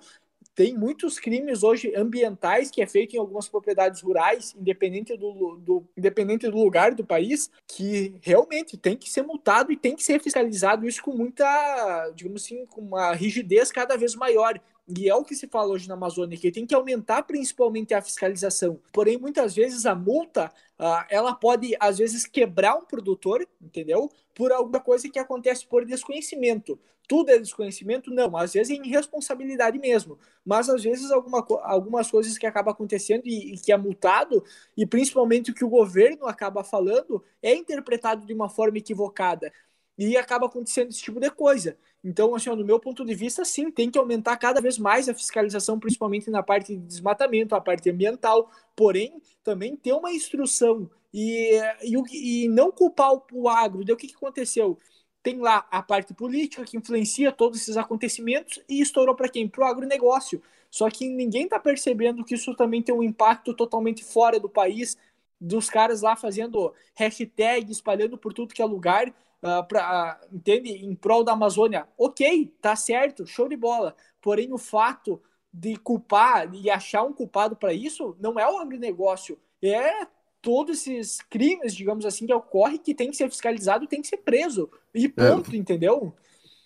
tem 0.56 0.74
muitos 0.74 1.20
crimes 1.20 1.62
hoje 1.62 1.94
ambientais 1.94 2.70
que 2.70 2.80
é 2.80 2.86
feito 2.86 3.14
em 3.14 3.18
algumas 3.18 3.46
propriedades 3.46 4.00
rurais, 4.00 4.54
independente 4.58 5.14
do, 5.14 5.56
do, 5.58 5.84
independente 5.94 6.48
do 6.48 6.56
lugar 6.56 6.94
do 6.94 7.04
país, 7.04 7.50
que 7.68 8.14
realmente 8.22 8.74
tem 8.74 8.96
que 8.96 9.10
ser 9.10 9.22
multado 9.22 9.70
e 9.70 9.76
tem 9.76 9.94
que 9.94 10.02
ser 10.02 10.18
fiscalizado 10.18 10.88
isso 10.88 11.02
com 11.02 11.12
muita, 11.12 12.10
digamos 12.14 12.42
assim, 12.42 12.64
com 12.64 12.80
uma 12.80 13.12
rigidez 13.12 13.70
cada 13.70 13.98
vez 13.98 14.14
maior. 14.14 14.58
E 14.88 15.10
é 15.10 15.14
o 15.14 15.24
que 15.24 15.34
se 15.34 15.46
fala 15.46 15.72
hoje 15.72 15.88
na 15.88 15.94
Amazônia, 15.94 16.38
que 16.38 16.50
tem 16.50 16.64
que 16.64 16.74
aumentar 16.74 17.24
principalmente 17.24 17.92
a 17.92 18.00
fiscalização. 18.00 18.80
Porém, 18.92 19.18
muitas 19.18 19.54
vezes 19.54 19.84
a 19.84 19.94
multa, 19.94 20.50
uh, 20.80 21.04
ela 21.10 21.34
pode, 21.34 21.76
às 21.78 21.98
vezes, 21.98 22.24
quebrar 22.24 22.76
um 22.76 22.84
produtor, 22.86 23.46
entendeu? 23.60 24.10
Por 24.36 24.52
alguma 24.52 24.80
coisa 24.80 25.08
que 25.08 25.18
acontece 25.18 25.66
por 25.66 25.86
desconhecimento. 25.86 26.78
Tudo 27.08 27.30
é 27.30 27.38
desconhecimento? 27.38 28.10
Não, 28.10 28.36
às 28.36 28.52
vezes 28.52 28.76
é 28.76 28.86
irresponsabilidade 28.86 29.78
mesmo. 29.78 30.18
Mas, 30.44 30.68
às 30.68 30.82
vezes, 30.82 31.10
alguma, 31.10 31.42
algumas 31.62 32.10
coisas 32.10 32.36
que 32.36 32.46
acabam 32.46 32.74
acontecendo 32.74 33.22
e, 33.24 33.54
e 33.54 33.58
que 33.58 33.72
é 33.72 33.76
multado, 33.78 34.44
e 34.76 34.84
principalmente 34.84 35.50
o 35.50 35.54
que 35.54 35.64
o 35.64 35.70
governo 35.70 36.26
acaba 36.26 36.62
falando, 36.62 37.24
é 37.42 37.54
interpretado 37.54 38.26
de 38.26 38.34
uma 38.34 38.50
forma 38.50 38.76
equivocada 38.76 39.50
e 39.96 40.16
acaba 40.18 40.46
acontecendo 40.46 40.90
esse 40.90 41.00
tipo 41.00 41.18
de 41.18 41.30
coisa. 41.30 41.78
Então, 42.04 42.34
assim, 42.34 42.50
ó, 42.50 42.56
no 42.56 42.64
meu 42.64 42.78
ponto 42.78 43.04
de 43.04 43.14
vista, 43.14 43.44
sim, 43.44 43.70
tem 43.70 43.90
que 43.90 43.98
aumentar 43.98 44.36
cada 44.36 44.60
vez 44.60 44.78
mais 44.78 45.08
a 45.08 45.14
fiscalização, 45.14 45.80
principalmente 45.80 46.30
na 46.30 46.42
parte 46.42 46.76
de 46.76 46.82
desmatamento, 46.82 47.54
a 47.54 47.60
parte 47.60 47.88
ambiental, 47.88 48.50
porém, 48.76 49.20
também 49.42 49.74
ter 49.74 49.92
uma 49.92 50.12
instrução 50.12 50.90
e, 51.16 51.58
e, 51.82 52.44
e 52.44 52.48
não 52.48 52.70
culpar 52.70 53.14
o, 53.14 53.22
o 53.32 53.48
agro. 53.48 53.82
Daí 53.82 53.94
o 53.94 53.96
que, 53.96 54.06
que 54.06 54.14
aconteceu? 54.14 54.78
Tem 55.22 55.38
lá 55.40 55.66
a 55.70 55.82
parte 55.82 56.12
política 56.12 56.62
que 56.64 56.76
influencia 56.76 57.32
todos 57.32 57.62
esses 57.62 57.78
acontecimentos 57.78 58.62
e 58.68 58.82
estourou 58.82 59.14
para 59.14 59.30
quem? 59.30 59.48
Para 59.48 59.64
o 59.64 59.66
agronegócio. 59.66 60.42
Só 60.70 60.90
que 60.90 61.08
ninguém 61.08 61.44
está 61.44 61.58
percebendo 61.58 62.22
que 62.22 62.34
isso 62.34 62.54
também 62.54 62.82
tem 62.82 62.94
um 62.94 63.02
impacto 63.02 63.54
totalmente 63.54 64.04
fora 64.04 64.38
do 64.38 64.48
país, 64.48 64.98
dos 65.40 65.70
caras 65.70 66.02
lá 66.02 66.16
fazendo 66.16 66.74
hashtag, 66.94 67.72
espalhando 67.72 68.18
por 68.18 68.34
tudo 68.34 68.52
que 68.52 68.60
é 68.60 68.64
lugar, 68.66 69.08
uh, 69.08 69.66
pra, 69.66 70.20
uh, 70.30 70.36
entende? 70.36 70.70
Em 70.70 70.94
prol 70.94 71.24
da 71.24 71.32
Amazônia. 71.32 71.88
Ok, 71.96 72.54
tá 72.60 72.76
certo, 72.76 73.26
show 73.26 73.48
de 73.48 73.56
bola. 73.56 73.96
Porém, 74.20 74.52
o 74.52 74.58
fato 74.58 75.22
de 75.50 75.76
culpar 75.76 76.54
e 76.54 76.68
achar 76.68 77.04
um 77.04 77.12
culpado 77.14 77.56
para 77.56 77.72
isso 77.72 78.14
não 78.20 78.38
é 78.38 78.46
o 78.46 78.58
agronegócio, 78.58 79.38
é 79.62 80.06
todos 80.46 80.86
esses 80.86 81.18
crimes, 81.28 81.74
digamos 81.74 82.06
assim, 82.06 82.24
que 82.24 82.32
ocorrem, 82.32 82.78
que 82.78 82.94
tem 82.94 83.10
que 83.10 83.16
ser 83.16 83.28
fiscalizado, 83.28 83.88
tem 83.88 84.00
que 84.00 84.06
ser 84.06 84.18
preso. 84.18 84.70
E 84.94 85.06
é. 85.06 85.08
ponto, 85.08 85.52
é, 85.52 85.56
entendeu? 85.56 86.14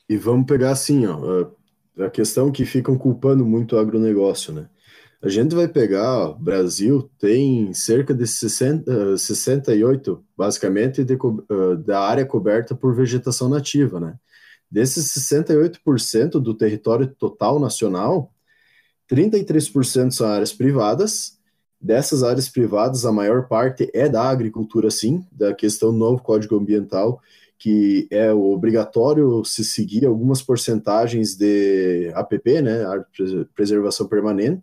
E 0.06 0.18
vamos 0.18 0.44
pegar 0.44 0.72
assim, 0.72 1.06
ó, 1.06 1.50
a 1.98 2.10
questão 2.10 2.52
que 2.52 2.66
ficam 2.66 2.98
culpando 2.98 3.42
muito 3.42 3.74
o 3.74 3.78
agronegócio, 3.78 4.52
né? 4.52 4.68
A 5.22 5.30
gente 5.30 5.54
vai 5.54 5.66
pegar, 5.66 6.28
o 6.28 6.38
Brasil 6.38 7.10
tem 7.18 7.72
cerca 7.72 8.12
de 8.12 8.26
60, 8.26 9.16
68, 9.16 10.22
basicamente, 10.36 11.02
de, 11.02 11.14
uh, 11.14 11.76
da 11.78 12.00
área 12.00 12.26
coberta 12.26 12.74
por 12.74 12.94
vegetação 12.94 13.48
nativa, 13.48 13.98
né? 13.98 14.14
Desses 14.70 15.06
68% 15.06 16.32
do 16.32 16.54
território 16.54 17.06
total 17.06 17.58
nacional, 17.58 18.30
33% 19.10 20.10
são 20.10 20.26
áreas 20.28 20.52
privadas. 20.52 21.39
Dessas 21.80 22.22
áreas 22.22 22.48
privadas, 22.48 23.06
a 23.06 23.12
maior 23.12 23.48
parte 23.48 23.90
é 23.94 24.08
da 24.08 24.28
agricultura, 24.28 24.90
sim, 24.90 25.24
da 25.32 25.54
questão 25.54 25.90
do 25.92 25.98
novo 25.98 26.22
Código 26.22 26.56
Ambiental, 26.56 27.20
que 27.58 28.06
é 28.10 28.32
obrigatório 28.32 29.44
se 29.44 29.64
seguir 29.64 30.04
algumas 30.06 30.42
porcentagens 30.42 31.36
de 31.36 32.10
APP, 32.14 32.62
né, 32.62 32.84
preservação 33.54 34.06
permanente, 34.06 34.62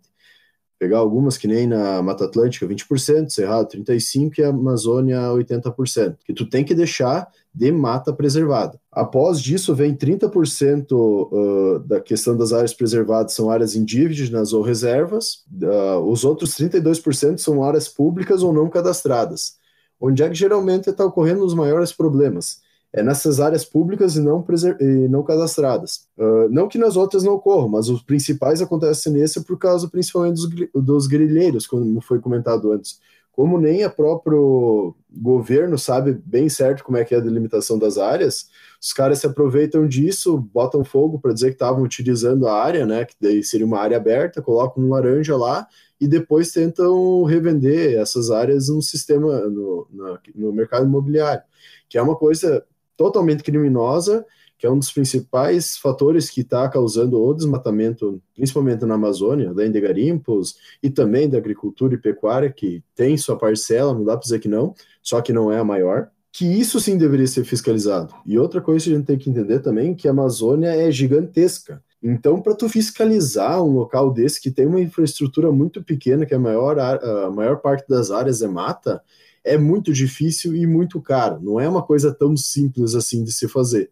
pegar 0.78 0.98
algumas 0.98 1.36
que 1.36 1.48
nem 1.48 1.66
na 1.66 2.00
Mata 2.02 2.24
Atlântica 2.24 2.66
20%, 2.66 3.30
Cerrado 3.30 3.68
35% 3.68 4.38
e 4.38 4.44
Amazônia 4.44 5.18
80%, 5.18 6.16
que 6.24 6.32
tu 6.32 6.48
tem 6.48 6.64
que 6.64 6.74
deixar 6.74 7.28
de 7.52 7.72
mata 7.72 8.12
preservada. 8.12 8.80
Após 8.92 9.40
disso 9.40 9.74
vem 9.74 9.94
30% 9.94 10.92
uh, 10.92 11.80
da 11.80 12.00
questão 12.00 12.36
das 12.36 12.52
áreas 12.52 12.72
preservadas 12.72 13.32
são 13.32 13.50
áreas 13.50 13.74
indígenas 13.74 14.52
ou 14.52 14.62
reservas, 14.62 15.44
uh, 15.60 15.98
os 16.00 16.24
outros 16.24 16.54
32% 16.54 17.38
são 17.38 17.64
áreas 17.64 17.88
públicas 17.88 18.42
ou 18.42 18.52
não 18.52 18.68
cadastradas. 18.70 19.56
Onde 20.00 20.22
é 20.22 20.28
que 20.28 20.34
geralmente 20.36 20.90
está 20.90 21.04
ocorrendo 21.04 21.44
os 21.44 21.54
maiores 21.54 21.92
problemas? 21.92 22.60
É 22.92 23.02
nessas 23.02 23.38
áreas 23.38 23.64
públicas 23.64 24.16
e 24.16 24.20
não, 24.20 24.44
e 24.80 25.08
não 25.08 25.22
cadastradas. 25.22 26.06
Uh, 26.16 26.48
não 26.50 26.68
que 26.68 26.78
nas 26.78 26.96
outras 26.96 27.22
não 27.22 27.34
ocorram, 27.34 27.68
mas 27.68 27.88
os 27.88 28.02
principais 28.02 28.62
acontecem 28.62 29.12
nesse 29.12 29.44
por 29.44 29.58
causa 29.58 29.88
principalmente 29.88 30.36
dos, 30.36 30.84
dos 30.84 31.06
grileiros, 31.06 31.66
como 31.66 32.00
foi 32.00 32.18
comentado 32.20 32.72
antes. 32.72 32.98
Como 33.30 33.60
nem 33.60 33.84
o 33.84 33.90
próprio 33.90 34.96
governo 35.08 35.78
sabe 35.78 36.12
bem 36.12 36.48
certo 36.48 36.82
como 36.82 36.96
é 36.96 37.04
que 37.04 37.14
é 37.14 37.18
a 37.18 37.20
delimitação 37.20 37.78
das 37.78 37.96
áreas, 37.96 38.48
os 38.80 38.92
caras 38.92 39.20
se 39.20 39.26
aproveitam 39.26 39.86
disso, 39.86 40.36
botam 40.52 40.84
fogo 40.84 41.20
para 41.20 41.32
dizer 41.32 41.48
que 41.48 41.52
estavam 41.52 41.82
utilizando 41.82 42.48
a 42.48 42.60
área, 42.60 42.84
né, 42.84 43.04
que 43.04 43.14
daí 43.20 43.44
seria 43.44 43.66
uma 43.66 43.78
área 43.78 43.96
aberta, 43.96 44.42
colocam 44.42 44.82
um 44.82 44.90
laranja 44.90 45.36
lá 45.36 45.68
e 46.00 46.08
depois 46.08 46.50
tentam 46.50 47.22
revender 47.22 47.96
essas 48.00 48.30
áreas 48.30 48.68
no 48.68 48.82
sistema, 48.82 49.38
no, 49.48 49.86
no 50.34 50.52
mercado 50.52 50.86
imobiliário, 50.86 51.42
que 51.88 51.96
é 51.96 52.02
uma 52.02 52.16
coisa 52.16 52.64
totalmente 52.98 53.44
criminosa, 53.44 54.26
que 54.58 54.66
é 54.66 54.70
um 54.70 54.78
dos 54.78 54.90
principais 54.90 55.78
fatores 55.78 56.28
que 56.28 56.40
está 56.40 56.68
causando 56.68 57.22
o 57.22 57.32
desmatamento, 57.32 58.20
principalmente 58.34 58.84
na 58.84 58.96
Amazônia, 58.96 59.50
além 59.50 59.70
de 59.70 59.80
garimpos 59.80 60.56
e 60.82 60.90
também 60.90 61.28
da 61.28 61.38
agricultura 61.38 61.94
e 61.94 61.98
pecuária, 61.98 62.52
que 62.52 62.82
tem 62.94 63.16
sua 63.16 63.38
parcela, 63.38 63.94
não 63.94 64.04
dá 64.04 64.14
para 64.14 64.22
dizer 64.22 64.40
que 64.40 64.48
não, 64.48 64.74
só 65.00 65.20
que 65.20 65.32
não 65.32 65.52
é 65.52 65.60
a 65.60 65.64
maior, 65.64 66.10
que 66.32 66.44
isso 66.44 66.80
sim 66.80 66.98
deveria 66.98 67.26
ser 67.26 67.44
fiscalizado. 67.44 68.12
E 68.26 68.36
outra 68.36 68.60
coisa 68.60 68.84
que 68.84 68.90
a 68.90 68.96
gente 68.96 69.06
tem 69.06 69.16
que 69.16 69.30
entender 69.30 69.60
também 69.60 69.94
que 69.94 70.08
a 70.08 70.10
Amazônia 70.10 70.74
é 70.74 70.90
gigantesca. 70.90 71.80
Então, 72.02 72.40
para 72.40 72.54
tu 72.54 72.68
fiscalizar 72.68 73.62
um 73.62 73.72
local 73.72 74.12
desse 74.12 74.40
que 74.40 74.50
tem 74.50 74.66
uma 74.66 74.80
infraestrutura 74.80 75.50
muito 75.52 75.82
pequena, 75.82 76.26
que 76.26 76.34
a 76.34 76.38
maior, 76.38 76.78
a 76.78 77.30
maior 77.30 77.56
parte 77.58 77.88
das 77.88 78.10
áreas 78.10 78.42
é 78.42 78.48
mata, 78.48 79.02
é 79.44 79.56
muito 79.56 79.92
difícil 79.92 80.54
e 80.54 80.66
muito 80.66 81.00
caro. 81.00 81.40
Não 81.40 81.58
é 81.58 81.68
uma 81.68 81.82
coisa 81.82 82.12
tão 82.12 82.36
simples 82.36 82.94
assim 82.94 83.24
de 83.24 83.32
se 83.32 83.48
fazer. 83.48 83.90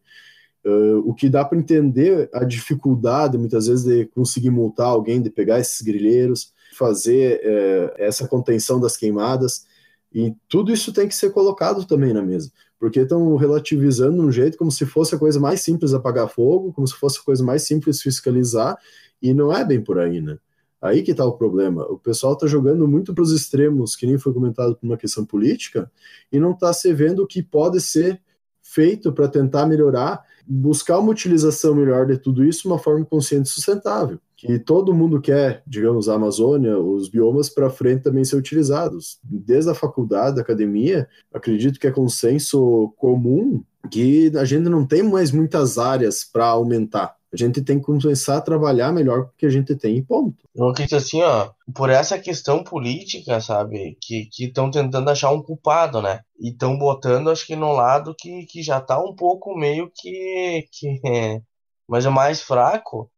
Uh, 0.65 0.99
o 1.09 1.15
que 1.15 1.29
dá 1.29 1.45
para 1.45 1.59
entender 1.59 2.29
a 2.33 2.45
dificuldade, 2.45 3.39
muitas 3.39 3.69
vezes, 3.69 3.85
de 3.85 4.07
conseguir 4.07 4.51
multar 4.51 4.89
alguém, 4.89 5.23
de 5.23 5.31
pegar 5.31 5.61
esses 5.61 5.81
grilheiros, 5.81 6.53
fazer 6.77 7.41
uh, 7.45 7.95
essa 7.97 8.27
contenção 8.27 8.81
das 8.81 8.97
queimadas, 8.97 9.65
e 10.13 10.35
tudo 10.49 10.73
isso 10.73 10.93
tem 10.93 11.07
que 11.07 11.15
ser 11.15 11.31
colocado 11.31 11.85
também 11.85 12.13
na 12.13 12.23
mesa, 12.23 12.51
porque 12.81 13.01
estão 13.01 13.37
relativizando 13.37 14.15
de 14.15 14.27
um 14.27 14.33
jeito 14.33 14.59
como 14.59 14.71
se 14.71 14.85
fosse 14.87 15.15
a 15.15 15.19
coisa 15.19 15.39
mais 15.39 15.61
simples 15.61 15.95
apagar 15.95 16.29
fogo, 16.29 16.73
como 16.73 16.87
se 16.87 16.95
fosse 16.95 17.19
a 17.21 17.23
coisa 17.23 17.45
mais 17.45 17.63
simples 17.63 18.03
fiscalizar, 18.03 18.77
e 19.23 19.33
não 19.33 19.53
é 19.53 19.65
bem 19.65 19.81
por 19.81 19.99
aí, 19.99 20.21
né? 20.21 20.39
Aí 20.87 21.03
que 21.03 21.11
está 21.11 21.25
o 21.25 21.37
problema. 21.37 21.85
O 21.85 21.99
pessoal 21.99 22.35
está 22.35 22.47
jogando 22.47 22.87
muito 22.87 23.15
para 23.15 23.23
os 23.23 23.33
extremos, 23.33 23.97
que 23.97 24.07
nem 24.07 24.19
foi 24.19 24.33
comentado 24.33 24.77
por 24.77 24.87
uma 24.87 24.97
questão 24.97 25.25
política, 25.25 25.91
e 26.33 26.39
não 26.39 26.53
está 26.53 26.73
se 26.73 26.93
vendo 26.93 27.23
o 27.23 27.27
que 27.27 27.43
pode 27.43 27.81
ser 27.81 28.21
feito 28.63 29.13
para 29.13 29.29
tentar 29.29 29.67
melhorar 29.67 30.25
buscar 30.47 30.99
uma 30.99 31.11
utilização 31.11 31.75
melhor 31.75 32.07
de 32.07 32.17
tudo 32.17 32.45
isso, 32.45 32.69
uma 32.69 32.79
forma 32.79 33.05
consciente 33.05 33.49
e 33.49 33.53
sustentável. 33.53 34.19
Que 34.37 34.59
todo 34.59 34.95
mundo 34.95 35.21
quer, 35.21 35.63
digamos, 35.67 36.09
a 36.09 36.15
Amazônia, 36.15 36.79
os 36.79 37.09
biomas 37.09 37.49
para 37.49 37.71
frente 37.71 38.03
também 38.03 38.25
ser 38.25 38.37
utilizados. 38.37 39.19
Desde 39.25 39.71
a 39.71 39.75
faculdade, 39.75 40.39
a 40.39 40.43
academia, 40.43 41.09
acredito 41.33 41.81
que 41.81 41.87
é 41.87 41.91
consenso 41.91 42.93
comum 42.97 43.65
que 43.91 44.31
a 44.37 44.45
gente 44.45 44.69
não 44.69 44.87
tem 44.87 45.03
mais 45.03 45.33
muitas 45.33 45.79
áreas 45.79 46.23
para 46.25 46.47
aumentar. 46.47 47.17
A 47.37 47.45
gente 47.45 47.63
tem 47.63 47.79
que 47.79 47.85
começar 47.85 48.39
a 48.39 48.41
trabalhar 48.41 48.91
melhor 48.91 49.21
o 49.21 49.29
que 49.37 49.45
a 49.45 49.51
gente 49.51 49.77
tem 49.77 49.99
e 49.99 50.03
ponto. 50.03 50.35
Eu 50.55 50.69
acredito 50.69 50.97
assim, 50.97 51.21
ó, 51.21 51.51
por 51.75 51.91
essa 51.91 52.19
questão 52.19 52.65
política, 52.65 53.39
sabe, 53.43 53.99
que 54.01 54.31
estão 54.39 54.71
tentando 54.71 55.11
achar 55.11 55.31
um 55.31 55.43
culpado, 55.43 56.01
né? 56.01 56.23
E 56.41 56.49
estão 56.49 56.79
botando, 56.79 57.29
acho 57.31 57.47
que 57.47 57.55
no 57.55 57.73
lado 57.73 58.15
que, 58.19 58.47
que 58.47 58.63
já 58.63 58.81
tá 58.81 58.99
um 58.99 59.15
pouco 59.15 59.55
meio 59.55 59.93
que, 59.95 60.67
que 60.73 60.99
é, 61.05 61.43
mas 61.87 62.07
é 62.07 62.09
mais 62.09 62.41
fraco, 62.41 63.11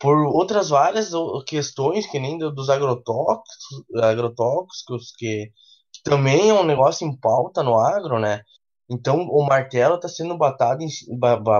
por 0.00 0.16
outras 0.26 0.70
várias 0.70 1.12
questões, 1.46 2.08
que 2.08 2.18
nem 2.18 2.38
dos 2.38 2.68
agrotóxicos, 2.68 3.84
agrotóxicos 4.02 5.12
que, 5.16 5.52
que 5.92 6.02
também 6.02 6.50
é 6.50 6.54
um 6.54 6.64
negócio 6.64 7.06
em 7.06 7.16
pauta 7.16 7.62
no 7.62 7.78
agro, 7.78 8.18
né? 8.18 8.42
Então 8.90 9.20
o 9.28 9.46
martelo 9.46 9.94
está 9.94 10.08
sendo 10.08 10.36
batado 10.36 10.82
em, 10.82 10.88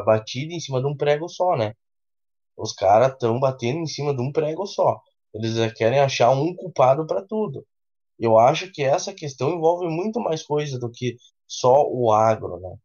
batido 0.05 0.53
em 0.53 0.59
cima 0.59 0.81
de 0.81 0.89
um 0.89 0.97
prego 0.97 1.29
só, 1.29 1.57
né? 1.57 1.75
Os 2.61 2.73
caras 2.73 3.13
estão 3.13 3.41
batendo 3.41 3.81
em 3.81 3.87
cima 3.87 4.15
de 4.15 4.23
um 4.23 4.33
prego 4.33 4.67
só. 4.67 5.01
Eles 5.33 5.73
querem 5.75 6.01
achar 6.01 6.31
um 6.31 6.55
culpado 6.55 7.07
para 7.07 7.23
tudo. 7.23 7.67
Eu 8.19 8.39
acho 8.39 8.71
que 8.73 8.83
essa 8.83 9.15
questão 9.15 9.51
envolve 9.51 9.89
muito 9.89 10.21
mais 10.21 10.43
coisa 10.43 10.79
do 10.79 10.91
que 10.91 11.17
só 11.47 11.87
o 11.89 12.13
agro, 12.13 12.61
né? 12.61 12.77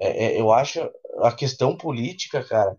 É, 0.00 0.26
é, 0.26 0.40
eu 0.40 0.50
acho 0.50 0.80
a 1.18 1.32
questão 1.32 1.76
política, 1.76 2.42
cara. 2.44 2.76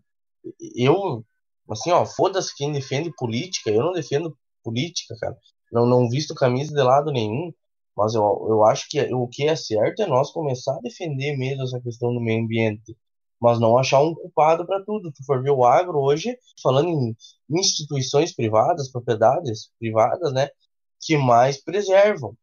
Eu, 0.76 1.24
assim, 1.70 1.92
ó, 1.92 2.06
foda-se 2.06 2.56
quem 2.56 2.72
defende 2.72 3.12
política. 3.16 3.70
Eu 3.70 3.84
não 3.84 3.94
defendo 3.94 4.38
política, 4.64 5.16
cara. 5.20 5.38
Não, 5.72 5.86
não 5.86 6.10
visto 6.10 6.36
camisa 6.36 6.74
de 6.74 6.82
lado 6.82 7.12
nenhum. 7.12 7.54
Mas 7.96 8.16
eu, 8.16 8.24
eu 8.50 8.66
acho 8.66 8.88
que 8.90 9.02
o 9.14 9.28
que 9.28 9.48
é 9.48 9.56
certo 9.56 10.02
é 10.02 10.08
nós 10.08 10.32
começar 10.32 10.76
a 10.76 10.82
defender 10.82 11.38
mesmo 11.38 11.64
essa 11.64 11.80
questão 11.82 12.14
do 12.14 12.22
meio 12.22 12.44
ambiente 12.44 12.98
mas 13.42 13.60
não 13.60 13.78
achar 13.78 14.02
um 14.02 14.14
culpado 14.14 14.66
para 14.66 14.84
tudo. 14.84 15.12
Tu 15.12 15.26
for 15.26 15.42
ver 15.42 15.50
o 15.50 15.66
agro 15.66 16.00
hoje, 16.00 16.38
falando 16.62 16.90
em 16.90 17.16
instituições 17.50 18.34
privadas, 18.34 18.92
propriedades 18.92 19.72
privadas, 19.80 20.32
né, 20.32 20.50
que 21.00 21.18
mais 21.18 21.58
preservam, 21.58 22.38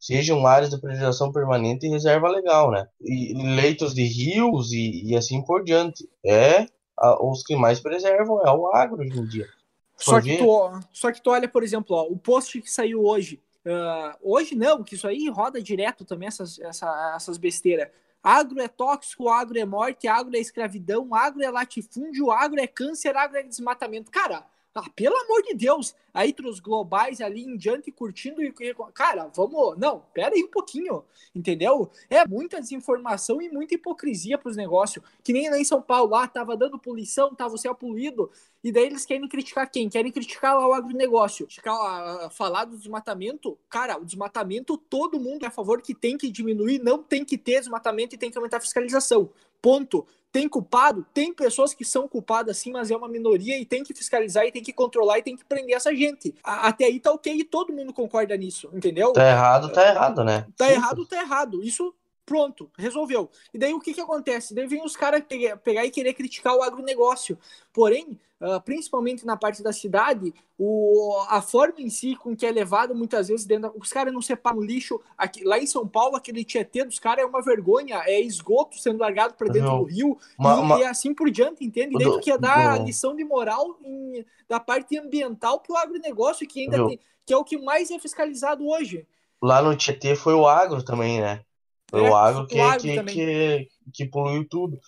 sejam 0.00 0.44
áreas 0.44 0.70
de 0.70 0.80
preservação 0.80 1.30
permanente 1.30 1.86
e 1.86 1.90
reserva 1.90 2.28
legal, 2.28 2.72
né, 2.72 2.88
e 3.00 3.32
leitos 3.34 3.94
de 3.94 4.02
rios 4.02 4.72
e, 4.72 5.04
e 5.04 5.16
assim 5.16 5.40
por 5.42 5.62
diante. 5.62 6.08
É 6.26 6.66
a, 6.98 7.24
os 7.24 7.44
que 7.44 7.54
mais 7.54 7.78
preservam 7.78 8.42
é 8.44 8.50
o 8.50 8.66
agro 8.74 9.00
hoje 9.00 9.16
em 9.16 9.26
dia. 9.26 9.48
Só 9.96 10.20
que, 10.20 10.36
tu, 10.36 10.80
só 10.92 11.12
que 11.12 11.22
tu 11.22 11.30
olha, 11.30 11.48
por 11.48 11.62
exemplo, 11.62 11.94
ó, 11.94 12.02
o 12.08 12.16
post 12.16 12.60
que 12.60 12.70
saiu 12.70 13.04
hoje. 13.04 13.40
Uh, 13.64 14.18
hoje 14.20 14.56
não, 14.56 14.82
que 14.82 14.96
isso 14.96 15.06
aí 15.06 15.28
roda 15.28 15.62
direto 15.62 16.04
também, 16.04 16.26
essas, 16.26 16.58
essa, 16.58 17.14
essas 17.14 17.38
besteiras. 17.38 17.88
Agro 18.22 18.60
é 18.60 18.68
tóxico, 18.68 19.28
agro 19.28 19.58
é 19.58 19.64
morte, 19.64 20.06
agro 20.06 20.36
é 20.36 20.38
escravidão, 20.38 21.14
agro 21.14 21.42
é 21.42 21.50
latifúndio, 21.50 22.30
agro 22.30 22.60
é 22.60 22.66
câncer, 22.66 23.16
agro 23.16 23.38
é 23.38 23.42
desmatamento. 23.42 24.10
Cara, 24.10 24.46
ah, 24.74 24.88
pelo 24.96 25.14
amor 25.16 25.42
de 25.42 25.54
Deus, 25.54 25.94
aí 26.14 26.34
os 26.44 26.58
globais 26.58 27.20
ali 27.20 27.42
em 27.42 27.58
diante 27.58 27.92
curtindo 27.92 28.42
e 28.42 28.52
cara, 28.94 29.30
vamos, 29.34 29.76
não, 29.78 30.00
pera 30.14 30.34
aí 30.34 30.42
um 30.42 30.48
pouquinho, 30.48 31.04
entendeu? 31.34 31.90
É 32.08 32.26
muita 32.26 32.58
desinformação 32.58 33.42
e 33.42 33.50
muita 33.50 33.74
hipocrisia 33.74 34.38
para 34.38 34.48
os 34.48 34.56
negócios, 34.56 35.04
que 35.22 35.32
nem 35.32 35.50
lá 35.50 35.58
em 35.58 35.64
São 35.64 35.82
Paulo, 35.82 36.12
lá 36.12 36.26
tava 36.26 36.56
dando 36.56 36.78
poluição, 36.78 37.34
tava 37.34 37.54
o 37.54 37.58
céu 37.58 37.74
poluído, 37.74 38.30
e 38.64 38.72
daí 38.72 38.84
eles 38.84 39.04
querem 39.04 39.28
criticar 39.28 39.70
quem? 39.70 39.90
Querem 39.90 40.10
criticar 40.10 40.56
lá 40.56 40.66
o 40.66 40.72
agronegócio, 40.72 41.46
criticar, 41.46 42.30
falar 42.30 42.64
do 42.64 42.78
desmatamento, 42.78 43.58
cara, 43.68 43.98
o 43.98 44.06
desmatamento 44.06 44.78
todo 44.78 45.20
mundo 45.20 45.44
é 45.44 45.48
a 45.48 45.50
favor 45.50 45.82
que 45.82 45.94
tem 45.94 46.16
que 46.16 46.30
diminuir, 46.30 46.78
não 46.78 47.02
tem 47.02 47.26
que 47.26 47.36
ter 47.36 47.60
desmatamento 47.60 48.14
e 48.14 48.18
tem 48.18 48.30
que 48.30 48.38
aumentar 48.38 48.56
a 48.56 48.60
fiscalização. 48.60 49.30
Ponto. 49.62 50.06
Tem 50.32 50.48
culpado? 50.48 51.06
Tem 51.12 51.32
pessoas 51.32 51.74
que 51.74 51.84
são 51.84 52.08
culpadas 52.08 52.56
sim, 52.56 52.72
mas 52.72 52.90
é 52.90 52.96
uma 52.96 53.08
minoria 53.08 53.58
e 53.58 53.66
tem 53.66 53.84
que 53.84 53.94
fiscalizar 53.94 54.46
e 54.46 54.50
tem 54.50 54.62
que 54.62 54.72
controlar 54.72 55.18
e 55.18 55.22
tem 55.22 55.36
que 55.36 55.44
prender 55.44 55.76
essa 55.76 55.94
gente. 55.94 56.34
Até 56.42 56.86
aí 56.86 56.98
tá 56.98 57.12
ok 57.12 57.32
e 57.32 57.44
todo 57.44 57.72
mundo 57.72 57.92
concorda 57.92 58.34
nisso, 58.34 58.70
entendeu? 58.72 59.12
Tá 59.12 59.28
errado, 59.28 59.70
tá 59.70 59.86
errado, 59.86 60.24
né? 60.24 60.46
Tá 60.56 60.72
errado, 60.72 61.06
tá 61.06 61.20
errado. 61.20 61.62
Isso 61.62 61.94
pronto, 62.32 62.70
resolveu. 62.78 63.30
E 63.52 63.58
daí 63.58 63.74
o 63.74 63.80
que 63.80 63.92
que 63.92 64.00
acontece? 64.00 64.54
Daí 64.54 64.66
vem 64.66 64.82
os 64.82 64.96
caras 64.96 65.22
pegar 65.62 65.84
e 65.84 65.90
querer 65.90 66.14
criticar 66.14 66.56
o 66.56 66.62
agronegócio. 66.62 67.38
Porém, 67.74 68.18
uh, 68.40 68.58
principalmente 68.64 69.26
na 69.26 69.36
parte 69.36 69.62
da 69.62 69.70
cidade, 69.70 70.32
o, 70.58 71.14
a 71.28 71.42
forma 71.42 71.74
em 71.80 71.90
si 71.90 72.16
com 72.16 72.34
que 72.34 72.46
é 72.46 72.50
levado 72.50 72.94
muitas 72.94 73.28
vezes 73.28 73.44
dentro. 73.44 73.70
Os 73.78 73.92
caras 73.92 74.14
não 74.14 74.22
separam 74.22 74.62
lixo. 74.62 74.98
Aqui, 75.18 75.44
lá 75.44 75.58
em 75.58 75.66
São 75.66 75.86
Paulo, 75.86 76.16
aquele 76.16 76.42
Tietê 76.42 76.86
dos 76.86 76.98
caras 76.98 77.22
é 77.22 77.26
uma 77.26 77.42
vergonha. 77.42 78.02
É 78.06 78.18
esgoto 78.18 78.78
sendo 78.78 79.00
largado 79.00 79.34
para 79.34 79.52
dentro 79.52 79.68
não. 79.68 79.80
do 79.80 79.84
rio 79.84 80.16
uma, 80.38 80.54
e, 80.54 80.60
uma... 80.60 80.78
e, 80.78 80.84
assim 80.84 81.12
por 81.12 81.30
diante, 81.30 81.62
entende? 81.62 81.98
Daí 81.98 82.06
tu 82.06 82.20
quer 82.20 82.38
dar 82.38 82.78
não. 82.78 82.86
lição 82.86 83.14
de 83.14 83.24
moral 83.24 83.76
em, 83.84 84.24
da 84.48 84.58
parte 84.58 84.98
ambiental 84.98 85.60
pro 85.60 85.76
agronegócio, 85.76 86.48
que 86.48 86.62
ainda 86.62 86.86
tem, 86.86 86.98
que 87.26 87.34
é 87.34 87.36
o 87.36 87.44
que 87.44 87.58
mais 87.58 87.90
é 87.90 87.98
fiscalizado 87.98 88.66
hoje. 88.66 89.06
Lá 89.42 89.60
no 89.60 89.76
Tietê 89.76 90.16
foi 90.16 90.32
o 90.32 90.48
agro 90.48 90.82
também, 90.82 91.20
né? 91.20 91.44
Foi 91.92 92.06
é, 92.06 92.10
o 92.10 92.16
agro 92.16 92.46
que, 92.46 92.58
o 92.58 92.76
que, 92.78 93.02
que, 93.04 93.68
que, 93.92 94.06
poluiu 94.06 94.48
tudo. 94.48 94.80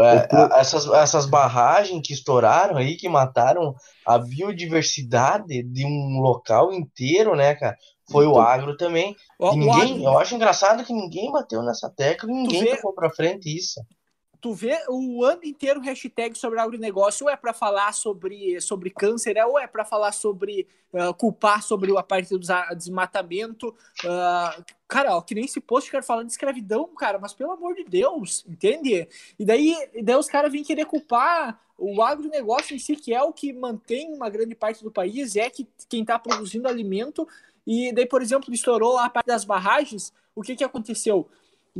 É, 0.00 0.58
essas, 0.58 0.88
essas 0.88 1.24
barragens 1.24 2.02
que 2.04 2.12
estouraram 2.12 2.76
aí, 2.76 2.96
que 2.96 3.08
mataram 3.08 3.74
a 4.04 4.18
biodiversidade 4.18 5.62
de 5.62 5.86
um 5.86 6.20
local 6.20 6.72
inteiro, 6.72 7.36
né, 7.36 7.54
cara? 7.54 7.76
Foi 8.10 8.26
o 8.26 8.40
agro 8.40 8.76
também. 8.76 9.14
O, 9.38 9.52
ninguém, 9.52 9.92
agro... 9.92 10.04
eu 10.04 10.18
acho 10.18 10.34
engraçado 10.34 10.84
que 10.84 10.92
ninguém 10.92 11.30
bateu 11.30 11.62
nessa 11.62 11.88
tecla, 11.88 12.28
ninguém 12.28 12.64
vê... 12.64 12.76
tocou 12.76 12.92
pra 12.92 13.08
frente 13.08 13.54
isso 13.56 13.80
tu 14.40 14.52
vê 14.54 14.78
o 14.88 15.24
ano 15.24 15.44
inteiro 15.44 15.80
hashtag 15.80 16.38
sobre 16.38 16.60
agronegócio, 16.60 17.26
ou 17.26 17.30
é 17.30 17.36
para 17.36 17.52
falar 17.52 17.92
sobre, 17.92 18.60
sobre 18.60 18.90
câncer, 18.90 19.36
é, 19.36 19.44
ou 19.44 19.58
é 19.58 19.66
para 19.66 19.84
falar 19.84 20.12
sobre 20.12 20.66
uh, 20.92 21.12
culpar 21.14 21.62
sobre 21.62 21.96
a 21.96 22.02
parte 22.02 22.30
do 22.30 22.40
desmatamento. 22.76 23.74
Uh, 24.04 24.64
cara, 24.86 25.16
ó, 25.16 25.20
que 25.20 25.34
nem 25.34 25.44
esse 25.44 25.60
post 25.60 25.90
quero 25.90 26.04
falar 26.04 26.22
de 26.22 26.30
escravidão, 26.30 26.86
cara, 26.94 27.18
mas 27.18 27.34
pelo 27.34 27.52
amor 27.52 27.74
de 27.74 27.84
Deus, 27.84 28.44
entende? 28.48 29.08
E 29.38 29.44
daí, 29.44 29.74
e 29.94 30.02
daí 30.02 30.16
os 30.16 30.28
caras 30.28 30.52
vêm 30.52 30.62
querer 30.62 30.86
culpar 30.86 31.60
o 31.76 32.02
agronegócio 32.02 32.74
em 32.74 32.78
si, 32.78 32.96
que 32.96 33.14
é 33.14 33.22
o 33.22 33.32
que 33.32 33.52
mantém 33.52 34.12
uma 34.12 34.28
grande 34.28 34.54
parte 34.54 34.82
do 34.82 34.90
país, 34.90 35.36
é 35.36 35.48
que 35.50 35.66
quem 35.88 36.02
está 36.02 36.18
produzindo 36.18 36.68
alimento. 36.68 37.26
E 37.66 37.92
daí, 37.92 38.06
por 38.06 38.22
exemplo, 38.22 38.52
estourou 38.52 38.98
a 38.98 39.10
parte 39.10 39.26
das 39.26 39.44
barragens, 39.44 40.12
o 40.34 40.42
que, 40.42 40.56
que 40.56 40.64
aconteceu? 40.64 41.28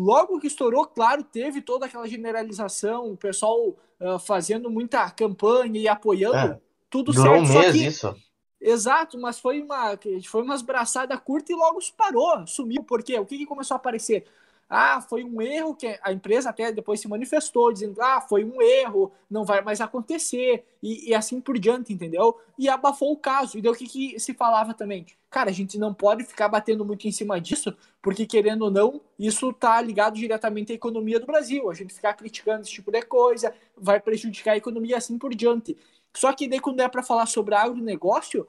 Logo 0.01 0.39
que 0.39 0.47
estourou, 0.47 0.87
claro, 0.87 1.25
teve 1.25 1.61
toda 1.61 1.87
aquela 1.87 2.07
generalização, 2.07 3.11
o 3.11 3.17
pessoal 3.17 3.71
uh, 4.01 4.17
fazendo 4.25 4.71
muita 4.71 5.11
campanha 5.11 5.81
e 5.81 5.89
apoiando, 5.89 6.53
é, 6.53 6.61
tudo 6.89 7.13
certo. 7.13 7.29
Um 7.29 7.49
mês 7.49 7.73
que, 7.73 7.85
isso. 7.85 8.17
Exato, 8.61 9.19
mas 9.19 9.41
foi 9.41 9.61
uma 9.61 9.99
foi 10.25 10.43
umas 10.43 10.63
braçadas 10.63 11.19
curtas 11.19 11.51
e 11.51 11.55
logo 11.55 11.81
parou, 11.97 12.47
sumiu. 12.47 12.85
Por 12.85 13.03
quê? 13.03 13.19
O 13.19 13.27
que, 13.27 13.39
que 13.39 13.45
começou 13.45 13.75
a 13.75 13.79
aparecer? 13.79 14.25
Ah, 14.69 15.01
foi 15.01 15.25
um 15.25 15.41
erro 15.41 15.75
que 15.75 15.99
a 16.03 16.13
empresa 16.13 16.51
até 16.51 16.71
depois 16.71 17.01
se 17.01 17.09
manifestou, 17.09 17.73
dizendo, 17.73 18.03
ah, 18.03 18.21
foi 18.21 18.45
um 18.45 18.61
erro, 18.61 19.11
não 19.31 19.45
vai 19.45 19.63
mais 19.63 19.81
acontecer, 19.81 20.65
e, 20.83 21.11
e 21.11 21.15
assim 21.15 21.41
por 21.41 21.59
diante, 21.59 21.93
entendeu? 21.93 22.39
E 22.59 22.69
abafou 22.69 23.13
o 23.13 23.17
caso. 23.17 23.57
E 23.57 23.63
deu 23.63 23.73
o 23.73 23.75
que, 23.75 23.87
que 23.87 24.21
se 24.21 24.35
falava 24.35 24.75
também? 24.75 25.07
Cara, 25.31 25.49
a 25.49 25.53
gente 25.53 25.79
não 25.79 25.95
pode 25.95 26.25
ficar 26.25 26.49
batendo 26.49 26.85
muito 26.85 27.09
em 27.09 27.13
cima 27.13 27.41
disso, 27.41 27.75
porque 28.03 28.27
querendo 28.27 28.63
ou 28.63 28.71
não, 28.71 29.01
isso 29.19 29.53
tá 29.55 29.81
ligado 29.81 30.15
diretamente 30.17 30.73
à 30.73 30.75
economia 30.75 31.19
do 31.19 31.27
Brasil. 31.27 31.71
A 31.71 31.75
gente 31.75 31.95
ficar 31.95 32.13
criticando 32.15 32.63
esse 32.63 32.71
tipo 32.71 32.91
de 32.91 33.03
coisa 33.03 33.55
vai 33.77 33.99
prejudicar 34.01 34.53
a 34.53 34.57
economia 34.59 34.99
assim 34.99 35.19
por 35.19 35.35
diante. 35.35 35.77
Só 36.15 36.33
que 36.33 36.49
daí 36.49 36.61
quando 36.61 36.81
é 36.81 36.89
para 36.89 37.03
falar 37.03 37.27
sobre 37.27 37.55
agronegócio, 37.55 38.47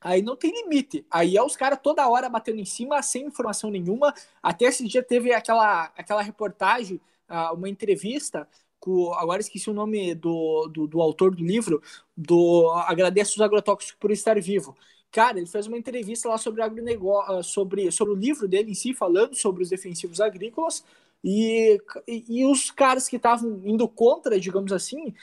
aí 0.00 0.22
não 0.22 0.36
tem 0.36 0.52
limite. 0.52 1.04
Aí 1.10 1.36
é 1.36 1.42
os 1.42 1.56
caras 1.56 1.78
toda 1.82 2.08
hora 2.08 2.28
batendo 2.28 2.58
em 2.58 2.64
cima, 2.64 3.02
sem 3.02 3.26
informação 3.26 3.70
nenhuma. 3.70 4.14
Até 4.42 4.66
esse 4.66 4.86
dia 4.86 5.02
teve 5.02 5.32
aquela, 5.32 5.92
aquela 5.96 6.22
reportagem, 6.22 7.00
ah, 7.28 7.52
uma 7.52 7.68
entrevista, 7.68 8.48
com, 8.78 9.12
agora 9.14 9.40
esqueci 9.40 9.68
o 9.70 9.74
nome 9.74 10.14
do, 10.14 10.68
do, 10.68 10.86
do 10.86 11.00
autor 11.00 11.34
do 11.34 11.44
livro, 11.44 11.82
do 12.16 12.70
Agradeço 12.86 13.34
os 13.34 13.40
Agrotóxicos 13.40 13.96
por 14.00 14.10
Estar 14.10 14.40
Vivo. 14.40 14.76
Cara, 15.12 15.38
ele 15.38 15.46
fez 15.46 15.66
uma 15.66 15.76
entrevista 15.76 16.28
lá 16.28 16.38
sobre 16.38 16.62
agronegócio, 16.62 17.34
ah, 17.34 17.42
sobre, 17.42 17.90
sobre 17.90 18.14
o 18.14 18.16
livro 18.16 18.48
dele 18.48 18.70
em 18.70 18.74
si, 18.74 18.94
falando 18.94 19.34
sobre 19.34 19.62
os 19.62 19.68
defensivos 19.68 20.20
agrícolas, 20.20 20.84
e, 21.22 21.78
e, 22.08 22.24
e 22.28 22.46
os 22.46 22.70
caras 22.70 23.08
que 23.08 23.16
estavam 23.16 23.60
indo 23.64 23.86
contra, 23.86 24.40
digamos 24.40 24.72
assim, 24.72 25.14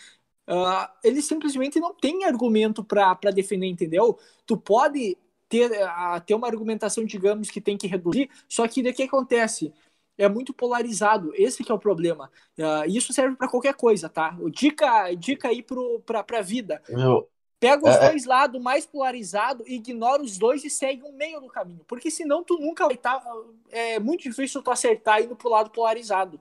Uh, 0.48 0.88
ele 1.04 1.22
simplesmente 1.22 1.80
não 1.80 1.94
tem 1.94 2.24
argumento 2.24 2.84
para 2.84 3.32
defender, 3.34 3.68
entendeu? 3.68 4.18
Tu 4.46 4.56
pode 4.56 5.18
ter, 5.50 5.72
uh, 5.72 6.22
ter 6.26 6.34
uma 6.34 6.48
argumentação, 6.48 7.04
digamos, 7.04 7.50
que 7.50 7.60
tem 7.60 7.78
que 7.78 7.88
reduzir, 7.88 8.30
só 8.48 8.68
que 8.68 8.82
o 8.82 8.94
que 8.94 9.04
acontece? 9.04 9.74
É 10.18 10.28
muito 10.28 10.52
polarizado, 10.54 11.32
esse 11.36 11.64
que 11.64 11.72
é 11.72 11.76
o 11.76 11.80
problema. 11.80 12.32
Uh, 12.58 12.90
isso 12.90 13.14
serve 13.14 13.36
para 13.36 13.48
qualquer 13.48 13.76
coisa, 13.76 14.10
tá? 14.10 14.36
Dica, 14.52 15.14
dica 15.14 15.50
aí 15.50 15.64
para 16.06 16.40
a 16.40 16.42
vida. 16.42 16.82
Meu, 16.90 17.30
Pega 17.60 17.90
os 17.90 17.96
é, 17.96 18.06
é, 18.06 18.10
dois 18.10 18.26
lados 18.26 18.62
mais 18.62 18.86
polarizados, 18.86 19.68
ignora 19.68 20.22
os 20.22 20.38
dois 20.38 20.64
e 20.64 20.70
segue 20.70 21.04
um 21.04 21.12
meio 21.14 21.42
do 21.42 21.48
caminho. 21.48 21.82
Porque 21.88 22.12
senão 22.12 22.44
tu 22.44 22.60
nunca 22.60 22.86
vai 22.86 22.96
estar. 22.96 23.20
Tá, 23.20 23.34
é 23.72 24.00
muito 24.00 24.24
difícil 24.24 24.62
tu 24.62 24.70
acertar 24.70 25.22
indo 25.22 25.36
pro 25.36 25.50
lado 25.50 25.72
polarizado. 25.72 26.40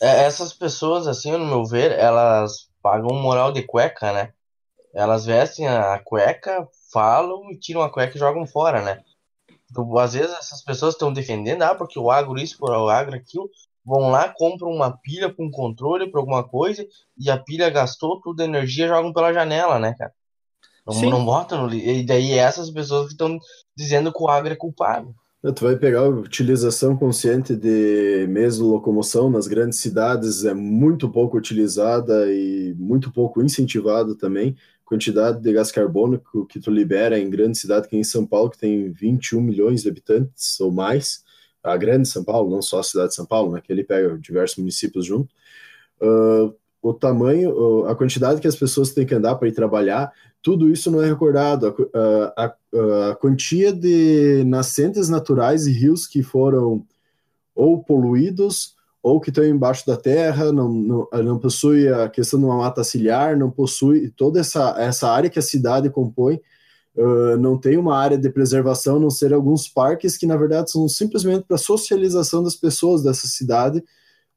É, 0.00 0.24
essas 0.24 0.52
pessoas, 0.52 1.06
assim, 1.06 1.30
no 1.30 1.46
meu 1.46 1.64
ver, 1.64 1.92
elas 1.92 2.68
pagam 2.86 3.10
um 3.10 3.20
moral 3.20 3.50
de 3.50 3.64
cueca, 3.64 4.12
né? 4.12 4.32
Elas 4.94 5.26
vestem 5.26 5.66
a 5.66 5.98
cueca, 5.98 6.68
falam 6.92 7.50
e 7.50 7.58
tiram 7.58 7.82
a 7.82 7.90
cueca 7.90 8.16
e 8.16 8.20
jogam 8.20 8.46
fora, 8.46 8.80
né? 8.80 9.02
Então, 9.68 9.98
às 9.98 10.12
vezes 10.12 10.30
essas 10.36 10.62
pessoas 10.62 10.94
estão 10.94 11.12
defendendo, 11.12 11.62
ah, 11.62 11.74
porque 11.74 11.98
o 11.98 12.12
agro 12.12 12.38
isso, 12.38 12.56
o 12.60 12.88
agro 12.88 13.16
aquilo, 13.16 13.50
vão 13.84 14.08
lá, 14.08 14.28
compram 14.28 14.70
uma 14.70 14.96
pilha 14.96 15.28
com 15.28 15.50
controle 15.50 16.08
para 16.08 16.20
alguma 16.20 16.44
coisa 16.44 16.86
e 17.18 17.28
a 17.28 17.36
pilha 17.36 17.68
gastou 17.70 18.20
toda 18.20 18.44
a 18.44 18.46
energia 18.46 18.86
jogam 18.86 19.12
pela 19.12 19.32
janela, 19.32 19.80
né, 19.80 19.92
cara? 19.98 20.12
Não, 20.86 21.10
não 21.10 21.24
botam 21.24 21.66
no 21.66 21.74
E 21.74 22.04
daí 22.04 22.38
essas 22.38 22.70
pessoas 22.70 23.06
que 23.06 23.14
estão 23.14 23.36
dizendo 23.76 24.12
que 24.12 24.22
o 24.22 24.28
agro 24.28 24.52
é 24.52 24.56
culpado. 24.56 25.12
Tu 25.54 25.64
vai 25.64 25.76
pegar 25.76 26.00
a 26.00 26.08
utilização 26.08 26.96
consciente 26.96 27.54
de 27.54 28.26
de 28.26 28.60
locomoção 28.60 29.30
nas 29.30 29.46
grandes 29.46 29.78
cidades, 29.78 30.44
é 30.44 30.52
muito 30.52 31.08
pouco 31.08 31.36
utilizada 31.36 32.32
e 32.32 32.74
muito 32.78 33.12
pouco 33.12 33.42
incentivada 33.42 34.16
também. 34.16 34.56
Quantidade 34.84 35.40
de 35.40 35.52
gás 35.52 35.70
carbônico 35.70 36.46
que 36.46 36.58
tu 36.58 36.70
libera 36.70 37.18
em 37.18 37.30
grande 37.30 37.58
cidade, 37.58 37.88
que 37.88 37.96
em 37.96 38.02
São 38.02 38.26
Paulo, 38.26 38.50
que 38.50 38.58
tem 38.58 38.90
21 38.90 39.40
milhões 39.40 39.82
de 39.82 39.88
habitantes 39.88 40.58
ou 40.60 40.72
mais, 40.72 41.24
a 41.62 41.76
grande 41.76 42.08
São 42.08 42.24
Paulo, 42.24 42.50
não 42.50 42.62
só 42.62 42.80
a 42.80 42.82
cidade 42.82 43.10
de 43.10 43.14
São 43.14 43.26
Paulo, 43.26 43.52
né, 43.52 43.60
que 43.60 43.72
ele 43.72 43.84
pega 43.84 44.18
diversos 44.18 44.56
municípios 44.58 45.06
junto. 45.06 45.34
Uh, 46.00 46.54
o 46.88 46.94
tamanho, 46.94 47.86
a 47.86 47.94
quantidade 47.94 48.40
que 48.40 48.46
as 48.46 48.56
pessoas 48.56 48.92
têm 48.92 49.04
que 49.04 49.14
andar 49.14 49.34
para 49.34 49.48
ir 49.48 49.52
trabalhar, 49.52 50.12
tudo 50.42 50.70
isso 50.70 50.90
não 50.90 51.02
é 51.02 51.06
recordado. 51.06 51.74
A, 51.92 52.44
a, 52.44 53.10
a, 53.10 53.14
quantia 53.16 53.72
de 53.72 54.44
nascentes 54.46 55.08
naturais 55.08 55.66
e 55.66 55.72
rios 55.72 56.06
que 56.06 56.22
foram 56.22 56.84
ou 57.54 57.82
poluídos 57.82 58.76
ou 59.02 59.20
que 59.20 59.30
estão 59.30 59.44
embaixo 59.44 59.86
da 59.86 59.96
terra, 59.96 60.52
não, 60.52 60.68
não, 60.68 61.08
não 61.24 61.38
possui 61.38 61.88
a 61.88 62.08
questão 62.08 62.38
de 62.38 62.44
uma 62.44 62.58
mata 62.58 62.82
ciliar, 62.84 63.36
não 63.36 63.50
possui 63.50 64.10
toda 64.10 64.40
essa, 64.40 64.74
essa 64.78 65.08
área 65.08 65.30
que 65.30 65.38
a 65.38 65.42
cidade 65.42 65.88
compõe, 65.90 66.40
uh, 66.96 67.36
não 67.38 67.56
tem 67.56 67.76
uma 67.76 67.96
área 67.96 68.18
de 68.18 68.28
preservação, 68.30 68.98
não 68.98 69.10
ser 69.10 69.32
alguns 69.32 69.68
parques 69.68 70.16
que, 70.16 70.26
na 70.26 70.36
verdade, 70.36 70.72
são 70.72 70.88
simplesmente 70.88 71.44
para 71.46 71.56
socialização 71.56 72.42
das 72.42 72.56
pessoas 72.56 73.02
dessa 73.02 73.28
cidade, 73.28 73.82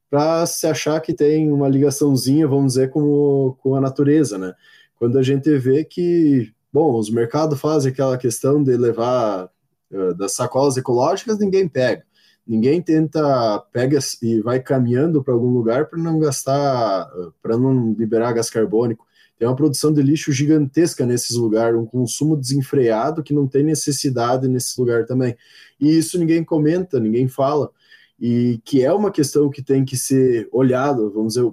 para 0.09 0.45
se 0.45 0.65
achar 0.65 0.99
que 1.01 1.13
tem 1.13 1.51
uma 1.51 1.69
ligaçãozinha, 1.69 2.47
vamos 2.47 2.73
dizer, 2.73 2.89
com, 2.89 3.55
com 3.59 3.75
a 3.75 3.81
natureza, 3.81 4.37
né? 4.37 4.53
Quando 4.95 5.17
a 5.17 5.23
gente 5.23 5.55
vê 5.57 5.85
que, 5.85 6.51
bom, 6.73 6.97
os 6.97 7.09
mercados 7.09 7.59
fazem 7.59 7.91
aquela 7.91 8.17
questão 8.17 8.61
de 8.61 8.75
levar 8.75 9.49
uh, 9.91 10.13
das 10.15 10.33
sacolas 10.33 10.77
ecológicas, 10.77 11.37
ninguém 11.39 11.67
pega. 11.67 12.03
Ninguém 12.45 12.81
tenta, 12.81 13.59
pega 13.71 13.99
e 14.23 14.41
vai 14.41 14.59
caminhando 14.59 15.23
para 15.23 15.33
algum 15.33 15.51
lugar 15.51 15.85
para 15.85 15.99
não 15.99 16.19
gastar, 16.19 17.07
uh, 17.15 17.31
para 17.41 17.57
não 17.57 17.93
liberar 17.93 18.33
gás 18.33 18.49
carbônico. 18.49 19.05
Tem 19.37 19.47
uma 19.47 19.55
produção 19.55 19.93
de 19.93 20.01
lixo 20.01 20.33
gigantesca 20.33 21.05
nesses 21.05 21.37
lugares, 21.37 21.79
um 21.79 21.85
consumo 21.85 22.35
desenfreado 22.35 23.23
que 23.23 23.33
não 23.33 23.47
tem 23.47 23.63
necessidade 23.63 24.49
nesse 24.49 24.77
lugar 24.77 25.05
também. 25.05 25.37
E 25.79 25.97
isso 25.97 26.19
ninguém 26.19 26.43
comenta, 26.43 26.99
ninguém 26.99 27.27
fala 27.29 27.71
e 28.19 28.59
que 28.65 28.83
é 28.83 28.91
uma 28.91 29.11
questão 29.11 29.49
que 29.49 29.61
tem 29.61 29.85
que 29.85 29.95
ser 29.95 30.49
olhado, 30.51 31.11
vamos 31.11 31.33
dizer, 31.35 31.51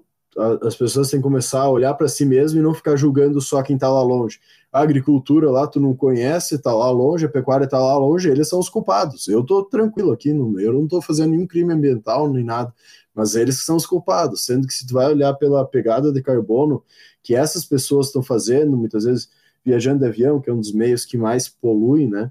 as 0.63 0.77
pessoas 0.77 1.09
têm 1.11 1.21
que 1.21 1.25
começar 1.25 1.63
a 1.63 1.71
olhar 1.71 1.95
para 1.95 2.09
si 2.09 2.25
mesmo 2.27 2.59
e 2.59 2.63
não 2.63 2.75
ficar 2.75 2.97
julgando 2.97 3.41
só 3.41 3.63
quem 3.63 3.77
está 3.77 3.89
lá 3.89 4.03
longe. 4.03 4.39
A 4.71 4.81
agricultura 4.81 5.51
lá 5.51 5.67
tu 5.67 5.81
não 5.81 5.95
conhece, 5.95 6.57
está 6.57 6.75
lá 6.75 6.91
longe, 6.91 7.25
a 7.25 7.29
pecuária 7.29 7.65
está 7.65 7.79
lá 7.79 7.97
longe, 7.97 8.29
eles 8.29 8.49
são 8.49 8.59
os 8.59 8.69
culpados. 8.69 9.29
Eu 9.29 9.41
estou 9.41 9.65
tranquilo 9.65 10.13
aqui, 10.13 10.33
não, 10.33 10.61
eu 10.61 10.73
não 10.73 10.85
estou 10.85 11.01
fazendo 11.01 11.31
nenhum 11.31 11.47
crime 11.47 11.73
ambiental 11.73 12.31
nem 12.31 12.45
nada, 12.45 12.75
mas 13.15 13.35
eles 13.35 13.65
são 13.65 13.77
os 13.77 13.87
culpados. 13.87 14.45
Sendo 14.45 14.67
que 14.67 14.75
se 14.75 14.87
tu 14.87 14.93
vai 14.95 15.07
olhar 15.11 15.33
pela 15.35 15.65
pegada 15.65 16.13
de 16.13 16.23
carbono 16.23 16.83
que 17.23 17.35
essas 17.35 17.65
pessoas 17.65 18.09
estão 18.09 18.23
fazendo, 18.23 18.77
muitas 18.77 19.05
vezes 19.05 19.31
viajando 19.65 20.01
de 20.01 20.07
avião, 20.07 20.41
que 20.41 20.51
é 20.51 20.53
um 20.53 20.61
dos 20.61 20.73
meios 20.73 21.05
que 21.05 21.17
mais 21.17 21.49
polui, 21.49 22.07
né? 22.07 22.31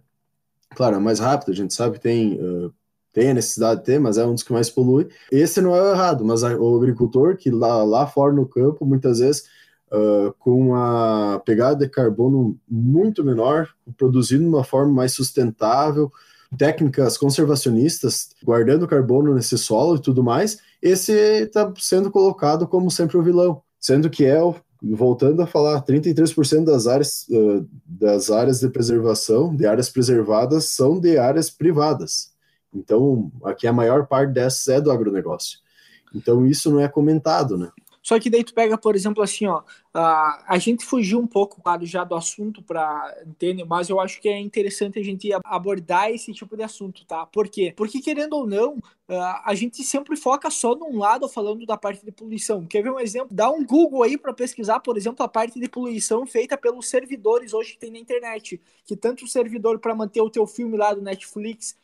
Claro, 0.75 0.97
é 0.97 0.99
mais 0.99 1.19
rápido, 1.19 1.51
a 1.51 1.55
gente 1.55 1.73
sabe 1.73 1.95
que 1.97 2.03
tem 2.03 2.39
uh, 2.39 2.73
tem 3.15 3.31
a 3.31 3.33
necessidade 3.33 3.79
de 3.79 3.85
ter, 3.85 3.97
mas 3.97 4.17
é 4.17 4.25
um 4.25 4.33
dos 4.33 4.43
que 4.43 4.51
mais 4.51 4.69
polui. 4.69 5.07
Esse 5.31 5.61
não 5.61 5.73
é 5.73 5.81
o 5.81 5.93
errado, 5.93 6.25
mas 6.25 6.43
o 6.43 6.75
agricultor 6.75 7.37
que 7.37 7.49
lá, 7.49 7.81
lá 7.81 8.05
fora 8.05 8.33
no 8.33 8.45
campo, 8.45 8.85
muitas 8.85 9.19
vezes, 9.19 9.45
uh, 9.89 10.33
com 10.37 10.67
uma 10.67 11.41
pegada 11.45 11.77
de 11.77 11.89
carbono 11.89 12.59
muito 12.69 13.23
menor, 13.23 13.69
produzindo 13.95 14.43
de 14.43 14.49
uma 14.49 14.65
forma 14.65 14.91
mais 14.91 15.13
sustentável, 15.13 16.11
técnicas 16.57 17.17
conservacionistas, 17.17 18.31
guardando 18.43 18.85
carbono 18.85 19.33
nesse 19.33 19.57
solo 19.57 19.95
e 19.95 20.01
tudo 20.01 20.21
mais, 20.21 20.57
esse 20.81 21.13
está 21.13 21.71
sendo 21.77 22.11
colocado 22.11 22.67
como 22.67 22.91
sempre 22.91 23.15
o 23.15 23.23
vilão, 23.23 23.61
sendo 23.79 24.09
que 24.09 24.25
é 24.25 24.43
o 24.43 24.55
voltando 24.83 25.41
a 25.41 25.47
falar, 25.47 25.81
33% 25.83 26.65
das 26.65 26.85
áreas, 26.85 27.25
uh, 27.29 27.65
das 27.87 28.29
áreas 28.29 28.59
de 28.59 28.67
preservação, 28.67 29.55
de 29.55 29.65
áreas 29.65 29.89
preservadas, 29.89 30.65
são 30.65 30.99
de 30.99 31.17
áreas 31.17 31.49
privadas. 31.49 32.34
Então, 32.75 33.31
aqui 33.43 33.65
a 33.65 33.73
maior 33.73 34.05
parte 34.05 34.33
dessas 34.33 34.67
é 34.67 34.81
do 34.81 34.91
agronegócio. 34.91 35.59
Então, 36.13 36.45
isso 36.45 36.69
não 36.69 36.79
é 36.79 36.87
comentado, 36.87 37.57
né? 37.57 37.71
Só 38.05 38.19
que 38.19 38.29
daí 38.29 38.43
tu 38.43 38.53
pega, 38.53 38.77
por 38.77 38.95
exemplo, 38.95 39.23
assim, 39.23 39.47
ó, 39.47 39.63
a, 39.91 40.53
a 40.53 40.59
gente 40.59 40.85
fugiu 40.85 41.17
um 41.17 41.25
pouco, 41.25 41.59
claro, 41.59 41.83
já 41.87 42.03
do 42.03 42.13
assunto 42.13 42.61
para 42.61 43.17
entender, 43.25 43.65
mas 43.65 43.89
eu 43.89 43.99
acho 43.99 44.21
que 44.21 44.29
é 44.29 44.39
interessante 44.39 44.99
a 44.99 45.03
gente 45.03 45.27
abordar 45.43 46.11
esse 46.11 46.31
tipo 46.31 46.55
de 46.55 46.61
assunto, 46.61 47.03
tá? 47.03 47.25
Por 47.25 47.49
quê? 47.49 47.73
Porque, 47.75 47.99
querendo 47.99 48.33
ou 48.33 48.45
não, 48.45 48.77
a 49.43 49.55
gente 49.55 49.83
sempre 49.83 50.15
foca 50.15 50.51
só 50.51 50.75
num 50.75 50.99
lado 50.99 51.27
falando 51.27 51.65
da 51.65 51.77
parte 51.77 52.05
de 52.05 52.11
poluição. 52.11 52.63
Quer 52.67 52.83
ver 52.83 52.91
um 52.91 52.99
exemplo? 52.99 53.29
Dá 53.31 53.49
um 53.49 53.65
Google 53.65 54.03
aí 54.03 54.19
para 54.19 54.33
pesquisar, 54.35 54.81
por 54.81 54.97
exemplo, 54.97 55.25
a 55.25 55.27
parte 55.27 55.59
de 55.59 55.67
poluição 55.67 56.27
feita 56.27 56.55
pelos 56.55 56.87
servidores 56.87 57.55
hoje 57.55 57.71
que 57.71 57.79
tem 57.79 57.89
na 57.91 57.97
internet. 57.97 58.61
Que 58.85 58.95
tanto 58.95 59.25
o 59.25 59.27
servidor 59.27 59.79
para 59.79 59.95
manter 59.95 60.21
o 60.21 60.29
teu 60.29 60.45
filme 60.45 60.77
lá 60.77 60.93
do 60.93 61.01
Netflix, 61.01 61.75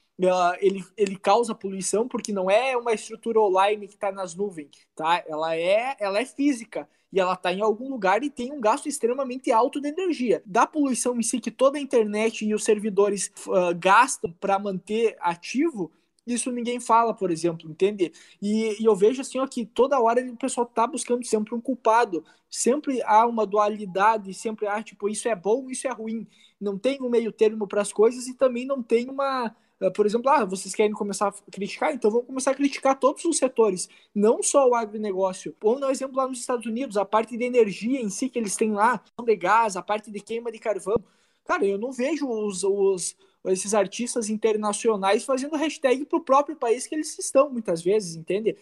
ele, 0.59 0.83
ele 0.97 1.15
causa 1.17 1.55
poluição 1.55 2.07
porque 2.07 2.31
não 2.31 2.49
é 2.49 2.75
uma 2.75 2.93
estrutura 2.93 3.39
online 3.39 3.87
que 3.87 3.95
está 3.95 4.11
nas 4.11 4.35
nuvens, 4.35 4.87
tá? 4.95 5.23
Ela 5.27 5.55
é, 5.55 5.95
ela 5.99 6.19
é 6.19 6.25
física 6.25 6.87
e 7.11 7.19
ela 7.19 7.33
está 7.33 7.51
em 7.51 7.61
algum 7.61 7.89
lugar 7.89 8.23
e 8.23 8.29
tem 8.29 8.51
um 8.51 8.61
gasto 8.61 8.87
extremamente 8.87 9.51
alto 9.51 9.81
de 9.81 9.89
energia. 9.89 10.41
Da 10.45 10.65
poluição 10.65 11.17
em 11.17 11.23
si 11.23 11.39
que 11.39 11.51
toda 11.51 11.77
a 11.77 11.81
internet 11.81 12.45
e 12.45 12.53
os 12.53 12.63
servidores 12.63 13.31
uh, 13.47 13.75
gastam 13.77 14.31
para 14.33 14.57
manter 14.57 15.17
ativo, 15.19 15.91
isso 16.25 16.51
ninguém 16.51 16.79
fala, 16.79 17.13
por 17.13 17.31
exemplo, 17.31 17.69
entende? 17.69 18.11
E, 18.41 18.81
e, 18.81 18.85
eu 18.85 18.95
vejo 18.95 19.21
assim 19.21 19.39
ó, 19.39 19.47
que 19.47 19.65
toda 19.65 19.99
hora 19.99 20.21
o 20.31 20.37
pessoal 20.37 20.65
tá 20.65 20.85
buscando 20.85 21.25
sempre 21.25 21.55
um 21.55 21.61
culpado, 21.61 22.23
sempre 22.49 23.01
há 23.03 23.25
uma 23.25 23.45
dualidade, 23.45 24.33
sempre 24.33 24.67
há 24.67 24.81
tipo 24.83 25.09
isso 25.09 25.27
é 25.27 25.35
bom, 25.35 25.69
isso 25.69 25.87
é 25.87 25.91
ruim. 25.91 26.27
não 26.59 26.77
tem 26.77 27.01
um 27.01 27.09
meio 27.09 27.31
termo 27.31 27.67
para 27.67 27.81
as 27.81 27.91
coisas 27.91 28.27
e 28.27 28.35
também 28.35 28.65
não 28.65 28.83
tem 28.83 29.09
uma, 29.09 29.53
por 29.89 30.05
exemplo, 30.05 30.29
ah, 30.29 30.45
vocês 30.45 30.75
querem 30.75 30.91
começar 30.91 31.29
a 31.29 31.51
criticar, 31.51 31.93
então 31.93 32.11
vamos 32.11 32.27
começar 32.27 32.51
a 32.51 32.55
criticar 32.55 32.99
todos 32.99 33.25
os 33.25 33.37
setores, 33.37 33.89
não 34.13 34.43
só 34.43 34.67
o 34.67 34.75
agronegócio. 34.75 35.55
Dar 35.79 35.87
um 35.87 35.89
exemplo 35.89 36.17
lá 36.17 36.27
nos 36.27 36.39
Estados 36.39 36.65
Unidos, 36.67 36.97
a 36.97 37.05
parte 37.05 37.35
de 37.35 37.43
energia 37.43 37.99
em 37.99 38.09
si 38.09 38.29
que 38.29 38.37
eles 38.37 38.55
têm 38.55 38.73
lá, 38.73 39.01
de 39.23 39.35
gás, 39.35 39.75
a 39.75 39.81
parte 39.81 40.11
de 40.11 40.19
queima 40.19 40.51
de 40.51 40.59
carvão. 40.59 40.97
Cara, 41.45 41.65
eu 41.65 41.77
não 41.77 41.91
vejo 41.91 42.27
os, 42.29 42.63
os 42.63 43.15
esses 43.45 43.73
artistas 43.73 44.29
internacionais 44.29 45.23
fazendo 45.23 45.55
hashtag 45.55 46.05
para 46.05 46.19
o 46.19 46.23
próprio 46.23 46.55
país 46.55 46.85
que 46.85 46.93
eles 46.93 47.17
estão, 47.17 47.49
muitas 47.49 47.81
vezes, 47.81 48.15
entende? 48.15 48.55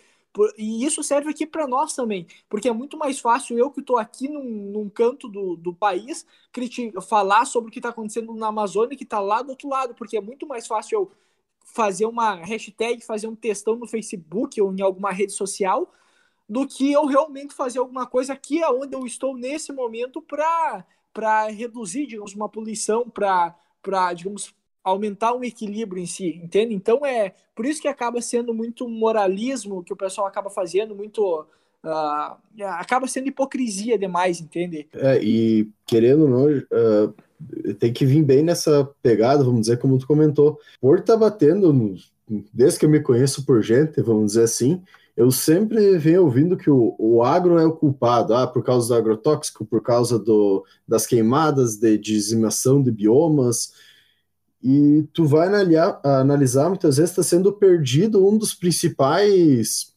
E 0.57 0.86
isso 0.86 1.03
serve 1.03 1.30
aqui 1.32 1.45
para 1.45 1.67
nós 1.67 1.93
também, 1.95 2.27
porque 2.47 2.69
é 2.69 2.71
muito 2.71 2.97
mais 2.97 3.19
fácil 3.19 3.57
eu 3.57 3.71
que 3.71 3.80
estou 3.82 3.97
aqui 3.97 4.27
num, 4.30 4.43
num, 4.43 4.89
canto 4.89 5.27
do, 5.27 5.55
do 5.55 5.73
país 5.73 6.25
falar 7.07 7.45
sobre 7.45 7.69
o 7.69 7.71
que 7.71 7.80
está 7.80 7.89
acontecendo 7.89 8.34
na 8.36 8.47
Amazônia 8.47 8.95
que 8.95 9.03
está 9.03 9.19
lá 9.19 9.41
do 9.41 9.49
outro 9.49 9.67
lado, 9.67 9.95
porque 9.95 10.17
é 10.17 10.21
muito 10.21 10.47
mais 10.47 10.67
fácil 10.67 10.99
eu 10.99 11.11
fazer 11.65 12.05
uma 12.05 12.36
hashtag, 12.36 13.03
fazer 13.03 13.27
um 13.27 13.36
textão 13.36 13.75
no 13.75 13.88
Facebook 13.88 14.59
ou 14.61 14.73
em 14.73 14.82
alguma 14.82 15.11
rede 15.11 15.34
social, 15.34 15.91
do 16.47 16.67
que 16.67 16.91
eu 16.91 17.05
realmente 17.05 17.53
fazer 17.53 17.80
alguma 17.80 18.07
coisa 18.07 18.34
aqui 18.34 18.63
onde 18.65 18.95
eu 18.95 19.05
estou 19.05 19.36
nesse 19.38 19.71
momento 19.71 20.21
para 20.21 21.47
reduzir, 21.47 22.07
digamos, 22.07 22.34
uma 22.34 22.49
poluição, 22.49 23.09
para, 23.09 23.55
digamos, 24.15 24.53
aumentar 24.84 25.34
um 25.34 25.43
equilíbrio 25.43 26.01
em 26.01 26.05
si, 26.05 26.39
entende? 26.43 26.73
Então 26.73 27.05
é 27.05 27.34
por 27.55 27.65
isso 27.65 27.82
que 27.82 27.88
acaba 27.88 28.21
sendo 28.21 28.53
muito 28.53 28.88
moralismo 28.88 29.84
que 29.84 29.93
o 29.93 29.97
pessoal 29.97 30.27
acaba 30.27 30.49
fazendo, 30.49 30.95
muito 30.95 31.45
uh, 31.84 32.63
acaba 32.77 33.07
sendo 33.07 33.27
hipocrisia 33.27 33.97
demais, 33.97 34.39
entende? 34.39 34.88
É, 34.93 35.21
e 35.21 35.69
querendo 35.86 36.23
ou 36.23 36.30
não, 36.30 36.45
uh, 36.47 37.13
tem 37.80 37.93
que 37.93 38.05
vir 38.05 38.23
bem 38.23 38.43
nessa 38.43 38.89
pegada, 39.01 39.43
vamos 39.43 39.61
dizer, 39.61 39.77
como 39.77 39.97
tu 39.97 40.07
comentou. 40.07 40.59
Por 40.80 41.01
tá 41.01 41.15
batendo, 41.15 41.95
desde 42.53 42.80
que 42.80 42.86
eu 42.86 42.89
me 42.89 43.01
conheço 43.01 43.45
por 43.45 43.61
gente, 43.61 44.01
vamos 44.01 44.27
dizer 44.27 44.43
assim, 44.43 44.82
eu 45.15 45.32
sempre 45.32 45.97
venho 45.97 46.23
ouvindo 46.23 46.55
que 46.55 46.69
o, 46.69 46.95
o 46.97 47.23
agro 47.23 47.57
é 47.57 47.65
o 47.65 47.73
culpado, 47.73 48.34
ah, 48.34 48.47
por 48.47 48.63
causa 48.63 48.88
do 48.88 48.93
agrotóxico, 48.95 49.65
por 49.65 49.82
causa 49.82 50.17
do, 50.17 50.63
das 50.88 51.05
queimadas, 51.05 51.75
de 51.75 51.97
dizimação 51.97 52.82
de 52.82 52.89
biomas, 52.89 53.73
e 54.62 55.07
tu 55.14 55.26
vai 55.26 55.47
analisar, 55.47 56.68
muitas 56.68 56.97
vezes 56.97 57.12
está 57.12 57.24
sendo 57.24 57.53
perdido 57.53 58.28
um 58.28 58.38
dos 58.38 58.53
principais 58.53 59.93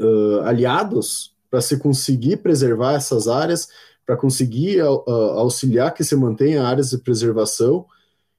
uh, 0.00 0.40
aliados 0.44 1.34
para 1.50 1.60
se 1.60 1.78
conseguir 1.78 2.38
preservar 2.38 2.94
essas 2.94 3.28
áreas, 3.28 3.68
para 4.06 4.16
conseguir 4.16 4.82
uh, 4.82 5.10
auxiliar 5.38 5.92
que 5.92 6.04
se 6.04 6.16
mantenha 6.16 6.62
áreas 6.62 6.90
de 6.90 6.98
preservação, 6.98 7.86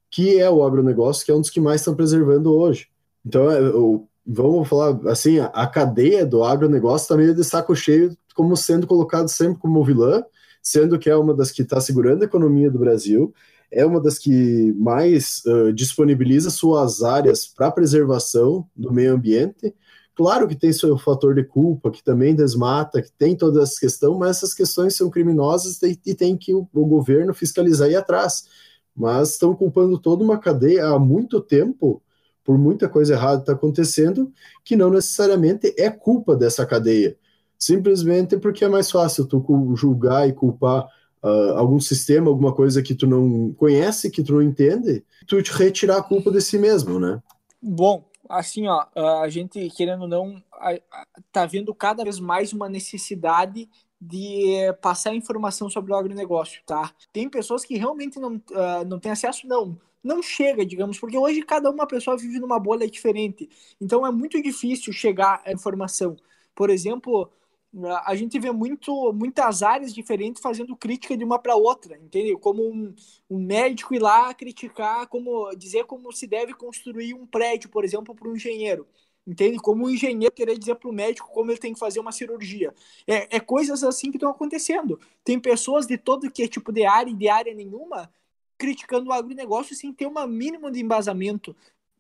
que 0.10 0.40
é 0.40 0.50
o 0.50 0.64
agronegócio, 0.64 1.26
que 1.26 1.32
é 1.32 1.36
um 1.36 1.42
dos 1.42 1.50
que 1.50 1.60
mais 1.60 1.82
estão 1.82 1.96
preservando 1.96 2.54
hoje. 2.54 2.88
Então, 3.24 3.52
é, 3.52 3.60
vamos 4.26 4.68
falar 4.68 5.00
assim, 5.08 5.40
a, 5.40 5.48
a 5.48 5.68
cadeia 5.68 6.26
do 6.26 6.44
agronegócio 6.44 7.04
está 7.04 7.18
meio 7.18 7.36
de 7.36 7.44
saco 7.44 7.76
cheio, 7.76 8.18
como 8.34 8.56
sendo 8.58 8.88
colocado 8.88 9.28
sempre 9.28 9.60
como 9.60 9.84
vilã, 9.84 10.24
sendo 10.62 10.98
que 10.98 11.10
é 11.10 11.16
uma 11.16 11.34
das 11.34 11.52
que 11.52 11.62
está 11.62 11.80
segurando 11.80 12.24
a 12.24 12.26
economia 12.26 12.72
do 12.72 12.80
Brasil, 12.80 13.34
é 13.72 13.86
uma 13.86 14.01
das 14.01 14.18
que 14.18 14.74
mais 14.78 15.43
uh, 15.45 15.74
disponibiliza 15.74 16.49
suas 16.49 17.03
áreas 17.03 17.47
para 17.47 17.72
preservação 17.72 18.68
do 18.76 18.91
meio 18.91 19.13
ambiente. 19.13 19.74
Claro 20.15 20.47
que 20.47 20.55
tem 20.55 20.74
seu 20.74 20.97
fator 20.97 21.36
de 21.36 21.43
culpa, 21.43 21.91
que 21.91 22.03
também 22.03 22.36
desmata, 22.36 23.01
que 23.01 23.11
tem 23.11 23.36
toda 23.36 23.61
essa 23.61 23.80
questão, 23.80 24.18
mas 24.18 24.38
essas 24.38 24.53
questões 24.53 24.95
são 24.95 25.09
criminosas 25.09 25.82
e, 25.84 25.99
e 26.05 26.15
tem 26.15 26.36
que 26.36 26.53
o, 26.53 26.68
o 26.74 26.86
governo 26.86 27.34
fiscalizar 27.34 27.89
e 27.89 27.95
atrás. 27.95 28.45
Mas 28.95 29.32
estão 29.32 29.53
culpando 29.53 29.99
toda 29.99 30.24
uma 30.24 30.39
cadeia 30.39 30.88
há 30.88 30.97
muito 30.97 31.39
tempo 31.39 32.01
por 32.47 32.57
muita 32.57 32.88
coisa 32.88 33.13
errada 33.13 33.41
está 33.41 33.51
acontecendo, 33.51 34.32
que 34.63 34.78
não 34.78 34.89
necessariamente 34.89 35.76
é 35.78 35.89
culpa 35.89 36.34
dessa 36.34 36.65
cadeia. 36.65 37.18
Simplesmente 37.59 38.38
porque 38.38 38.63
é 38.63 38.70
mais 38.70 38.89
fácil 38.89 39.26
tu 39.26 39.43
julgar 39.76 40.30
e 40.30 40.32
culpar 40.32 40.88
uh, 41.24 41.57
algum 41.57 41.80
sistema, 41.80 42.30
alguma 42.30 42.53
coisa 42.53 42.82
que 42.82 42.95
tu 42.95 43.07
não 43.07 43.53
conhece, 43.53 44.11
que 44.11 44.24
tu 44.24 44.34
não 44.34 44.41
entende, 44.41 45.03
tu 45.26 45.41
te 45.41 45.51
retirar 45.51 45.97
a 45.97 46.03
culpa 46.03 46.32
de 46.32 46.41
si 46.41 46.57
mesmo, 46.57 46.99
né? 46.99 47.22
Bom, 47.61 48.05
assim, 48.30 48.68
ó, 48.68 48.86
a 49.22 49.30
gente, 49.30 49.70
querendo 49.76 50.03
ou 50.03 50.07
não, 50.07 50.41
tá 51.32 51.45
vendo 51.45 51.74
cada 51.74 52.03
vez 52.03 52.20
mais 52.20 52.53
uma 52.53 52.70
necessidade 52.70 53.70
de 53.99 54.72
passar 54.82 55.15
informação 55.15 55.70
sobre 55.70 55.91
o 55.91 55.95
agronegócio, 55.95 56.61
tá? 56.65 56.91
Tem 57.11 57.30
pessoas 57.30 57.65
que 57.65 57.78
realmente 57.78 58.20
não, 58.20 58.36
uh, 58.36 58.86
não 58.88 58.99
têm 58.99 59.11
acesso, 59.11 59.47
não. 59.47 59.78
Não 60.03 60.22
chega, 60.22 60.65
digamos, 60.65 60.99
porque 60.99 61.18
hoje 61.18 61.41
cada 61.41 61.70
uma 61.70 61.88
pessoa 61.88 62.15
vive 62.15 62.39
numa 62.39 62.59
bolha 62.59 62.89
diferente. 62.89 63.49
Então 63.82 64.05
é 64.05 64.11
muito 64.11 64.41
difícil 64.41 64.93
chegar 64.93 65.41
a 65.43 65.51
informação. 65.51 66.15
Por 66.55 66.70
exemplo, 66.70 67.30
a 68.05 68.15
gente 68.15 68.39
vê 68.39 68.51
muito, 68.51 69.13
muitas 69.13 69.61
áreas 69.61 69.93
diferentes 69.93 70.41
fazendo 70.41 70.76
crítica 70.76 71.15
de 71.15 71.24
uma 71.24 71.38
para 71.38 71.55
outra, 71.55 71.97
entende? 71.97 72.36
Como 72.38 72.63
um, 72.63 72.93
um, 73.30 73.39
médico 73.39 73.93
ir 73.93 73.99
lá 73.99 74.34
criticar, 74.34 75.07
como 75.07 75.53
dizer 75.55 75.86
como 75.86 76.11
se 76.11 76.26
deve 76.26 76.53
construir 76.53 77.13
um 77.13 77.26
prédio, 77.26 77.70
por 77.70 77.84
exemplo, 77.84 78.15
para 78.15 78.30
um 78.30 78.36
engenheiro. 78.36 78.88
Entende? 79.26 79.57
Como 79.57 79.86
um 79.86 79.89
engenheiro 79.89 80.34
querer 80.34 80.57
dizer 80.57 80.76
para 80.76 80.89
o 80.89 80.93
médico 80.93 81.30
como 81.34 81.51
ele 81.51 81.59
tem 81.59 81.74
que 81.74 81.80
fazer 81.80 81.99
uma 81.99 82.13
cirurgia. 82.13 82.74
É, 83.05 83.36
é 83.36 83.39
coisas 83.39 83.84
assim 83.84 84.09
que 84.09 84.18
estão 84.18 84.30
acontecendo. 84.30 84.99
Tem 85.24 85.38
pessoas 85.38 85.86
de 85.86 85.97
todo 85.97 86.32
que 86.32 86.43
é 86.43 86.47
tipo 86.47 86.72
de 86.72 86.86
área 86.86 87.11
e 87.11 87.13
de 87.13 87.28
área 87.28 87.53
nenhuma 87.53 88.09
criticando 88.57 89.09
o 89.09 89.13
agronegócio 89.13 89.76
sem 89.76 89.93
ter 89.93 90.07
uma 90.07 90.26
mínimo 90.26 90.72
de 90.72 90.80
embasamento. 90.80 91.55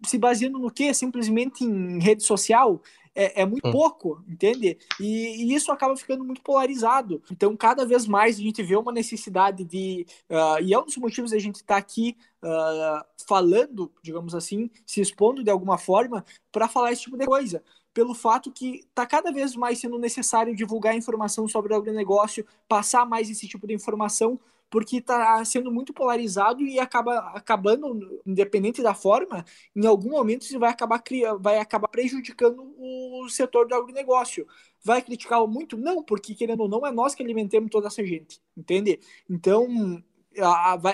Se 0.05 0.17
baseando 0.17 0.57
no 0.57 0.71
quê? 0.71 0.93
Simplesmente 0.93 1.63
em 1.63 1.99
rede 1.99 2.23
social? 2.23 2.81
É, 3.17 3.41
é 3.41 3.45
muito 3.45 3.67
hum. 3.67 3.71
pouco, 3.71 4.23
entende? 4.27 4.77
E, 4.99 5.43
e, 5.43 5.55
isso 5.55 5.71
acaba 5.71 5.97
ficando 5.97 6.23
muito 6.23 6.41
polarizado. 6.41 7.19
Então, 7.31 7.57
cada 7.57 7.83
vez 7.83 8.05
mais 8.05 8.37
a 8.37 8.41
gente 8.41 8.61
vê 8.61 8.75
uma 8.75 8.91
necessidade 8.91 9.63
de. 9.63 10.05
Uh, 10.29 10.61
e 10.61 10.71
é 10.71 10.79
um 10.79 10.85
dos 10.85 10.97
motivos 10.97 11.33
a 11.33 11.39
gente 11.39 11.55
estar 11.55 11.73
tá 11.73 11.77
aqui 11.77 12.15
uh, 12.43 13.03
falando, 13.27 13.91
digamos 14.03 14.35
assim, 14.35 14.69
se 14.85 15.01
expondo 15.01 15.43
de 15.43 15.49
alguma 15.49 15.79
forma, 15.79 16.23
para 16.51 16.67
falar 16.67 16.91
esse 16.91 17.01
tipo 17.01 17.17
de 17.17 17.25
coisa 17.25 17.63
pelo 17.93 18.13
fato 18.13 18.51
que 18.51 18.81
está 18.87 19.07
cada 19.07 19.31
vez 19.31 19.55
mais 19.55 19.79
sendo 19.79 19.97
necessário 19.97 20.55
divulgar 20.55 20.95
informação 20.95 21.47
sobre 21.47 21.73
o 21.73 21.75
agronegócio, 21.75 22.45
passar 22.67 23.07
mais 23.07 23.27
esse 23.27 23.47
tipo 23.47 23.65
de 23.65 23.73
informação, 23.73 24.39
porque 24.69 24.97
está 24.97 25.43
sendo 25.45 25.71
muito 25.71 25.93
polarizado 25.93 26.61
e 26.63 26.79
acaba 26.79 27.19
acabando, 27.35 28.21
independente 28.25 28.81
da 28.81 28.93
forma, 28.93 29.45
em 29.75 29.85
algum 29.85 30.11
momento 30.11 30.43
isso 30.43 30.59
vai 30.59 30.69
acabar 30.69 31.01
vai 31.39 31.57
acabar 31.59 31.87
prejudicando 31.87 32.73
o 32.77 33.29
setor 33.29 33.67
do 33.67 33.75
agronegócio. 33.75 34.45
Vai 34.83 35.01
criticar 35.01 35.45
muito? 35.47 35.77
Não, 35.77 36.03
porque 36.03 36.35
querendo 36.35 36.61
ou 36.61 36.69
não, 36.69 36.85
é 36.85 36.91
nós 36.91 37.15
que 37.15 37.23
alimentamos 37.23 37.69
toda 37.71 37.87
essa 37.87 38.05
gente, 38.05 38.41
entende? 38.55 38.99
Então, 39.29 40.01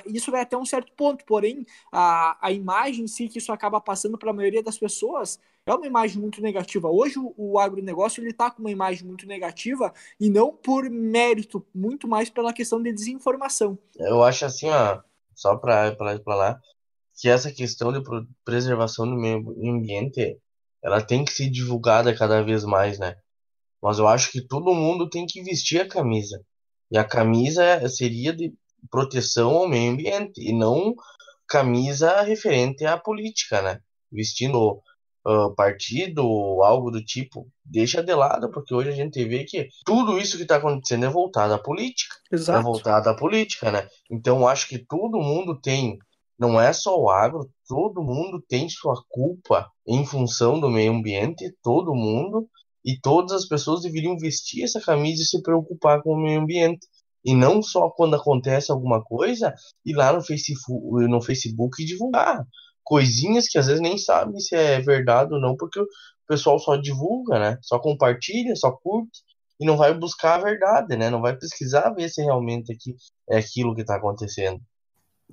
isso 0.06 0.32
vai 0.32 0.42
até 0.42 0.58
um 0.58 0.66
certo 0.66 0.92
ponto, 0.94 1.26
porém, 1.26 1.66
a, 1.92 2.38
a 2.48 2.52
imagem 2.52 3.06
em 3.06 3.08
si 3.08 3.28
que 3.28 3.38
isso 3.40 3.52
acaba 3.52 3.82
passando 3.82 4.18
para 4.18 4.32
a 4.32 4.34
maioria 4.34 4.64
das 4.64 4.78
pessoas 4.78 5.40
é 5.66 5.74
uma 5.74 5.88
imagem 5.88 6.20
muito 6.20 6.42
negativa. 6.42 6.90
Hoje 6.90 7.16
o, 7.18 7.58
agronegócio 7.58 8.22
ele 8.22 8.32
está 8.32 8.52
com 8.52 8.60
uma 8.60 8.72
imagem 8.72 9.06
muito 9.06 9.26
negativa 9.26 9.94
e 10.20 10.30
não 10.30 10.52
por 10.52 10.90
mérito, 10.90 11.66
muito 11.74 12.08
mais 12.08 12.30
pela 12.30 12.54
questão 12.54 12.82
de 12.82 12.92
desinformação. 12.92 13.78
Eu 13.96 14.24
acho 14.24 14.46
assim, 14.46 14.70
ó, 14.70 15.02
só 15.34 15.56
para 15.56 15.96
lá, 16.28 16.60
que 17.16 17.30
essa 17.30 17.52
questão 17.52 17.94
de 17.94 18.02
preservação 18.44 19.06
do 19.06 19.16
meio 19.16 19.38
ambiente, 19.64 20.38
ela 20.82 21.02
tem 21.02 21.24
que 21.24 21.32
ser 21.32 21.50
divulgada 21.50 22.16
cada 22.16 22.44
vez 22.44 22.66
mais, 22.66 23.00
né? 23.00 23.16
Mas 23.82 24.00
eu 24.00 24.08
acho 24.08 24.32
que 24.32 24.42
todo 24.42 24.74
mundo 24.74 25.10
tem 25.10 25.26
que 25.26 25.42
vestir 25.44 25.82
a 25.82 25.88
camisa. 25.88 26.42
E 26.92 26.98
a 26.98 27.04
camisa 27.04 27.88
seria 27.88 28.34
de 28.34 28.54
proteção 28.90 29.52
ao 29.52 29.68
meio 29.68 29.94
ambiente 29.94 30.42
e 30.42 30.52
não 30.54 30.94
camisa 31.48 32.22
referente 32.22 32.86
à 32.86 32.98
política, 32.98 33.62
né? 33.62 33.80
Vestindo 34.12 34.82
uh, 35.26 35.54
partido 35.56 36.26
ou 36.26 36.64
algo 36.64 36.92
do 36.92 37.04
tipo, 37.04 37.48
deixa 37.64 38.04
de 38.04 38.14
lado, 38.14 38.50
porque 38.52 38.74
hoje 38.74 38.90
a 38.90 38.94
gente 38.94 39.24
vê 39.26 39.44
que 39.44 39.68
tudo 39.86 40.18
isso 40.18 40.38
que 40.38 40.44
está 40.44 40.58
acontecendo 40.58 41.06
é 41.06 41.10
voltado 41.10 41.54
à 41.54 41.60
política. 41.60 42.16
É 42.32 42.36
Exato. 42.36 42.60
É 42.60 42.64
voltado 42.64 43.10
à 43.10 43.16
política, 43.16 43.72
né? 43.72 43.88
Então 44.12 44.48
acho 44.48 44.68
que 44.68 44.78
todo 44.78 45.20
mundo 45.20 45.60
tem, 45.60 45.98
não 46.38 46.60
é 46.60 46.74
só 46.74 47.00
o 47.00 47.10
agro, 47.10 47.50
todo 47.68 48.04
mundo 48.04 48.44
tem 48.48 48.68
sua 48.70 49.02
culpa 49.10 49.70
em 49.88 50.06
função 50.06 50.60
do 50.60 50.70
meio 50.70 50.92
ambiente, 50.92 51.56
todo 51.64 51.96
mundo, 51.96 52.48
e 52.86 53.00
todas 53.00 53.32
as 53.32 53.46
pessoas 53.48 53.82
deveriam 53.82 54.18
vestir 54.18 54.64
essa 54.64 54.82
camisa 54.82 55.22
e 55.22 55.26
se 55.26 55.42
preocupar 55.42 56.02
com 56.02 56.14
o 56.14 56.22
meio 56.22 56.42
ambiente. 56.42 56.86
E 57.26 57.34
não 57.34 57.62
só 57.62 57.90
quando 57.90 58.18
acontece 58.18 58.70
alguma 58.70 59.02
coisa, 59.02 59.54
ir 59.86 59.94
lá 59.94 60.12
no 60.12 60.22
Facebook, 60.22 61.08
no 61.08 61.22
Facebook 61.22 61.86
divulgar 61.86 62.46
coisinhas 62.84 63.48
que 63.48 63.58
às 63.58 63.68
vezes 63.68 63.82
nem 63.82 63.98
sabe 63.98 64.40
se 64.42 64.56
é 64.56 64.80
verdade 64.82 65.34
ou 65.34 65.40
não, 65.40 65.56
porque 65.56 65.80
o 65.80 65.88
pessoal 66.28 66.60
só 66.60 66.76
divulga, 66.78 67.40
né? 67.40 67.58
Só 67.62 67.80
compartilha, 67.80 68.56
só 68.56 68.72
curte 68.72 69.22
e 69.60 69.66
não 69.66 69.78
vai 69.78 69.94
buscar 69.94 70.36
a 70.36 70.44
verdade, 70.44 70.96
né? 70.98 71.10
Não 71.10 71.22
vai 71.22 71.36
pesquisar 71.38 71.92
ver 71.92 72.10
se 72.10 72.22
realmente 72.22 72.74
aqui 72.74 72.96
é 73.30 73.38
aquilo 73.38 73.76
que 73.76 73.82
está 73.82 73.96
acontecendo. 73.96 74.62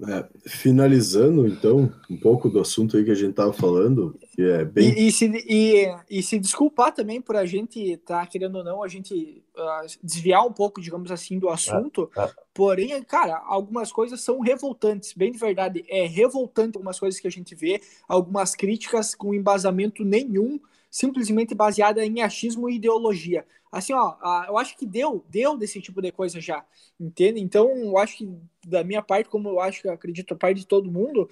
É, 0.08 0.26
finalizando, 0.46 1.46
então, 1.46 1.92
um 2.08 2.16
pouco 2.16 2.48
do 2.48 2.58
assunto 2.58 2.96
aí 2.96 3.04
que 3.04 3.10
a 3.10 3.14
gente 3.14 3.32
estava 3.32 3.52
falando, 3.52 4.18
que 4.34 4.40
é 4.40 4.64
bem. 4.64 4.98
E, 4.98 5.08
e, 5.08 5.12
se, 5.12 5.26
e, 5.46 5.94
e 6.08 6.22
se 6.22 6.38
desculpar 6.38 6.94
também 6.94 7.20
por 7.20 7.36
a 7.36 7.44
gente 7.44 7.98
tá 7.98 8.24
querendo 8.26 8.56
ou 8.56 8.64
não, 8.64 8.82
a 8.82 8.88
gente 8.88 9.42
uh, 9.54 9.86
desviar 10.02 10.46
um 10.46 10.52
pouco, 10.52 10.80
digamos 10.80 11.10
assim, 11.10 11.38
do 11.38 11.50
assunto. 11.50 12.10
É, 12.16 12.22
é. 12.22 12.30
Porém, 12.54 13.02
cara, 13.02 13.42
algumas 13.44 13.92
coisas 13.92 14.22
são 14.22 14.40
revoltantes, 14.40 15.12
bem 15.12 15.32
de 15.32 15.38
verdade. 15.38 15.84
É 15.86 16.06
revoltante 16.06 16.76
algumas 16.76 16.98
coisas 16.98 17.20
que 17.20 17.28
a 17.28 17.30
gente 17.30 17.54
vê, 17.54 17.82
algumas 18.08 18.54
críticas 18.54 19.14
com 19.14 19.34
embasamento 19.34 20.02
nenhum, 20.02 20.58
simplesmente 20.90 21.54
baseada 21.54 22.04
em 22.04 22.22
achismo 22.22 22.68
e 22.68 22.76
ideologia 22.76 23.46
assim, 23.70 23.92
ó, 23.92 24.16
eu 24.48 24.58
acho 24.58 24.76
que 24.76 24.84
deu, 24.84 25.24
deu 25.28 25.56
desse 25.56 25.80
tipo 25.80 26.02
de 26.02 26.10
coisa 26.10 26.40
já, 26.40 26.64
entende? 26.98 27.40
Então, 27.40 27.68
eu 27.70 27.98
acho 27.98 28.18
que 28.18 28.28
da 28.66 28.82
minha 28.82 29.02
parte, 29.02 29.28
como 29.28 29.48
eu 29.48 29.60
acho 29.60 29.82
que 29.82 29.88
acredito 29.88 30.34
a 30.34 30.36
parte 30.36 30.58
de 30.58 30.66
todo 30.66 30.90
mundo, 30.90 31.28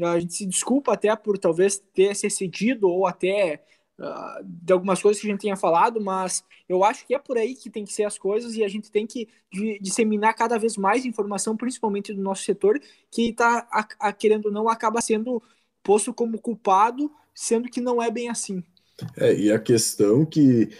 a 0.00 0.18
gente 0.18 0.34
se 0.34 0.46
desculpa 0.46 0.92
até 0.92 1.14
por 1.16 1.36
talvez 1.38 1.78
ter 1.92 2.14
se 2.14 2.26
excedido 2.26 2.88
ou 2.88 3.06
até 3.06 3.62
uh, 3.98 4.44
de 4.44 4.72
algumas 4.72 5.02
coisas 5.02 5.20
que 5.20 5.26
a 5.26 5.30
gente 5.30 5.40
tenha 5.40 5.56
falado, 5.56 6.00
mas 6.00 6.44
eu 6.68 6.84
acho 6.84 7.04
que 7.06 7.14
é 7.14 7.18
por 7.18 7.36
aí 7.36 7.54
que 7.54 7.68
tem 7.68 7.84
que 7.84 7.92
ser 7.92 8.04
as 8.04 8.16
coisas 8.18 8.54
e 8.54 8.64
a 8.64 8.68
gente 8.68 8.90
tem 8.90 9.06
que 9.06 9.28
disseminar 9.80 10.34
cada 10.34 10.58
vez 10.58 10.76
mais 10.76 11.04
informação, 11.04 11.56
principalmente 11.56 12.14
do 12.14 12.22
nosso 12.22 12.44
setor, 12.44 12.80
que 13.10 13.30
está, 13.30 13.62
querendo 14.18 14.46
ou 14.46 14.52
não, 14.52 14.68
acaba 14.68 15.00
sendo 15.00 15.42
posto 15.82 16.14
como 16.14 16.40
culpado, 16.40 17.10
sendo 17.34 17.68
que 17.68 17.80
não 17.80 18.00
é 18.00 18.10
bem 18.10 18.28
assim. 18.28 18.62
É, 19.16 19.34
e 19.34 19.52
a 19.52 19.58
questão 19.58 20.24
que 20.24 20.70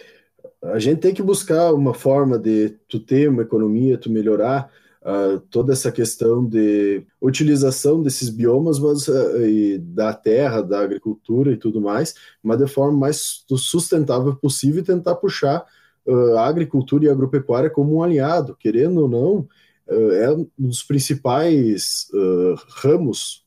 a 0.62 0.78
gente 0.78 1.00
tem 1.00 1.14
que 1.14 1.22
buscar 1.22 1.72
uma 1.72 1.94
forma 1.94 2.38
de 2.38 2.70
tu 2.88 3.00
ter 3.00 3.28
uma 3.28 3.42
economia, 3.42 3.96
tu 3.96 4.10
melhorar 4.10 4.70
uh, 5.02 5.40
toda 5.50 5.72
essa 5.72 5.90
questão 5.90 6.44
de 6.44 7.02
utilização 7.20 8.02
desses 8.02 8.28
biomas 8.28 8.78
mas, 8.78 9.08
uh, 9.08 9.46
e 9.46 9.78
da 9.78 10.12
terra, 10.12 10.60
da 10.60 10.80
agricultura 10.80 11.52
e 11.52 11.56
tudo 11.56 11.80
mais, 11.80 12.14
mas 12.42 12.58
de 12.58 12.66
forma 12.66 12.98
mais 12.98 13.44
sustentável 13.56 14.36
possível 14.36 14.82
e 14.82 14.86
tentar 14.86 15.14
puxar 15.14 15.64
uh, 16.06 16.36
a 16.36 16.46
agricultura 16.46 17.06
e 17.06 17.08
a 17.08 17.12
agropecuária 17.12 17.70
como 17.70 17.96
um 17.96 18.02
aliado, 18.02 18.56
querendo 18.58 19.02
ou 19.02 19.08
não, 19.08 19.48
é 19.88 20.30
um 20.30 20.46
dos 20.56 20.84
principais 20.84 22.08
ramos 22.76 23.44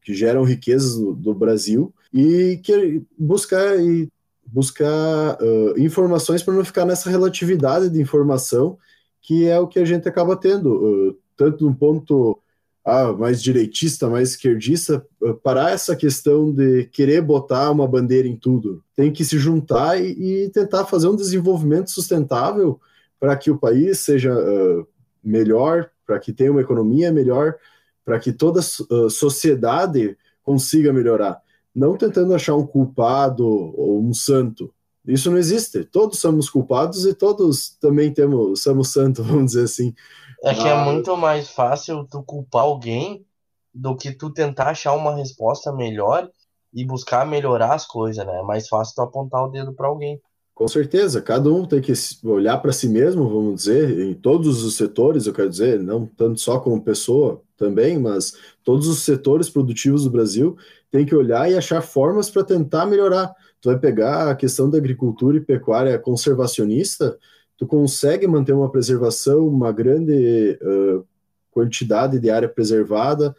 que 0.00 0.14
geram 0.14 0.44
riquezas 0.44 0.94
do, 0.94 1.12
do 1.12 1.34
Brasil 1.34 1.92
e 2.12 2.60
que 2.62 3.02
buscar 3.18 3.80
e 3.80 4.08
buscar 4.44 5.38
uh, 5.40 5.78
informações 5.78 6.42
para 6.42 6.54
não 6.54 6.64
ficar 6.64 6.84
nessa 6.84 7.08
relatividade 7.08 7.88
de 7.88 8.00
informação 8.00 8.76
que 9.22 9.46
é 9.46 9.58
o 9.58 9.68
que 9.68 9.78
a 9.78 9.84
gente 9.84 10.08
acaba 10.08 10.36
tendo, 10.36 11.10
uh, 11.10 11.18
tanto 11.36 11.64
no 11.64 11.74
ponto 11.74 12.38
ah, 12.84 13.12
mais 13.12 13.40
direitista, 13.40 14.10
mais 14.10 14.30
esquerdista, 14.30 15.06
uh, 15.22 15.34
parar 15.34 15.70
essa 15.70 15.94
questão 15.94 16.52
de 16.52 16.86
querer 16.86 17.22
botar 17.22 17.70
uma 17.70 17.86
bandeira 17.86 18.26
em 18.26 18.36
tudo. 18.36 18.82
Tem 18.96 19.12
que 19.12 19.24
se 19.24 19.38
juntar 19.38 19.98
e, 20.02 20.44
e 20.44 20.50
tentar 20.50 20.84
fazer 20.84 21.06
um 21.06 21.16
desenvolvimento 21.16 21.90
sustentável 21.90 22.80
para 23.18 23.36
que 23.36 23.50
o 23.50 23.56
país 23.56 24.00
seja 24.00 24.34
melhor, 25.22 25.88
para 26.04 26.18
que 26.18 26.32
tenha 26.32 26.50
uma 26.50 26.60
economia 26.60 27.12
melhor, 27.12 27.54
para 28.04 28.18
que 28.18 28.32
toda 28.32 28.58
a 28.58 29.08
sociedade 29.08 30.18
consiga 30.42 30.92
melhorar 30.92 31.40
não 31.74 31.96
tentando 31.96 32.34
achar 32.34 32.54
um 32.54 32.66
culpado 32.66 33.46
ou 33.46 34.00
um 34.00 34.12
santo. 34.12 34.72
Isso 35.06 35.30
não 35.30 35.38
existe. 35.38 35.84
Todos 35.84 36.20
somos 36.20 36.48
culpados 36.48 37.04
e 37.06 37.14
todos 37.14 37.70
também 37.80 38.12
temos 38.12 38.62
somos 38.62 38.92
santos, 38.92 39.24
vamos 39.26 39.52
dizer 39.52 39.64
assim. 39.64 39.94
É 40.44 40.54
que 40.54 40.66
é 40.66 40.84
muito 40.84 41.16
mais 41.16 41.50
fácil 41.50 42.04
tu 42.04 42.22
culpar 42.22 42.62
alguém 42.62 43.24
do 43.74 43.96
que 43.96 44.12
tu 44.12 44.30
tentar 44.30 44.70
achar 44.70 44.94
uma 44.94 45.14
resposta 45.14 45.72
melhor 45.72 46.28
e 46.74 46.84
buscar 46.84 47.26
melhorar 47.26 47.74
as 47.74 47.86
coisas, 47.86 48.24
né? 48.26 48.38
É 48.38 48.42
mais 48.42 48.68
fácil 48.68 48.94
tu 48.94 49.02
apontar 49.02 49.44
o 49.44 49.48
dedo 49.48 49.72
para 49.72 49.88
alguém. 49.88 50.20
Com 50.54 50.68
certeza, 50.68 51.22
cada 51.22 51.50
um 51.50 51.64
tem 51.64 51.80
que 51.80 51.92
olhar 52.24 52.58
para 52.58 52.72
si 52.72 52.86
mesmo, 52.86 53.28
vamos 53.28 53.62
dizer, 53.62 54.00
em 54.00 54.12
todos 54.12 54.62
os 54.62 54.76
setores, 54.76 55.26
eu 55.26 55.32
quero 55.32 55.48
dizer, 55.48 55.80
não 55.80 56.06
tanto 56.06 56.38
só 56.40 56.60
como 56.60 56.82
pessoa 56.82 57.42
também, 57.56 57.98
mas 57.98 58.34
todos 58.62 58.86
os 58.86 59.02
setores 59.02 59.48
produtivos 59.48 60.04
do 60.04 60.10
Brasil 60.10 60.56
tem 60.90 61.06
que 61.06 61.14
olhar 61.14 61.50
e 61.50 61.56
achar 61.56 61.80
formas 61.80 62.28
para 62.28 62.44
tentar 62.44 62.84
melhorar. 62.84 63.34
Tu 63.62 63.70
vai 63.70 63.78
pegar 63.78 64.30
a 64.30 64.34
questão 64.34 64.68
da 64.68 64.76
agricultura 64.76 65.38
e 65.38 65.40
pecuária 65.40 65.98
conservacionista, 65.98 67.18
tu 67.56 67.66
consegue 67.66 68.26
manter 68.26 68.52
uma 68.52 68.70
preservação, 68.70 69.48
uma 69.48 69.72
grande 69.72 70.58
uh, 70.60 71.04
quantidade 71.50 72.18
de 72.18 72.28
área 72.28 72.48
preservada, 72.48 73.34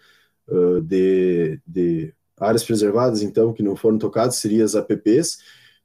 uh, 0.47 0.81
de, 0.81 1.59
de 1.67 2.13
áreas 2.39 2.63
preservadas, 2.63 3.21
então, 3.21 3.53
que 3.53 3.61
não 3.61 3.75
foram 3.75 3.97
tocadas, 3.97 4.37
seriam 4.37 4.65
as 4.65 4.75
APPs, 4.75 5.39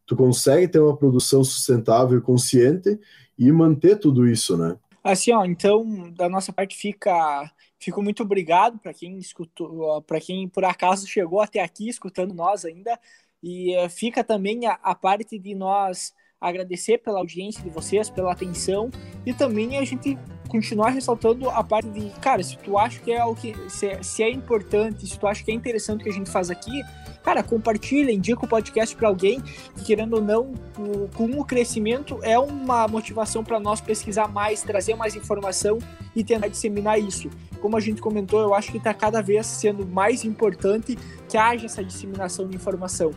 tu 0.08 0.16
consegue 0.16 0.66
ter 0.66 0.80
uma 0.80 0.96
produção 0.96 1.44
sustentável 1.44 2.18
e 2.18 2.22
consciente 2.22 2.98
e 3.38 3.52
manter 3.52 3.96
tudo 3.96 4.26
isso, 4.26 4.56
né? 4.56 4.76
Assim, 5.04 5.32
ó, 5.32 5.44
então, 5.44 6.10
da 6.10 6.28
nossa 6.28 6.52
parte 6.52 6.76
fica 6.76 7.48
Fico 7.78 8.02
muito 8.02 8.24
obrigado 8.24 8.78
para 8.78 8.92
quem 8.92 9.18
escutou, 9.18 10.02
para 10.02 10.20
quem 10.20 10.48
por 10.48 10.64
acaso 10.64 11.06
chegou 11.06 11.40
até 11.40 11.60
aqui 11.60 11.88
escutando 11.88 12.34
nós 12.34 12.64
ainda. 12.64 12.98
E 13.40 13.76
uh, 13.78 13.88
fica 13.88 14.24
também 14.24 14.66
a, 14.66 14.72
a, 14.82 14.96
parte 14.96 15.38
de 15.38 15.54
nós 15.54 16.12
agradecer 16.40 16.98
pela 16.98 17.20
audiência 17.20 17.62
de 17.62 17.70
vocês, 17.70 18.10
pela 18.10 18.32
atenção 18.32 18.90
e 19.24 19.32
também 19.32 19.78
a 19.78 19.84
gente 19.84 20.18
continuar 20.48 20.90
ressaltando 20.90 21.48
a 21.48 21.62
parte 21.62 21.88
de, 21.90 22.10
cara, 22.20 22.42
se 22.42 22.58
tu 22.58 22.76
acha 22.76 22.98
que 23.00 23.12
é 23.12 23.24
o 23.24 23.34
que 23.34 23.54
se, 23.70 23.86
é, 23.86 24.02
se 24.02 24.24
é 24.24 24.30
importante, 24.30 25.06
se 25.06 25.16
tu 25.16 25.26
acha 25.26 25.44
que 25.44 25.52
é 25.52 25.54
interessante 25.54 26.00
o 26.00 26.04
que 26.04 26.10
a 26.10 26.12
gente 26.12 26.30
faz 26.30 26.50
aqui, 26.50 26.82
cara, 27.28 27.42
compartilha, 27.42 28.10
indica 28.10 28.42
o 28.42 28.48
podcast 28.48 28.96
para 28.96 29.06
alguém 29.06 29.42
que, 29.76 29.84
querendo 29.84 30.14
ou 30.14 30.22
não, 30.22 30.54
o, 30.78 31.08
com 31.14 31.26
o 31.38 31.44
crescimento 31.44 32.18
é 32.22 32.38
uma 32.38 32.88
motivação 32.88 33.44
para 33.44 33.60
nós 33.60 33.82
pesquisar 33.82 34.28
mais, 34.28 34.62
trazer 34.62 34.94
mais 34.94 35.14
informação 35.14 35.78
e 36.16 36.24
tentar 36.24 36.48
disseminar 36.48 36.98
isso. 36.98 37.28
Como 37.60 37.76
a 37.76 37.80
gente 37.80 38.00
comentou, 38.00 38.40
eu 38.40 38.54
acho 38.54 38.72
que 38.72 38.78
está 38.78 38.94
cada 38.94 39.20
vez 39.20 39.46
sendo 39.46 39.86
mais 39.86 40.24
importante 40.24 40.96
que 41.28 41.36
haja 41.36 41.66
essa 41.66 41.84
disseminação 41.84 42.48
de 42.48 42.56
informação. 42.56 43.10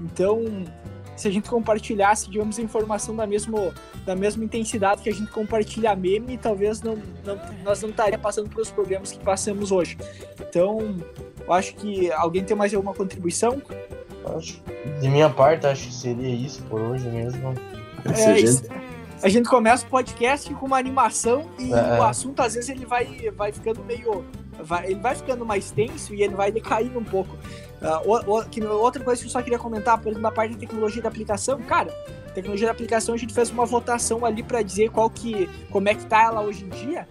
Então, 0.00 0.44
se 1.16 1.26
a 1.26 1.30
gente 1.32 1.50
compartilhasse, 1.50 2.30
digamos, 2.30 2.60
informação 2.60 3.16
da, 3.16 3.26
mesmo, 3.26 3.74
da 4.04 4.14
mesma 4.14 4.44
intensidade 4.44 5.02
que 5.02 5.08
a 5.08 5.12
gente 5.12 5.32
compartilha 5.32 5.96
meme, 5.96 6.38
talvez 6.38 6.82
não, 6.82 6.94
não, 7.24 7.40
nós 7.64 7.82
não 7.82 7.88
estaríamos 7.88 8.22
passando 8.22 8.48
pelos 8.48 8.70
problemas 8.70 9.10
que 9.10 9.18
passamos 9.18 9.72
hoje. 9.72 9.98
Então, 10.38 10.94
eu 11.46 11.52
acho 11.52 11.74
que 11.74 12.10
alguém 12.12 12.44
tem 12.44 12.56
mais 12.56 12.74
alguma 12.74 12.94
contribuição? 12.94 13.62
Acho, 14.36 14.60
de 15.00 15.08
minha 15.08 15.30
parte, 15.30 15.66
acho 15.66 15.88
que 15.88 15.94
seria 15.94 16.34
isso 16.34 16.62
por 16.64 16.80
hoje 16.80 17.08
mesmo. 17.08 17.54
É, 18.04 18.24
a, 18.24 18.36
gente... 18.36 18.68
a 19.22 19.28
gente 19.28 19.48
começa 19.48 19.86
o 19.86 19.88
podcast 19.88 20.52
com 20.54 20.66
uma 20.66 20.78
animação 20.78 21.48
e 21.58 21.72
é. 21.72 21.98
o 21.98 22.02
assunto, 22.02 22.40
às 22.40 22.54
vezes, 22.54 22.68
ele 22.68 22.84
vai, 22.84 23.30
vai 23.36 23.52
ficando 23.52 23.84
meio. 23.84 24.24
Vai, 24.58 24.86
ele 24.86 25.00
vai 25.00 25.14
ficando 25.14 25.44
mais 25.44 25.70
tenso 25.70 26.14
e 26.14 26.22
ele 26.22 26.34
vai 26.34 26.50
decaindo 26.50 26.98
um 26.98 27.04
pouco. 27.04 27.36
Uh, 27.80 28.10
o, 28.10 28.38
o, 28.38 28.44
que, 28.46 28.64
outra 28.64 29.04
coisa 29.04 29.20
que 29.20 29.28
eu 29.28 29.30
só 29.30 29.42
queria 29.42 29.58
comentar, 29.58 29.98
por 29.98 30.08
exemplo, 30.08 30.22
na 30.22 30.32
parte 30.32 30.54
de 30.54 30.58
tecnologia 30.58 31.02
da 31.02 31.10
aplicação, 31.10 31.60
cara, 31.60 31.92
tecnologia 32.34 32.66
da 32.66 32.72
aplicação 32.72 33.14
a 33.14 33.18
gente 33.18 33.34
fez 33.34 33.50
uma 33.50 33.66
votação 33.66 34.24
ali 34.24 34.42
para 34.42 34.62
dizer 34.62 34.90
qual 34.90 35.10
que, 35.10 35.48
como 35.70 35.88
é 35.88 35.94
que 35.94 36.06
tá 36.06 36.22
ela 36.22 36.40
hoje 36.40 36.64
em 36.64 36.68
dia 36.70 37.06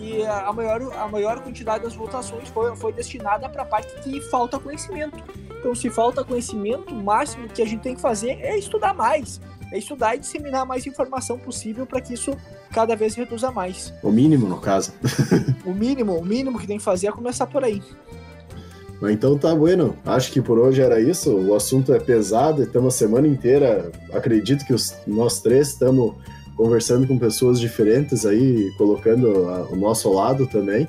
e 0.00 0.24
a 0.24 0.52
maior, 0.52 0.82
a 0.94 1.08
maior 1.08 1.40
quantidade 1.40 1.84
das 1.84 1.94
votações 1.94 2.48
foi, 2.48 2.74
foi 2.76 2.92
destinada 2.92 3.48
para 3.48 3.62
a 3.62 3.66
parte 3.66 3.94
que 4.02 4.20
falta 4.20 4.58
conhecimento. 4.58 5.16
Então, 5.58 5.74
se 5.74 5.90
falta 5.90 6.24
conhecimento, 6.24 6.94
o 6.94 7.02
máximo 7.02 7.48
que 7.48 7.60
a 7.60 7.66
gente 7.66 7.80
tem 7.80 7.94
que 7.94 8.00
fazer 8.00 8.38
é 8.40 8.56
estudar 8.56 8.94
mais, 8.94 9.40
é 9.72 9.78
estudar 9.78 10.14
e 10.14 10.20
disseminar 10.20 10.64
mais 10.64 10.86
informação 10.86 11.38
possível 11.38 11.84
para 11.84 12.00
que 12.00 12.14
isso 12.14 12.36
cada 12.70 12.94
vez 12.94 13.14
reduza 13.14 13.50
mais. 13.50 13.92
O 14.02 14.10
mínimo, 14.10 14.46
no 14.46 14.60
caso. 14.60 14.92
o 15.66 15.72
mínimo, 15.72 16.16
o 16.16 16.24
mínimo 16.24 16.58
que 16.58 16.66
tem 16.66 16.78
que 16.78 16.84
fazer 16.84 17.08
é 17.08 17.12
começar 17.12 17.46
por 17.46 17.64
aí. 17.64 17.82
Então 19.02 19.38
tá 19.38 19.54
bueno. 19.54 19.96
Acho 20.04 20.32
que 20.32 20.40
por 20.40 20.58
hoje 20.58 20.80
era 20.80 21.00
isso. 21.00 21.32
O 21.32 21.54
assunto 21.54 21.92
é 21.92 22.00
pesado, 22.00 22.62
estamos 22.62 22.94
a 22.94 22.98
semana 22.98 23.28
inteira. 23.28 23.92
Acredito 24.12 24.64
que 24.64 24.74
os, 24.74 24.94
nós 25.06 25.40
três 25.40 25.68
estamos 25.68 26.14
conversando 26.58 27.06
com 27.06 27.16
pessoas 27.16 27.60
diferentes 27.60 28.26
aí, 28.26 28.72
colocando 28.76 29.48
a, 29.48 29.68
o 29.70 29.76
nosso 29.76 30.12
lado 30.12 30.44
também. 30.44 30.88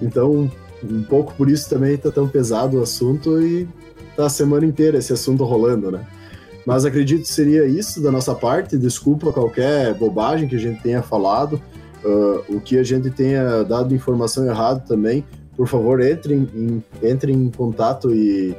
Então, 0.00 0.50
um 0.82 1.02
pouco 1.02 1.34
por 1.34 1.50
isso 1.50 1.68
também 1.68 1.94
tá 1.98 2.10
tão 2.10 2.26
pesado 2.26 2.78
o 2.78 2.82
assunto 2.82 3.38
e 3.40 3.68
tá 4.16 4.24
a 4.24 4.30
semana 4.30 4.64
inteira 4.64 4.96
esse 4.96 5.12
assunto 5.12 5.44
rolando, 5.44 5.90
né? 5.90 6.06
Mas 6.66 6.86
acredito 6.86 7.22
que 7.22 7.28
seria 7.28 7.66
isso 7.66 8.02
da 8.02 8.10
nossa 8.10 8.34
parte. 8.34 8.78
Desculpa 8.78 9.30
qualquer 9.30 9.92
bobagem 9.92 10.48
que 10.48 10.56
a 10.56 10.58
gente 10.58 10.82
tenha 10.82 11.02
falado, 11.02 11.60
uh, 12.02 12.56
o 12.56 12.58
que 12.58 12.78
a 12.78 12.82
gente 12.82 13.10
tenha 13.10 13.62
dado 13.62 13.94
informação 13.94 14.46
errada 14.46 14.80
também. 14.80 15.22
Por 15.54 15.68
favor, 15.68 16.00
entrem 16.00 16.48
em, 16.54 16.82
entrem 17.02 17.36
em 17.36 17.50
contato 17.50 18.14
e, 18.14 18.56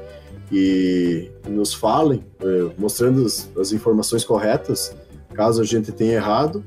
e 0.52 1.32
nos 1.50 1.74
falem, 1.74 2.24
uh, 2.40 2.72
mostrando 2.78 3.26
as, 3.26 3.50
as 3.58 3.72
informações 3.72 4.24
corretas 4.24 4.96
caso 5.36 5.62
a 5.62 5.66
gente 5.66 5.92
tenha 5.92 6.14
errado. 6.14 6.64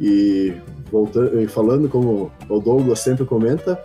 E 0.00 0.54
voltando, 0.92 1.48
falando 1.48 1.88
como 1.88 2.30
o 2.48 2.58
Douglas 2.60 3.00
sempre 3.00 3.24
comenta, 3.24 3.78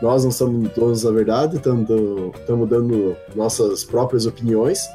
Nós 0.00 0.24
não 0.24 0.30
somos 0.30 0.70
donos 0.70 1.02
da 1.02 1.10
verdade, 1.10 1.56
estamos 1.56 2.68
dando 2.68 3.16
nossas 3.34 3.82
próprias 3.84 4.26
opiniões. 4.26 4.88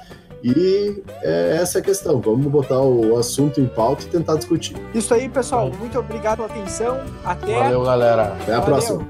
E 0.44 1.02
é 1.22 1.58
essa 1.62 1.78
é 1.78 1.82
a 1.82 1.84
questão. 1.84 2.20
Vamos 2.20 2.46
botar 2.52 2.82
o 2.82 3.18
assunto 3.18 3.62
em 3.62 3.66
pauta 3.68 4.04
e 4.04 4.08
tentar 4.08 4.36
discutir. 4.36 4.76
Isso 4.94 5.14
aí, 5.14 5.30
pessoal. 5.30 5.72
Muito 5.80 5.98
obrigado 5.98 6.38
pela 6.38 6.50
atenção. 6.50 7.00
Até. 7.24 7.58
Valeu, 7.58 7.84
galera. 7.84 8.24
Até 8.42 8.54
a 8.54 8.60
Valeu. 8.60 8.66
próxima. 8.66 9.08